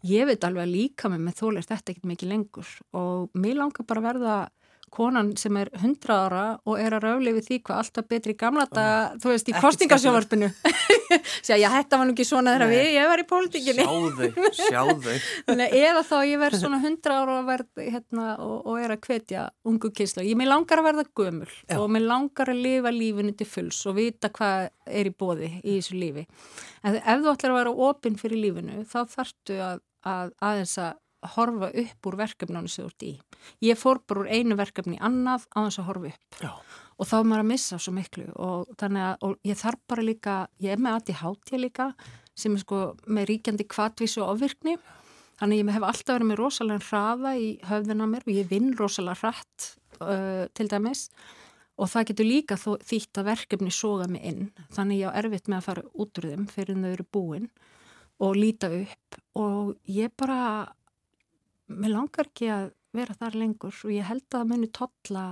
ég 0.04 0.28
veit 0.28 0.44
alveg 0.44 0.66
að 0.66 0.74
líka 0.74 1.10
mig 1.12 1.22
með 1.24 1.40
þólir 1.40 1.68
þetta 1.68 1.94
ekkert 1.94 2.10
mikið 2.12 2.32
lengur 2.32 2.74
og 2.96 3.38
mér 3.38 3.60
langar 3.60 3.88
bara 3.88 4.02
að 4.02 4.08
verða 4.10 4.36
konan 4.94 5.34
sem 5.40 5.56
er 5.60 5.70
100 5.74 6.14
ára 6.14 6.44
og 6.64 6.80
er 6.80 6.96
að 6.96 7.08
ráli 7.08 7.34
við 7.36 7.48
því 7.48 7.60
hvað 7.66 7.82
alltaf 7.82 8.08
betri 8.10 8.36
gamla 8.38 8.68
þetta, 8.68 8.86
þú 9.22 9.34
veist, 9.34 9.50
í 9.50 9.56
kostingasjóvarpinu 9.64 10.50
Sjá, 11.42 11.56
já, 11.62 11.68
þetta 11.72 11.98
var 11.98 12.08
nú 12.08 12.14
ekki 12.14 12.26
svona 12.26 12.54
þegar 12.54 12.70
við, 12.70 12.86
ég 12.94 13.08
var 13.10 13.22
í 13.22 13.26
pólitíkinni. 13.28 13.84
Sjáðu, 13.84 14.28
sjáðu 14.58 15.16
Eða 15.84 16.02
þá 16.08 16.16
ég 16.28 16.40
verð 16.42 16.60
svona 16.62 16.80
100 16.84 17.14
ára 17.14 17.36
og, 17.38 17.46
verð, 17.48 17.70
hérna, 17.82 18.26
og, 18.42 18.56
og 18.70 18.82
er 18.82 18.94
að 18.94 19.08
hvetja 19.08 19.46
ungu 19.68 19.90
kynslu, 19.94 20.24
ég 20.26 20.38
með 20.38 20.50
langar 20.52 20.82
að 20.82 20.88
verða 20.90 21.06
gömul 21.20 21.50
já. 21.50 21.78
og 21.78 21.86
með 21.94 22.08
langar 22.10 22.52
að 22.52 22.62
lifa 22.66 22.94
lífinu 22.94 23.36
til 23.38 23.48
fulls 23.48 23.80
og 23.90 23.98
vita 23.98 24.32
hvað 24.34 24.68
er 24.86 25.10
í 25.10 25.14
bóði 25.14 25.50
í 25.62 25.78
þessu 25.78 25.98
lífi. 26.00 26.26
En 26.84 26.98
ef 27.00 27.24
þú 27.24 27.32
ætlar 27.34 27.54
að 27.54 27.60
vera 27.62 27.76
opinn 27.88 28.20
fyrir 28.20 28.42
lífinu 28.42 28.84
þá 28.88 29.00
þarftu 29.14 29.58
að, 29.64 29.82
að 30.08 30.34
aðeins 30.44 30.78
að 30.82 31.00
horfa 31.34 31.70
upp 31.82 32.08
úr 32.08 32.16
verkefnunum 32.20 32.68
sem 32.70 32.84
þú 32.84 32.90
ert 32.90 33.06
í. 33.06 33.12
Ég 33.64 33.78
fór 33.80 34.00
bara 34.06 34.24
úr 34.24 34.32
einu 34.32 34.58
verkefni 34.58 34.98
annað 35.00 35.46
á 35.54 35.58
þess 35.64 35.80
að 35.82 35.88
horfa 35.90 36.12
upp. 36.12 36.40
Já. 36.40 36.52
og 36.94 37.08
þá 37.10 37.14
er 37.18 37.24
maður 37.26 37.42
að 37.42 37.48
missa 37.50 37.78
svo 37.82 37.92
miklu 37.94 38.24
og 38.38 38.68
þannig 38.78 39.02
að 39.02 39.24
og 39.26 39.48
ég 39.48 39.58
þarf 39.58 39.80
bara 39.90 40.04
líka, 40.06 40.34
ég 40.62 40.74
er 40.74 40.82
með 40.82 40.98
aðti 40.98 41.16
hátja 41.18 41.58
líka 41.58 41.88
sem 42.38 42.54
er 42.54 42.62
sko 42.62 42.82
með 43.06 43.30
ríkjandi 43.30 43.66
kvatvísu 43.70 44.22
og 44.22 44.34
ofvirkni. 44.34 44.76
Þannig 45.40 45.64
ég 45.64 45.72
hef 45.74 45.86
alltaf 45.88 46.14
verið 46.14 46.28
með 46.30 46.40
rosalega 46.40 46.86
hraða 46.88 47.32
í 47.38 47.48
höfðina 47.66 48.06
mér 48.10 48.26
og 48.26 48.36
ég 48.36 48.50
vinn 48.50 48.70
rosalega 48.78 49.18
hratt 49.22 49.70
uh, 50.00 50.46
til 50.54 50.68
dæmis. 50.70 51.08
Og 51.74 51.90
það 51.90 52.06
getur 52.12 52.28
líka 52.28 52.58
þýtt 52.60 53.18
að 53.18 53.28
verkefni 53.32 53.72
soga 53.74 54.06
mig 54.10 54.22
inn. 54.30 54.44
Þannig 54.74 55.00
ég 55.02 55.10
á 55.10 55.18
erfitt 55.18 55.50
með 55.50 55.58
að 55.58 55.66
fara 55.66 55.86
út 55.90 56.20
úr 56.20 56.28
þeim 56.30 56.44
fyrir 56.52 56.78
þau 56.78 56.90
eru 56.92 57.06
búin 57.16 57.48
og 58.22 58.38
líta 58.38 58.70
upp. 58.70 59.18
Og 59.42 59.74
ég 59.90 60.14
bara 60.14 60.38
mér 61.72 61.94
langar 61.94 62.28
ekki 62.28 62.50
að 62.52 62.68
vera 62.94 63.16
þar 63.18 63.40
lengur 63.40 63.80
og 63.84 63.94
ég 63.94 64.06
held 64.06 64.26
að 64.28 64.36
það 64.36 64.52
muni 64.52 64.70
totla 64.74 65.24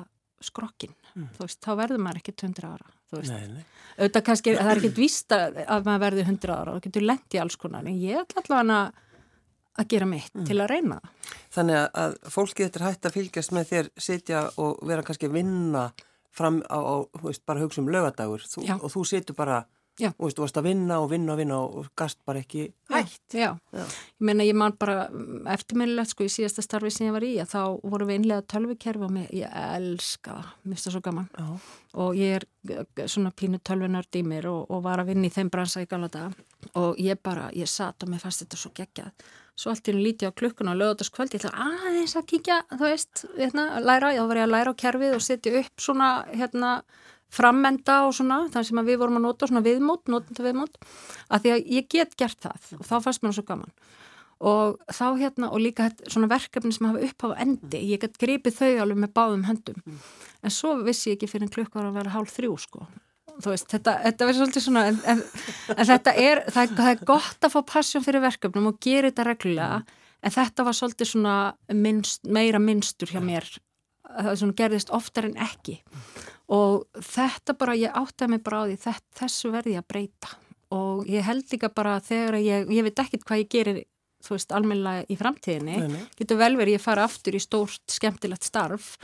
skrokkin, 0.43 0.95
mm. 1.15 1.29
þú 1.37 1.45
veist, 1.45 1.61
þá 1.63 1.71
verður 1.79 2.03
maður 2.03 2.21
ekki 2.23 2.35
100 2.35 2.67
ára, 2.67 2.89
þú 3.11 3.21
veist 3.21 3.33
nei, 3.33 3.53
nei. 3.53 3.65
auðvitað 3.99 4.25
kannski, 4.27 4.55
það 4.59 4.71
er 4.73 4.81
ekkit 4.81 4.99
vist 4.99 5.35
að, 5.37 5.61
að 5.63 5.87
maður 5.87 6.05
verður 6.07 6.31
100 6.33 6.57
ára 6.57 6.75
og 6.75 6.85
getur 6.87 7.07
lengt 7.07 7.37
í 7.37 7.41
alls 7.43 7.59
konar 7.61 7.87
en 7.87 8.01
ég 8.03 8.19
ætla 8.25 8.43
allavega 8.43 8.81
að 9.73 9.89
gera 9.89 10.09
mitt 10.09 10.35
mm. 10.35 10.47
til 10.49 10.59
að 10.61 10.73
reyna 10.73 10.99
Þannig 11.53 11.79
að 12.03 12.17
fólkið 12.33 12.67
þetta 12.67 12.81
er 12.81 12.87
hægt 12.89 13.07
að 13.09 13.15
fylgjast 13.17 13.55
með 13.57 13.71
þér 13.71 13.93
sitja 14.09 14.43
og 14.61 14.83
vera 14.89 15.05
kannski 15.07 15.31
að 15.31 15.39
vinna 15.39 15.87
fram 16.33 16.61
á, 16.67 16.79
á 16.81 16.97
veist, 17.23 17.45
bara 17.49 17.63
hugsa 17.63 17.83
um 17.85 17.91
lögadagur 17.93 18.45
þú, 18.49 18.67
og 18.81 18.89
þú 18.93 19.05
situr 19.09 19.39
bara 19.39 19.63
Já. 20.01 20.09
og 20.17 20.33
þú 20.33 20.41
varst 20.41 20.57
að 20.57 20.67
vinna 20.71 20.99
og 21.03 21.11
vinna 21.13 21.35
og 21.35 21.41
vinna 21.43 21.59
og 21.61 21.89
gast 22.01 22.17
bara 22.25 22.41
ekki 22.41 22.71
hægt 22.89 23.35
Já, 23.37 23.51
já. 23.77 23.83
ég 23.85 24.25
meina 24.25 24.47
ég 24.47 24.57
man 24.57 24.73
bara 24.81 25.11
eftirminnilegt 25.53 26.15
sko 26.15 26.25
í 26.25 26.33
síðasta 26.33 26.65
starfi 26.65 26.91
sem 26.91 27.11
ég 27.11 27.13
var 27.13 27.27
í 27.27 27.35
að 27.43 27.53
þá 27.53 27.61
voru 27.93 28.09
við 28.09 28.23
innlega 28.23 28.47
tölvikerfi 28.55 29.05
og 29.05 29.19
ég 29.37 29.53
elska 29.53 30.39
það, 30.39 30.49
mér 30.65 30.73
finnst 30.73 30.89
það 30.89 30.97
svo 30.97 31.05
gaman 31.05 31.29
já. 31.37 31.47
og 32.05 32.17
ég 32.17 32.39
er 32.39 32.49
eh, 32.73 33.05
svona 33.05 33.35
pínu 33.37 33.61
tölvinörd 33.61 34.17
í 34.17 34.25
mér 34.25 34.49
og, 34.49 34.65
og 34.73 34.83
var 34.89 35.05
að 35.05 35.13
vinna 35.13 35.29
í 35.29 35.35
þeim 35.37 35.53
bransa 35.53 35.85
í 35.85 35.91
galata 35.91 36.31
og 36.73 36.97
ég 36.97 37.21
bara, 37.21 37.51
ég 37.53 37.69
satt 37.69 38.03
og 38.03 38.13
mér 38.13 38.25
fannst 38.25 38.47
þetta 38.47 38.63
svo 38.63 38.73
geggjað 38.75 39.13
svo 39.53 39.73
allt 39.73 39.89
í 39.89 39.93
hún 39.93 40.03
líti 40.07 40.25
á 40.25 40.33
klukkuna 40.33 40.73
og 40.73 40.81
lögutaskvöld 40.81 41.35
ég 41.37 41.45
ætla 41.45 41.69
aðeins 41.69 42.17
að 42.17 42.29
kíkja, 42.33 42.63
þú 42.73 42.85
veist 42.87 43.25
hérna, 43.37 43.67
læra, 43.85 44.15
þá 44.17 44.25
var 44.25 44.41
ég 44.41 44.47
að 44.47 44.55
læra 44.55 44.73
á 44.73 44.81
kerfið 44.83 45.17
og 45.19 45.25
setja 45.25 45.59
upp 45.61 45.85
svona 45.85 46.13
hérna 46.33 46.71
frammenda 47.33 48.03
og 48.07 48.15
svona, 48.17 48.45
þannig 48.53 48.69
sem 48.69 48.83
við 48.87 49.01
vorum 49.01 49.19
að 49.21 49.27
nota 49.27 49.49
svona 49.49 49.65
viðmót, 49.65 50.09
notenda 50.13 50.45
viðmót 50.45 50.79
að 51.33 51.45
því 51.45 51.53
að 51.55 51.71
ég 51.79 51.89
get 51.93 52.17
gert 52.21 52.41
það 52.45 52.73
og 52.79 52.89
þá 52.89 52.97
fannst 53.07 53.23
mér 53.23 53.33
það 53.33 53.39
svo 53.39 53.47
gaman. 53.49 53.77
Og 54.43 54.81
þá 54.91 55.05
hérna 55.21 55.53
og 55.55 55.63
líka 55.63 55.87
svona 56.03 56.29
verkefni 56.33 56.75
sem 56.75 56.89
hafa 56.89 57.05
upp 57.07 57.25
á 57.31 57.39
endi, 57.45 57.81
ég 57.93 58.03
get 58.03 58.19
gripið 58.19 58.59
þau 58.59 58.71
alveg 58.85 59.01
með 59.05 59.15
báðum 59.15 59.47
höndum. 59.47 59.81
En 60.43 60.53
svo 60.53 60.75
vissi 60.83 61.13
ég 61.13 61.17
ekki 61.17 61.31
fyrir 61.31 61.47
en 61.47 61.55
klukk 61.55 61.79
var 61.79 61.87
að 61.89 62.01
vera 62.01 62.15
hálf 62.17 62.35
þrjú 62.35 62.57
sko. 62.65 62.87
Þú 63.33 63.53
veist, 63.55 63.69
þetta, 63.71 63.95
þetta 64.03 64.27
verður 64.29 64.41
svolítið 64.43 64.65
svona 64.67 64.83
en, 64.91 64.99
en, 65.09 65.23
en 65.73 65.89
þetta 65.89 66.15
er, 66.21 66.43
það, 66.53 66.75
það 66.77 66.91
er 66.91 67.05
gott 67.09 67.47
að 67.47 67.55
fá 67.55 67.61
passjón 67.71 68.05
fyrir 68.05 68.25
verkefnum 68.27 68.69
og 68.69 68.81
gera 68.83 69.09
þetta 69.09 69.29
reglulega, 69.31 69.79
en 70.21 70.35
þetta 70.35 70.67
var 70.67 70.77
svolítið 70.77 71.11
svona 71.15 71.37
minnst, 71.73 72.27
meira 72.29 72.61
minnstur 72.61 73.15
hjá 73.15 73.23
mér. 73.25 73.47
Það 74.13 74.53
gerðist 74.59 74.93
oftar 74.93 75.31
en 75.31 75.39
ekki 75.41 75.79
og 76.53 77.01
þetta 77.01 77.57
bara, 77.59 77.77
ég 77.79 77.95
áttaði 77.97 78.35
mig 78.35 78.43
bara 78.45 78.65
á 78.65 78.69
því 78.69 78.79
þess, 78.85 79.07
þessu 79.21 79.53
verði 79.55 79.79
að 79.81 79.89
breyta 79.89 80.35
og 80.73 81.09
ég 81.11 81.25
held 81.27 81.49
líka 81.53 81.73
bara 81.73 81.99
þegar 82.05 82.39
ég, 82.41 82.69
ég 82.73 82.87
veit 82.87 83.03
ekkit 83.05 83.27
hvað 83.29 83.45
ég 83.45 83.53
gerir 83.53 83.83
þú 84.23 84.37
veist, 84.37 84.53
almennilega 84.55 85.07
í 85.11 85.17
framtíðinni, 85.19 85.79
nei, 85.83 85.89
nei. 85.97 86.05
getur 86.19 86.39
vel 86.39 86.55
verið 86.61 86.79
ég 86.79 86.85
fara 86.85 87.07
aftur 87.09 87.37
í 87.37 87.43
stórt, 87.43 87.83
skemmtilegt 87.91 88.47
starf 88.47 88.95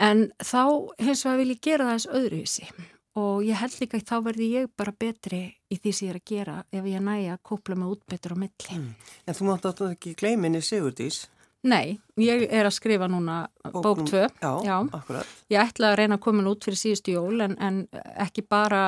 en 0.00 0.26
þá 0.42 0.90
hins 0.98 1.22
vegar 1.22 1.40
vil 1.40 1.52
ég 1.54 1.62
gera 1.62 1.86
það 1.88 1.96
eins 1.98 2.08
öðruvísi 2.18 2.68
og 3.20 3.44
ég 3.46 3.60
held 3.60 3.76
líka 3.78 4.00
að 4.00 4.08
þá 4.08 4.16
verði 4.26 4.48
ég 4.56 4.72
bara 4.74 4.94
betri 5.04 5.44
í 5.70 5.78
því 5.78 5.92
sem 5.94 6.08
ég 6.08 6.14
er 6.14 6.18
að 6.18 6.30
gera 6.32 6.56
ef 6.74 6.88
ég 6.90 7.04
næja 7.04 7.36
að 7.36 7.44
kópla 7.50 7.76
mig 7.78 7.92
út 7.94 8.02
betur 8.10 8.34
á 8.34 8.36
milli. 8.42 8.78
Mm. 8.78 8.88
En 9.28 9.38
þú 9.38 9.46
mátt 9.46 9.68
átt 9.70 9.82
að 9.84 9.94
ekki 9.94 10.16
gleyminni 10.18 10.62
Sigurdís 10.64 11.20
Nei, 11.64 11.94
ég 12.20 12.42
er 12.52 12.66
að 12.68 12.74
skrifa 12.76 13.06
núna 13.08 13.46
bók 13.72 14.02
2. 14.04 14.18
Já, 14.42 14.50
já, 14.66 14.74
akkurat. 14.84 15.28
Ég 15.48 15.62
ætla 15.62 15.94
að 15.94 15.96
reyna 16.02 16.18
að 16.18 16.22
koma 16.26 16.42
út 16.50 16.66
fyrir 16.66 16.76
síðustu 16.76 17.14
jól 17.14 17.40
en, 17.40 17.54
en 17.56 17.78
ekki 18.20 18.42
bara, 18.44 18.80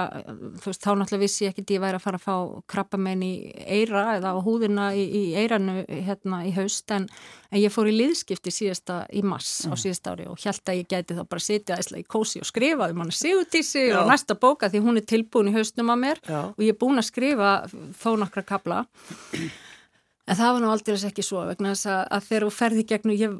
veist, 0.60 0.82
þá 0.84 0.90
náttúrulega 1.00 1.22
vissi 1.22 1.46
ég 1.46 1.54
ekkert 1.54 1.72
ég 1.72 1.80
væri 1.80 1.96
að 1.96 2.04
fara 2.04 2.20
að 2.20 2.26
fá 2.26 2.66
krabbamenn 2.74 3.22
í 3.24 3.32
eira 3.64 4.02
eða 4.18 4.34
á 4.36 4.38
húðina 4.44 4.90
í, 4.92 5.06
í 5.08 5.22
eiranu 5.40 5.78
hérna 5.88 6.42
í 6.44 6.52
haust 6.56 6.92
en, 6.92 7.06
en 7.48 7.62
ég 7.62 7.72
fór 7.72 7.88
í 7.88 7.94
liðskipti 7.96 8.52
síðasta 8.52 8.98
í 9.08 9.22
mass 9.24 9.64
mm. 9.64 9.72
á 9.72 9.74
síðasta 9.80 10.12
ári 10.12 10.28
og 10.28 10.44
held 10.44 10.68
að 10.68 10.80
ég 10.82 10.90
gæti 10.92 11.16
þá 11.16 11.22
bara 11.32 11.46
sitja 11.46 11.78
aðeinslega 11.78 12.04
í 12.04 12.10
kósi 12.12 12.42
og 12.44 12.50
skrifa 12.50 12.90
um 12.92 13.00
hann 13.00 13.14
að 13.14 13.20
sigurtísi 13.22 13.86
og 13.96 14.10
næsta 14.10 14.36
bóka 14.36 14.68
því 14.68 14.84
hún 14.84 15.00
er 15.00 15.08
tilbúin 15.08 15.48
í 15.48 15.56
haustum 15.56 15.94
að 15.94 16.02
mér 16.04 16.20
já. 16.28 16.42
og 16.52 16.60
ég 16.60 16.76
er 16.76 16.80
búin 16.84 17.00
að 17.00 17.08
skrifa 17.08 17.54
þó 17.96 18.10
nokkra 18.20 18.44
kabla 18.44 18.84
En 20.26 20.34
það 20.34 20.56
var 20.56 20.62
nú 20.64 20.70
aldrei 20.72 20.96
ekki 21.06 21.22
svo 21.22 21.44
vegna 21.46 21.70
þess 21.70 21.86
að, 21.86 22.00
að 22.16 22.24
þegar 22.26 22.44
þú 22.44 22.54
ferði 22.56 22.82
gegnum, 22.90 23.14
ég, 23.14 23.34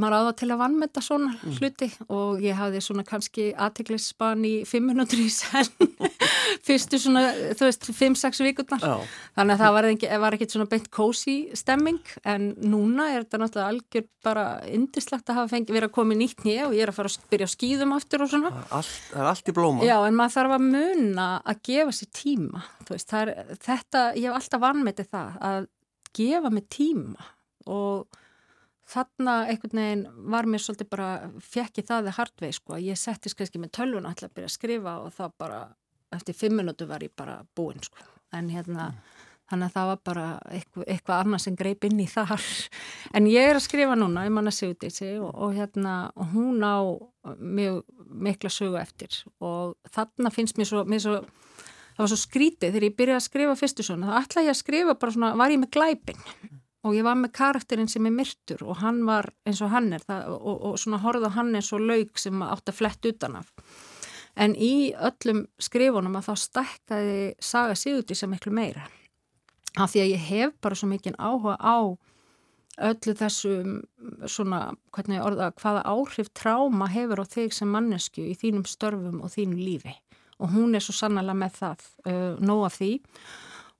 maður 0.00 0.14
áða 0.16 0.30
til 0.40 0.46
að 0.48 0.60
vannmeta 0.62 1.02
svona 1.04 1.32
mm. 1.34 1.56
hluti 1.58 1.88
og 2.06 2.40
ég 2.40 2.56
hafði 2.56 2.80
svona 2.86 3.04
kannski 3.04 3.44
aðteglisban 3.52 4.46
í 4.48 4.52
fimm 4.68 4.88
minútur 4.88 5.20
í 5.20 5.26
senn, 5.32 5.68
fyrstu 6.66 7.02
svona, 7.02 7.26
þú 7.58 7.68
veist, 7.68 7.90
fimm-seks 7.98 8.40
vikurnar. 8.46 8.86
Oh. 8.88 9.04
Þannig 9.36 9.58
að 9.58 9.64
það 9.64 9.76
var, 9.76 9.88
ekki, 9.90 10.10
var 10.24 10.36
ekkit 10.38 10.56
svona 10.56 10.68
beint 10.72 10.88
cozy 10.96 11.36
stemming 11.58 12.14
en 12.24 12.48
núna 12.64 13.10
er 13.12 13.26
þetta 13.26 13.42
náttúrulega 13.42 13.74
algjör 13.74 14.08
bara 14.24 14.46
indislegt 14.72 15.28
að 15.28 15.42
hafa 15.42 15.52
fengið 15.52 15.76
verið 15.76 15.90
að 15.90 15.94
koma 15.98 16.16
í 16.16 16.20
nýtt 16.22 16.48
nýja 16.48 16.70
og 16.70 16.78
ég 16.78 16.86
er 16.86 16.94
að 16.94 16.98
fara 17.02 17.12
að 17.12 17.28
byrja 17.34 17.50
að 17.50 17.54
skýðum 17.58 17.94
aftur 17.98 18.24
og 18.24 18.32
svona. 18.32 18.54
All, 18.72 18.82
það 19.10 19.20
er 19.20 19.30
allt 19.34 19.52
í 19.52 19.56
blóma. 19.60 19.84
Já, 19.84 19.94
en 20.06 20.16
maður 20.16 20.36
þarf 20.38 20.56
að 20.56 20.66
muna 20.70 21.28
að 21.44 21.62
gefa 21.68 21.96
sér 21.98 22.12
tíma, 22.22 22.64
þú 22.86 22.96
veist, 22.96 23.16
er, 23.20 23.32
þetta, 23.68 24.08
ég 24.16 24.28
hef 24.30 24.40
alltaf 24.40 24.64
vannmetið 24.64 25.12
það 25.12 25.40
að 25.52 25.70
gefa 26.16 26.50
mig 26.52 26.68
tíma. 26.72 27.30
Og 27.70 28.20
þarna 28.92 29.36
einhvern 29.50 29.78
veginn 29.78 30.06
var 30.32 30.48
mér 30.50 30.62
svolítið 30.62 30.90
bara, 30.92 31.10
fekk 31.40 31.82
ég 31.82 31.88
það 31.88 32.08
við 32.08 32.16
hardvei 32.18 32.52
sko, 32.56 32.78
ég 32.82 32.98
settist 33.00 33.38
kannski 33.38 33.60
með 33.62 33.74
tölvun 33.78 34.08
að 34.08 34.26
byrja 34.28 34.50
að 34.50 34.56
skrifa 34.56 34.96
og 35.04 35.14
það 35.16 35.36
bara 35.44 35.60
eftir 36.12 36.36
fimm 36.36 36.58
minútu 36.60 36.88
var 36.88 37.04
ég 37.04 37.12
bara 37.16 37.40
búinn 37.56 37.82
sko. 37.82 38.04
En 38.36 38.48
hérna, 38.52 38.90
mm. 38.90 39.28
þannig 39.52 39.68
að 39.68 39.76
það 39.76 39.88
var 39.90 40.02
bara 40.08 40.26
eitthvað, 40.48 40.86
eitthvað 40.94 41.22
annað 41.24 41.44
sem 41.44 41.56
greip 41.60 41.86
inn 41.88 42.02
í 42.02 42.08
þar. 42.10 42.48
En 43.16 43.28
ég 43.28 43.48
er 43.50 43.58
að 43.58 43.66
skrifa 43.66 43.96
núna 43.98 44.26
ég 44.26 44.32
manna 44.32 44.52
sig 44.54 44.72
út 44.72 44.84
í 44.88 44.90
sig 44.92 45.18
og, 45.20 45.32
og 45.36 45.56
hérna 45.56 45.96
og 46.16 46.32
hún 46.32 46.62
á 46.64 46.80
mjög 47.38 47.82
mikla 48.08 48.52
sögu 48.52 48.78
eftir. 48.80 49.22
Og 49.44 49.76
þarna 49.92 50.32
finnst 50.32 50.60
mér 50.60 50.70
svo, 50.70 50.84
mér 50.88 51.04
svo 51.04 51.18
það 52.02 52.08
var 52.08 52.12
svo 52.16 52.22
skrítið 52.26 52.72
þegar 52.72 52.86
ég 52.88 52.96
byrjaði 52.98 53.20
að 53.20 53.28
skrifa 53.28 53.54
fyrstu 53.60 53.86
svona, 53.86 54.10
þá 54.10 54.24
ætlaði 54.24 54.48
ég 54.48 54.56
að 54.56 54.58
skrifa 54.58 54.94
bara 54.98 55.14
svona, 55.14 55.30
var 55.38 55.52
ég 55.54 55.60
með 55.62 55.72
glæpin 55.76 56.22
og 56.82 56.96
ég 56.96 57.06
var 57.06 57.18
með 57.18 57.34
karakterinn 57.38 57.90
sem 57.90 58.06
er 58.08 58.14
myrtur 58.16 58.64
og 58.66 58.80
hann 58.82 59.02
var 59.06 59.28
eins 59.46 59.62
og 59.62 59.70
hann 59.70 59.92
er 59.94 60.02
það, 60.02 60.32
og, 60.34 60.56
og 60.66 60.78
svona 60.82 60.98
horða 61.04 61.30
hann 61.36 61.52
eins 61.54 61.70
og 61.74 61.84
laug 61.86 62.18
sem 62.18 62.42
átt 62.42 62.72
að 62.72 62.78
flett 62.80 63.10
utan 63.12 63.38
af. 63.38 63.52
En 64.34 64.56
í 64.56 64.90
öllum 64.96 65.44
skrifunum 65.62 66.16
að 66.18 66.30
þá 66.30 66.34
stækkaði 66.42 67.20
saga 67.38 67.76
síðuti 67.78 68.16
sem 68.18 68.32
miklu 68.32 68.54
meira. 68.56 68.88
Af 69.78 69.92
því 69.92 70.02
að 70.02 70.10
ég 70.10 70.24
hef 70.30 70.56
bara 70.64 70.78
svo 70.78 70.88
mikið 70.90 71.20
áhuga 71.22 71.54
á 71.62 71.78
öllu 72.82 73.14
þessum 73.14 73.76
svona, 74.26 74.72
hvernig 74.96 75.22
orða, 75.22 75.52
hvaða 75.60 75.84
áhrif 75.86 76.32
tráma 76.34 76.88
hefur 76.90 77.22
á 77.22 77.26
þig 77.28 77.54
sem 77.54 77.70
mannesku 77.70 78.24
í 78.24 78.34
þínum 78.40 78.66
störfum 78.66 79.20
og 79.22 79.30
þínu 79.36 79.60
lífi 79.60 79.94
og 80.42 80.52
hún 80.52 80.74
er 80.76 80.84
svo 80.84 80.94
sannlega 80.96 81.38
með 81.38 81.56
það 81.60 81.88
uh, 82.10 82.42
nóg 82.42 82.66
af 82.68 82.76
því. 82.80 82.92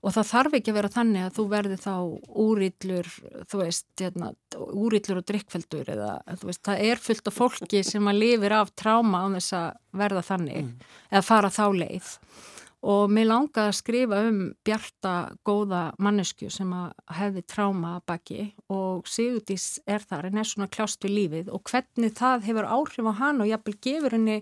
Og 0.03 0.11
það 0.11 0.25
þarf 0.27 0.55
ekki 0.57 0.71
að 0.71 0.75
vera 0.75 0.91
þannig 0.91 1.23
að 1.23 1.35
þú 1.37 1.43
verði 1.53 1.75
þá 1.79 1.93
úrýllur, 2.43 3.09
þú 3.47 3.59
veist, 3.61 3.85
hérna, 4.01 4.31
úrýllur 4.59 5.21
og 5.21 5.27
drikkfeldur 5.29 5.91
eða 5.93 6.09
veist, 6.41 6.63
það 6.67 6.81
er 6.89 7.03
fullt 7.05 7.29
af 7.31 7.37
fólki 7.37 7.83
sem 7.87 8.09
að 8.11 8.19
lifir 8.19 8.55
af 8.57 8.73
tráma 8.75 9.21
á 9.23 9.27
þess 9.37 9.55
að 9.61 9.69
verða 10.01 10.25
þannig 10.27 10.59
mm. 10.65 10.89
eða 11.07 11.23
fara 11.29 11.53
þá 11.55 11.63
leið. 11.77 12.09
Og 12.83 13.07
mér 13.15 13.29
langaði 13.29 13.71
að 13.71 13.77
skrifa 13.77 14.19
um 14.27 14.41
bjarta 14.67 15.13
góða 15.47 15.85
mannesku 16.03 16.49
sem 16.51 16.73
að 16.75 16.89
hefði 17.15 17.45
tráma 17.47 17.93
baki 18.03 18.49
og 18.75 19.07
Sigurdís 19.07 19.77
er 19.87 20.03
þar 20.03 20.27
en 20.27 20.41
er 20.41 20.49
svona 20.49 20.67
klást 20.67 20.99
við 21.07 21.15
lífið. 21.15 21.53
Og 21.55 21.63
hvernig 21.71 22.11
það 22.19 22.49
hefur 22.49 22.67
áhrif 22.67 23.07
á 23.07 23.13
hann 23.21 23.39
og 23.39 23.47
jafnvel 23.47 23.77
gefur 23.87 24.17
henni 24.17 24.41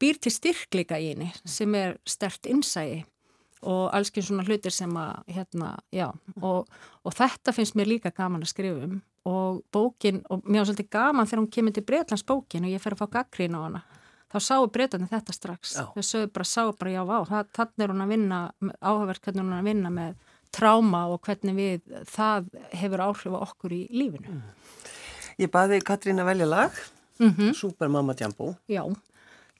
býr 0.00 0.18
til 0.20 0.32
styrkleika 0.34 0.98
í 1.00 1.12
henni 1.12 1.30
sem 1.44 1.74
er 1.78 1.96
stert 2.08 2.48
innsægi 2.50 3.04
og 3.66 3.90
allsken 3.96 4.22
svona 4.22 4.44
hlutir 4.46 4.74
sem 4.74 4.92
að 5.00 5.32
hérna, 5.32 5.74
já, 5.94 6.10
og, 6.42 6.68
og 7.02 7.14
þetta 7.16 7.54
finnst 7.56 7.76
mér 7.78 7.88
líka 7.90 8.12
gaman 8.14 8.44
að 8.44 8.52
skrifa 8.52 8.88
um 8.88 8.98
og 9.26 9.62
bókin, 9.74 10.20
og 10.30 10.44
mér 10.46 10.62
var 10.62 10.68
svolítið 10.68 10.90
gaman 10.92 11.26
þegar 11.26 11.40
hún 11.40 11.50
kemur 11.50 11.74
til 11.74 11.82
Breitlands 11.82 12.22
bókin 12.26 12.66
og 12.68 12.70
ég 12.70 12.82
fer 12.82 12.94
að 12.94 13.00
fá 13.00 13.08
gaggrín 13.16 13.56
á 13.58 13.60
hana, 13.64 13.80
þá 14.30 14.36
sáu 14.44 14.68
Breitlandi 14.70 15.08
þetta 15.10 15.34
strax, 15.34 15.72
þau 15.96 16.04
sögðu 16.04 16.30
bara, 16.36 16.46
sáu 16.46 16.70
bara 16.78 16.92
já, 16.94 17.02
vá, 17.08 17.16
þannig 17.56 17.82
er 17.82 17.94
hún 17.94 18.04
að 18.04 18.12
vinna 18.14 18.38
áhugverk, 18.78 19.24
hvernig 19.24 19.42
hún 19.42 19.56
er 19.56 19.64
að 19.64 19.70
vinna 19.72 19.92
með 19.96 20.14
tráma 20.54 21.02
og 21.10 21.18
hvernig 21.26 21.58
við, 21.58 21.90
það 22.12 22.46
hefur 22.70 23.02
áhrif 23.08 23.34
á 23.34 23.38
okkur 23.48 23.74
í 23.74 23.80
lífinu. 23.90 24.36
Mm. 24.36 24.44
Ég 25.42 25.50
baði 25.52 25.82
Katrín 25.84 26.22
að 26.22 26.30
velja 26.30 26.46
lag 26.46 26.78
mm 27.18 27.30
-hmm. 27.30 27.52
Supermama 27.52 28.14
Djambó 28.14 28.54
Já 28.68 28.84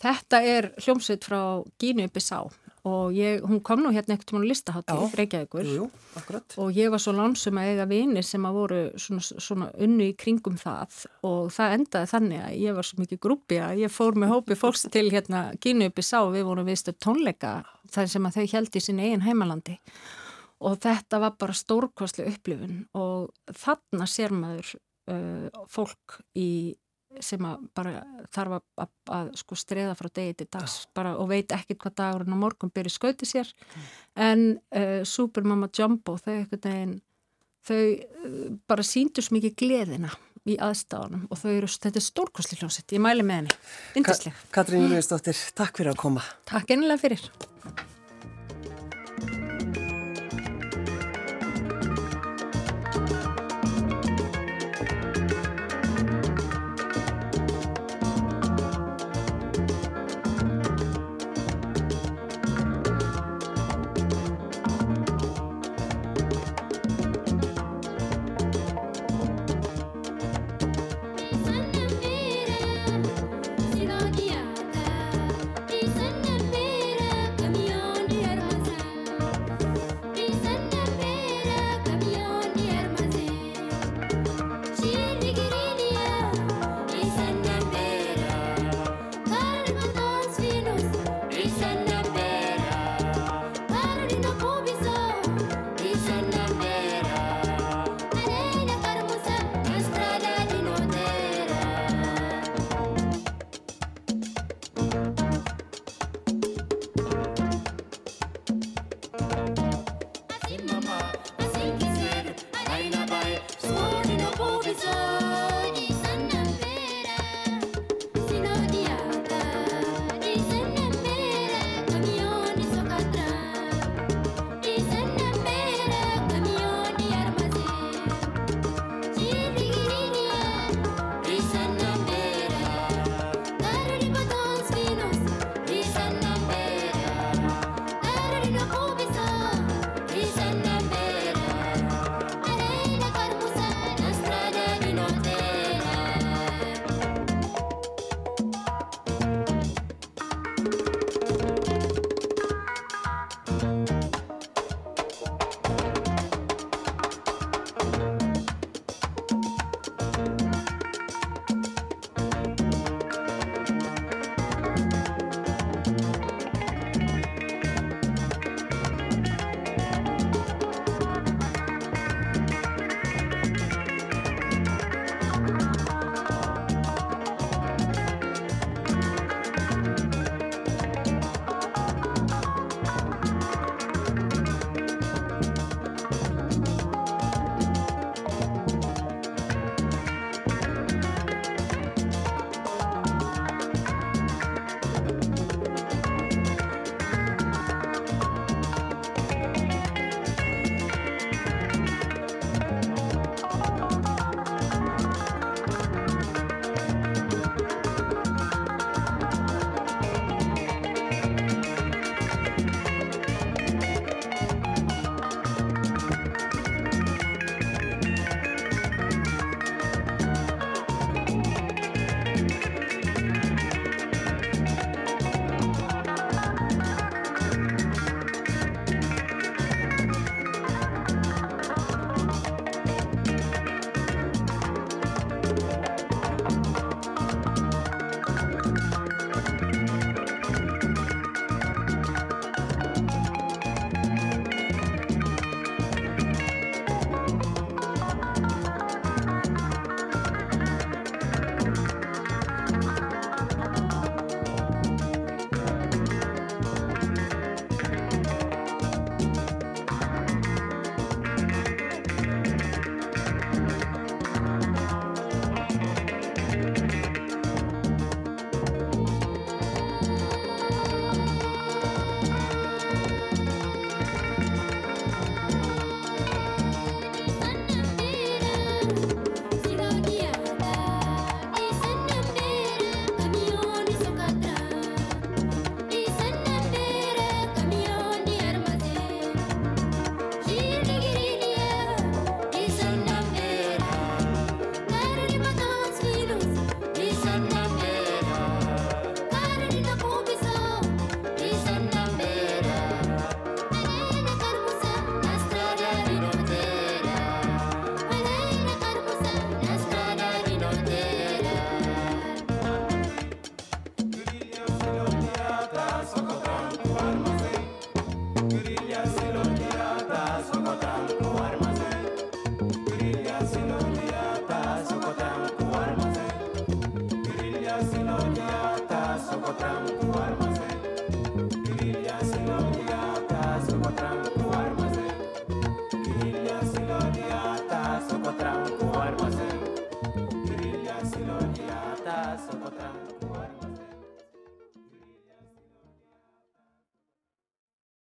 Þetta 0.03 0.43
er 0.45 0.71
hljómsveit 0.77 1.25
frá 1.25 1.41
Gínu 1.81 2.09
Bissá 2.13 2.45
og 2.87 3.17
ég, 3.17 3.43
hún 3.43 3.59
kom 3.67 3.81
nú 3.83 3.91
hérna 3.91 4.15
ekkert 4.15 4.31
um 4.33 4.39
hún 4.39 4.47
listahátti, 4.47 4.95
Reykjavíkur. 5.19 5.71
Og 6.63 6.77
ég 6.77 6.93
var 6.93 7.03
svo 7.03 7.15
lansum 7.17 7.59
að 7.59 7.71
eiga 7.73 7.87
vinir 7.91 8.27
sem 8.27 8.45
að 8.47 8.59
voru 8.61 8.83
svona, 9.03 9.25
svona 9.25 9.71
unnu 9.83 10.07
í 10.13 10.15
kringum 10.19 10.59
það 10.61 11.01
og 11.27 11.51
það 11.57 11.75
endaði 11.79 12.11
þannig 12.13 12.45
að 12.45 12.61
ég 12.63 12.79
var 12.79 12.87
svo 12.87 13.01
mikið 13.03 13.23
grúpi 13.27 13.59
að 13.63 13.83
ég 13.83 13.95
fór 13.95 14.21
með 14.21 14.35
hópi 14.37 14.59
fólks 14.61 14.87
til 14.95 15.09
hérna 15.11 15.43
Gínu 15.65 15.91
Bissá 15.97 16.23
og 16.23 16.37
við 16.37 16.47
vorum 16.47 16.71
viðstöð 16.71 17.01
tónleika 17.03 17.57
þar 17.91 18.13
sem 18.15 18.31
að 18.31 18.39
þau 18.39 18.47
held 18.55 18.79
í 18.79 18.85
sín 18.87 19.03
eigin 19.03 19.27
heimalandi. 19.27 19.79
Og 20.63 20.79
þetta 20.81 21.21
var 21.21 21.35
bara 21.41 21.57
stórkostlu 21.57 22.31
upplifun 22.31 22.85
og 22.97 23.33
þarna 23.51 24.07
sér 24.09 24.33
maður 24.33 24.77
uh, 25.11 25.65
fólk 25.69 26.21
í 26.39 26.77
sem 27.25 27.49
að 27.49 27.65
bara 27.77 28.03
þarf 28.35 28.59
að, 28.59 28.65
að, 28.83 28.93
að 29.19 29.33
sko 29.41 29.59
streða 29.59 29.97
frá 29.99 30.09
degi 30.19 30.37
til 30.41 30.49
dags 30.59 30.77
bara, 30.97 31.17
og 31.21 31.31
veit 31.33 31.55
ekkit 31.55 31.81
hvað 31.83 31.97
dagurinn 32.03 32.37
á 32.37 32.43
morgun 32.43 32.73
byrju 32.75 32.95
skauti 32.95 33.29
sér. 33.29 33.51
Mm. 33.51 33.89
en 34.29 34.47
uh, 34.55 35.03
Supermama 35.07 35.71
Jumbo 35.73 36.17
þau, 36.21 36.39
veginn, 36.53 36.97
þau 37.67 37.83
uh, 37.83 38.39
bara 38.69 38.87
síndu 38.87 39.25
svo 39.25 39.39
mikið 39.39 39.59
gleðina 39.63 40.13
í 40.47 40.57
aðstáðanum 40.63 41.27
og 41.31 41.41
þau 41.41 41.51
eru, 41.57 41.73
þetta 41.73 42.01
er 42.01 42.07
stórkosli 42.07 42.61
hljómsett, 42.61 42.95
ég 42.95 43.03
mæli 43.03 43.27
með 43.27 43.43
henni, 43.43 44.07
Ka 44.07 44.17
Katrín 44.61 44.87
Júliusdóttir, 44.87 45.43
takk 45.59 45.83
fyrir 45.83 45.95
að 45.97 46.01
koma. 46.07 46.25
Takk 46.47 46.77
ennilega 46.77 47.03
fyrir 47.03 47.95